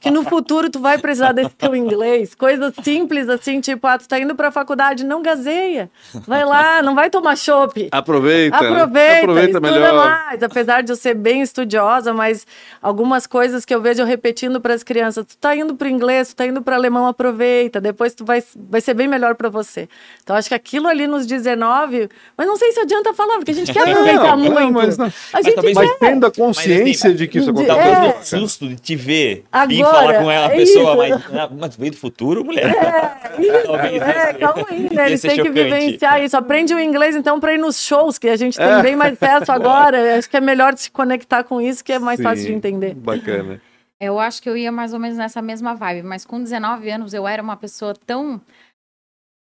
Que 0.00 0.10
no 0.10 0.24
futuro 0.24 0.70
tu 0.70 0.80
vai 0.80 0.96
precisar 0.96 1.32
desse 1.32 1.54
teu 1.54 1.76
inglês. 1.76 2.34
Coisas 2.34 2.72
simples 2.82 3.28
assim, 3.28 3.60
tipo, 3.60 3.86
ah, 3.86 3.98
tu 3.98 4.08
tá 4.08 4.18
indo 4.18 4.34
pra 4.34 4.50
faculdade, 4.50 5.04
não 5.04 5.20
gazeia. 5.20 5.90
Vai 6.26 6.42
lá, 6.42 6.82
não 6.82 6.94
vai 6.94 7.10
tomar 7.10 7.36
chopp. 7.36 7.88
Aproveita. 7.92 8.56
Aproveita, 8.56 8.92
né? 8.94 9.20
Aproveita 9.20 9.60
melhor. 9.60 9.94
mais. 9.94 10.42
Apesar 10.42 10.82
de 10.82 10.90
eu 10.90 10.96
ser 10.96 11.14
bem 11.14 11.42
estudiosa, 11.42 12.14
mas 12.14 12.46
algumas 12.80 13.26
coisas 13.26 13.66
que 13.66 13.74
eu 13.74 13.82
vejo 13.82 14.02
repetindo 14.04 14.58
para 14.58 14.72
as 14.72 14.82
crianças. 14.82 15.26
Tu 15.26 15.36
tá 15.36 15.54
indo 15.54 15.74
pro 15.74 15.86
inglês, 15.86 16.28
tu 16.28 16.36
tá 16.36 16.46
indo 16.46 16.62
pro 16.62 16.74
alemão, 16.74 17.06
aproveita. 17.06 17.78
Depois 17.78 18.14
tu 18.14 18.24
vai, 18.24 18.42
vai 18.56 18.80
ser 18.80 18.94
bem 18.94 19.06
melhor 19.06 19.34
para 19.34 19.50
você. 19.50 19.86
Então 20.22 20.34
acho 20.34 20.48
que 20.48 20.54
aquilo 20.54 20.88
ali 20.88 21.06
nos 21.06 21.26
19, 21.26 22.08
mas 22.36 22.46
não 22.46 22.56
sei 22.56 22.72
se 22.72 22.80
adianta 22.80 23.12
falar, 23.12 23.36
porque 23.36 23.50
a 23.50 23.54
gente 23.54 23.70
quer 23.70 23.82
aproveitar 23.88 24.34
não, 24.34 24.38
muito. 24.38 24.60
Não, 24.60 24.72
mas, 24.72 24.96
não. 24.96 25.12
A 25.34 25.42
gente 25.42 25.62
mas, 25.62 25.74
mas 25.74 25.98
tendo 25.98 26.24
a 26.24 26.30
consciência 26.30 27.10
mas, 27.10 27.18
de 27.18 27.28
que 27.28 27.38
isso 27.38 27.50
acontece. 27.50 27.78
É, 27.78 27.97
é. 28.06 28.22
susto 28.22 28.68
de 28.68 28.76
te 28.76 28.96
ver 28.96 29.44
Agora, 29.50 29.72
e 29.72 29.82
falar 29.82 30.14
com 30.22 30.30
ela, 30.30 30.46
a 30.46 30.50
pessoa, 30.50 30.96
mas, 30.96 31.12
ah, 31.34 31.50
mas 31.50 31.76
veio 31.76 31.92
do 31.92 31.96
futuro, 31.96 32.44
mulher. 32.44 32.66
É, 32.66 33.40
isso, 33.40 34.04
é, 34.04 34.34
calma 34.34 34.66
aí, 34.70 34.94
né? 34.94 35.06
Eles 35.06 35.20
têm 35.20 35.42
que 35.42 35.50
vivenciar 35.50 36.22
isso. 36.22 36.36
Aprende 36.36 36.74
o 36.74 36.80
inglês, 36.80 37.16
então, 37.16 37.38
para 37.38 37.54
ir 37.54 37.58
nos 37.58 37.80
shows, 37.80 38.18
que 38.18 38.28
a 38.28 38.36
gente 38.36 38.56
tem 38.56 38.66
é. 38.66 38.82
bem 38.82 38.96
mais 38.96 39.14
acesso 39.14 39.50
agora. 39.52 40.18
Acho 40.18 40.28
que 40.28 40.36
é 40.36 40.40
melhor 40.40 40.76
se 40.76 40.90
conectar 40.90 41.44
com 41.44 41.60
isso, 41.60 41.84
que 41.84 41.92
é 41.92 41.98
mais 41.98 42.18
Sim, 42.18 42.22
fácil 42.22 42.46
de 42.46 42.52
entender. 42.52 42.94
Bacana. 42.94 43.60
Eu 44.00 44.18
acho 44.20 44.40
que 44.40 44.48
eu 44.48 44.56
ia 44.56 44.70
mais 44.70 44.92
ou 44.92 45.00
menos 45.00 45.18
nessa 45.18 45.42
mesma 45.42 45.74
vibe, 45.74 46.06
mas 46.06 46.24
com 46.24 46.40
19 46.40 46.88
anos 46.88 47.12
eu 47.12 47.26
era 47.26 47.42
uma 47.42 47.56
pessoa 47.56 47.94
tão 48.06 48.40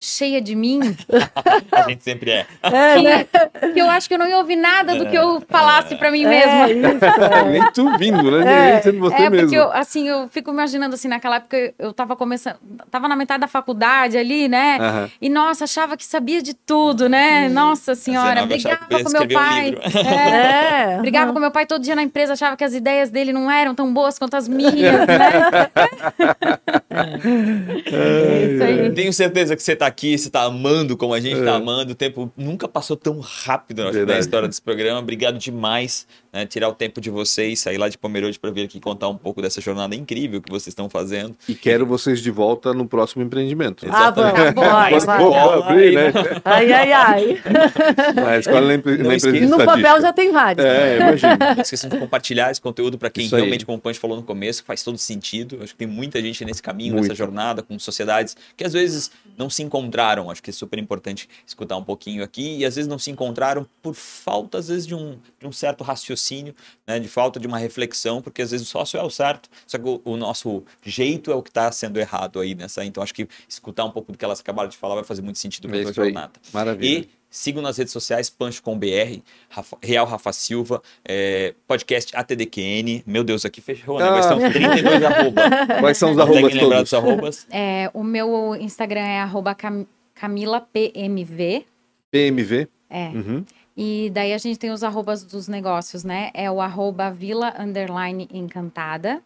cheia 0.04 0.42
de 0.42 0.56
mim. 0.56 0.80
a 1.72 1.90
gente 1.90 2.04
sempre 2.04 2.32
é. 2.32 2.48
é 2.64 2.96
que, 2.96 3.04
né? 3.04 3.26
que 3.74 3.80
eu 3.80 3.88
acho 3.88 4.08
que 4.08 4.16
eu 4.16 4.18
não 4.18 4.28
ia 4.28 4.38
ouvir 4.38 4.56
nada 4.56 4.96
do 4.96 5.06
que 5.06 5.16
eu 5.16 5.40
falasse 5.48 5.96
para 5.96 6.10
mim 6.10 6.24
é, 6.26 6.28
mesma. 6.28 6.72
Isso, 6.72 7.06
é. 7.24 7.44
Nem 7.52 7.72
tu 7.72 7.98
vindo, 8.00 8.32
né? 8.32 8.78
É, 8.78 8.82
sendo 8.82 9.00
você 9.00 9.16
é, 9.16 9.30
mesmo. 9.30 9.48
Porque 9.48 9.60
eu, 9.60 9.72
assim, 9.72 10.10
eu 10.10 10.28
fico 10.28 10.50
imaginando 10.50 10.96
assim, 10.96 11.08
naquela 11.08 11.36
época 11.36 11.74
eu 11.78 11.94
tava 11.94 12.16
começando, 12.16 12.58
tava 12.90 13.08
na 13.08 13.16
metade 13.16 13.42
da 13.42 13.48
faculdade 13.48 14.18
ali, 14.18 14.48
né? 14.48 14.80
Uhum. 14.80 15.10
E 15.22 15.30
nossa, 15.30 15.66
achava 15.66 15.96
que 15.96 16.04
sabia 16.04 16.42
de 16.42 16.56
tudo, 16.56 17.08
né? 17.08 17.48
Hum. 17.48 17.54
Nossa 17.54 17.94
senhora, 17.94 18.44
brigava 18.48 18.88
com 19.04 19.10
meu 19.12 19.28
pai. 19.28 19.76
Um 19.76 20.00
é, 20.00 20.98
brigava 20.98 21.28
uhum. 21.28 21.34
com 21.36 21.40
meu 21.40 21.52
pai 21.52 21.68
todo 21.68 21.84
dia 21.84 21.96
na 21.96 22.02
empresa, 22.02 22.34
achava 22.34 22.58
que 22.58 22.64
as 22.64 22.74
ideias 22.74 23.12
dele 23.12 23.32
não 23.32 23.52
eram 23.52 23.76
tão 23.76 23.94
boas 23.94 24.18
quanto 24.18 24.36
as 24.36 24.48
minhas, 24.48 24.74
né? 24.74 25.70
é, 27.86 28.90
Tenho 28.90 29.14
certeza 29.14 29.56
que 29.56 29.62
você 29.62 29.76
tá 29.76 29.91
aqui, 29.92 30.18
você 30.18 30.30
tá 30.30 30.44
amando 30.44 30.98
como 30.98 31.14
a 31.14 31.20
gente 31.20 31.36
tá 31.36 31.42
é. 31.42 31.46
tá 31.46 31.56
amando. 31.56 31.92
O 31.92 31.96
tempo 31.96 32.32
nunca 32.36 32.68
passou 32.68 32.98
tão 32.98 33.20
rápido 33.20 33.84
na 34.06 34.18
história 34.18 34.48
desse 34.48 34.62
programa. 34.62 35.00
Obrigado 35.00 35.38
demais, 35.38 36.08
né? 36.34 36.46
Tirar 36.46 36.70
o 36.70 36.74
tempo 36.74 37.00
de 37.00 37.10
vocês, 37.10 37.60
sair 37.60 37.78
lá 37.78 37.88
de 37.88 37.98
Pomerode 37.98 38.38
para 38.40 38.52
vir 38.52 38.66
aqui 38.66 38.80
contar 38.80 39.08
um 39.08 39.18
pouco 39.18 39.42
dessa 39.42 39.62
jornada 39.62 39.96
incrível 39.96 40.42
que 40.42 40.50
vocês 40.50 40.68
estão 40.68 40.90
fazendo. 40.90 41.36
E 41.48 41.56
quero 41.56 41.86
vocês 41.86 42.20
de 42.20 42.32
volta 42.32 42.74
no 42.74 42.88
próximo 42.88 43.24
empreendimento. 43.24 43.86
Ah, 43.90 44.12
vamos, 44.12 44.34
vamos, 44.56 45.06
vamos. 45.06 45.66
abrir, 45.66 45.96
né? 45.96 46.12
Ai, 46.44 46.72
ai, 46.74 46.92
ai. 46.92 47.42
A 48.28 48.38
escola 48.38 48.68
nem, 48.68 48.82
nem 48.86 49.48
No 49.48 49.58
papel 49.64 50.02
já 50.02 50.12
tem 50.12 50.32
vários. 50.32 50.66
É, 50.66 50.98
imagina. 50.98 51.38
Não 51.56 51.62
esqueçam 51.62 51.90
de 51.90 51.98
compartilhar 51.98 52.52
esse 52.52 52.62
conteúdo 52.62 52.98
para 52.98 53.10
quem 53.10 53.28
realmente, 53.28 53.66
como 53.66 53.78
o 53.78 53.82
Punch 53.82 54.00
falou 54.00 54.18
no 54.18 54.24
começo, 54.24 54.64
faz 54.64 54.84
todo 54.84 54.98
sentido. 54.98 55.60
Acho 55.62 55.74
que 55.74 55.80
tem 55.80 55.88
muita 55.88 56.22
gente 56.22 56.44
nesse 56.44 56.62
caminho 56.62 56.82
caminho 56.82 56.94
Muito. 56.94 57.04
nessa 57.04 57.16
jornada, 57.16 57.62
com 57.62 57.78
sociedades 57.78 58.36
que 58.56 58.64
às 58.64 58.74
vezes 58.74 59.12
não 59.38 59.50
se 59.50 59.62
encontraram. 59.62 60.30
Acho 60.30 60.42
que 60.42 60.50
é 60.50 60.54
super 60.54 60.80
importante 60.80 61.30
escutar 61.46 61.78
um 61.78 61.84
pouquinho 61.84 62.24
aqui. 62.24 62.58
E 62.58 62.66
às 62.66 62.76
vezes 62.76 62.88
não 62.88 62.98
se 62.98 63.12
encontraram 63.12 63.68
por 63.82 63.94
falta, 63.94 64.58
às 64.58 64.68
vezes, 64.68 64.88
de 64.88 64.96
um, 64.96 65.18
de 65.40 65.48
um 65.48 65.52
certo 65.52 65.84
raciocínio, 65.84 66.21
né? 66.86 67.00
de 67.00 67.08
falta 67.08 67.40
de 67.40 67.48
uma 67.48 67.58
reflexão, 67.58 68.22
porque 68.22 68.42
às 68.42 68.52
vezes 68.52 68.68
o 68.68 68.70
sócio 68.70 69.00
é 69.00 69.04
o 69.04 69.10
certo, 69.10 69.50
só 69.66 69.78
que 69.78 69.88
o, 69.88 70.02
o 70.04 70.18
nosso 70.18 70.64
jeito 70.84 71.32
é 71.32 71.36
o 71.36 71.42
que 71.42 71.50
está 71.50 71.72
sendo 71.72 72.00
errado 72.00 72.40
aí 72.40 72.56
nessa. 72.56 72.84
Então 72.86 73.02
acho 73.02 73.14
que 73.14 73.28
escutar 73.48 73.86
um 73.86 73.92
pouco 73.92 74.12
do 74.12 74.18
que 74.18 74.26
elas 74.26 74.40
acabaram 74.40 74.70
de 74.70 74.78
falar 74.78 74.96
vai 74.96 75.04
fazer 75.04 75.22
muito 75.22 75.40
sentido 75.40 75.68
para 75.68 75.78
a 75.78 75.82
é 75.82 75.94
jornada. 75.94 76.34
Maravilha. 76.54 77.00
E 77.00 77.22
Sigam 77.32 77.62
nas 77.62 77.78
redes 77.78 77.94
sociais, 77.94 78.30
Pancho 78.30 78.62
com 78.62 78.78
BR, 78.78 79.22
Rafa, 79.48 79.78
Real 79.82 80.06
Rafa 80.06 80.34
Silva, 80.34 80.82
é, 81.06 81.56
podcast 81.66 82.14
ATDQN. 82.14 83.04
Meu 83.08 83.24
Deus, 83.24 83.46
aqui 83.46 83.62
fechou, 83.62 83.98
né? 84.00 84.22
Ser 84.22 84.34
uns 84.34 84.52
32 84.52 85.02
arroba. 85.02 85.42
Quais 85.80 85.98
são 85.98 86.12
os 86.12 86.20
arrobas 86.20 86.54
todos? 86.54 86.80
Dos 86.82 86.94
arrobas? 86.94 87.48
É, 87.50 87.90
o 87.94 88.04
meu 88.04 88.54
Instagram 88.58 89.00
é 89.00 89.20
arroba 89.20 89.56
Cam 89.56 89.88
CamilaPMV. 90.14 91.66
PMV? 92.12 92.68
É. 92.90 93.08
Uhum. 93.08 93.46
E 93.84 94.12
daí 94.12 94.32
a 94.32 94.38
gente 94.38 94.60
tem 94.60 94.70
os 94.70 94.84
arrobas 94.84 95.24
dos 95.24 95.48
negócios, 95.48 96.04
né? 96.04 96.30
É 96.36 96.52
o 96.52 96.62
arroba 96.62 97.10
Vila 97.10 97.52
Underline 97.60 98.30
Encantada. 98.32 99.24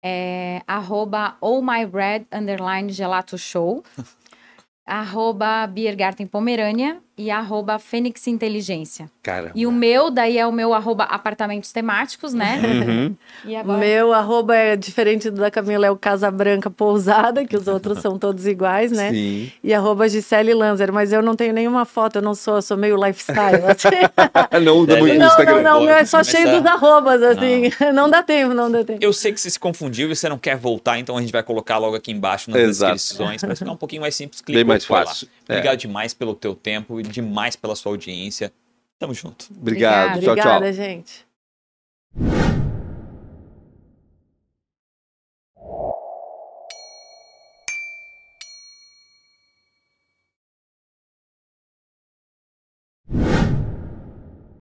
É 0.00 0.62
arroba 0.68 1.36
Oh 1.40 1.60
My 1.60 1.84
Bread 1.84 2.28
Underline 2.32 2.92
Gelato 2.92 3.36
Show. 3.36 3.82
arroba 4.86 5.66
Biergarten 5.66 6.28
Pomerânia 6.28 7.02
e 7.18 7.30
arroba 7.30 7.78
Fênix 7.78 8.26
Inteligência. 8.26 9.10
Cara. 9.22 9.50
E 9.54 9.66
o 9.66 9.72
meu, 9.72 10.10
daí 10.10 10.36
é 10.36 10.46
o 10.46 10.52
meu 10.52 10.74
arroba 10.74 11.04
apartamentos 11.04 11.72
temáticos, 11.72 12.34
né? 12.34 12.60
Uhum. 12.62 13.16
E 13.44 13.54
agora... 13.54 13.78
Meu 13.78 14.12
arroba 14.12 14.56
é 14.56 14.76
diferente 14.76 15.30
do 15.30 15.40
da 15.40 15.50
Camila, 15.50 15.86
é 15.86 15.90
o 15.90 15.96
Casa 15.96 16.30
Branca 16.30 16.68
Pousada, 16.68 17.44
que 17.44 17.56
os 17.56 17.68
outros 17.68 18.00
são 18.00 18.18
todos 18.18 18.46
iguais, 18.46 18.90
né? 18.90 19.10
Sim. 19.10 19.52
E 19.62 19.72
arroba 19.72 20.08
Gisele 20.08 20.52
Lanzer, 20.52 20.92
mas 20.92 21.12
eu 21.12 21.22
não 21.22 21.36
tenho 21.36 21.52
nenhuma 21.52 21.84
foto, 21.84 22.16
eu 22.16 22.22
não 22.22 22.34
sou, 22.34 22.56
eu 22.56 22.62
sou 22.62 22.76
meio 22.76 22.96
lifestyle. 22.96 23.62
Assim. 23.66 24.64
não 24.64 24.78
usa 24.78 24.96
muito 24.96 25.18
não, 25.18 25.26
Instagram. 25.26 25.62
Não, 25.62 25.62
não, 25.62 25.80
meu 25.84 25.94
é 25.94 26.04
só 26.04 26.24
cheio 26.24 26.50
dos 26.50 26.66
arrobas, 26.66 27.22
assim. 27.22 27.70
Não. 27.80 27.92
não. 27.92 28.10
dá 28.10 28.22
tempo, 28.22 28.54
não 28.54 28.70
dá 28.70 28.82
tempo. 28.82 28.98
Eu 29.00 29.12
sei 29.12 29.32
que 29.32 29.40
você 29.40 29.50
se 29.50 29.58
confundiu 29.58 30.10
e 30.10 30.16
você 30.16 30.28
não 30.28 30.38
quer 30.38 30.56
voltar, 30.56 30.98
então 30.98 31.16
a 31.16 31.20
gente 31.20 31.32
vai 31.32 31.42
colocar 31.42 31.78
logo 31.78 31.94
aqui 31.94 32.10
embaixo 32.10 32.50
nas 32.50 32.60
Exato. 32.60 32.94
descrições, 32.94 33.40
para 33.40 33.54
ficar 33.54 33.72
um 33.72 33.76
pouquinho 33.76 34.02
mais 34.02 34.14
simples. 34.14 34.42
Bem 34.46 34.64
mais 34.64 34.84
fácil. 34.84 35.28
Obrigado 35.48 35.74
é. 35.74 35.76
demais 35.76 36.12
pelo 36.12 36.34
teu 36.34 36.54
tempo 36.54 37.00
e 37.00 37.02
demais 37.02 37.56
pela 37.56 37.76
sua 37.76 37.92
audiência. 37.92 38.52
Tamo 38.98 39.14
junto. 39.14 39.46
Obrigado. 39.50 40.16
Obrigada, 40.16 40.20
tchau, 40.20 40.36
tchau. 40.36 40.56
Obrigada, 40.56 40.72
gente. 40.72 41.26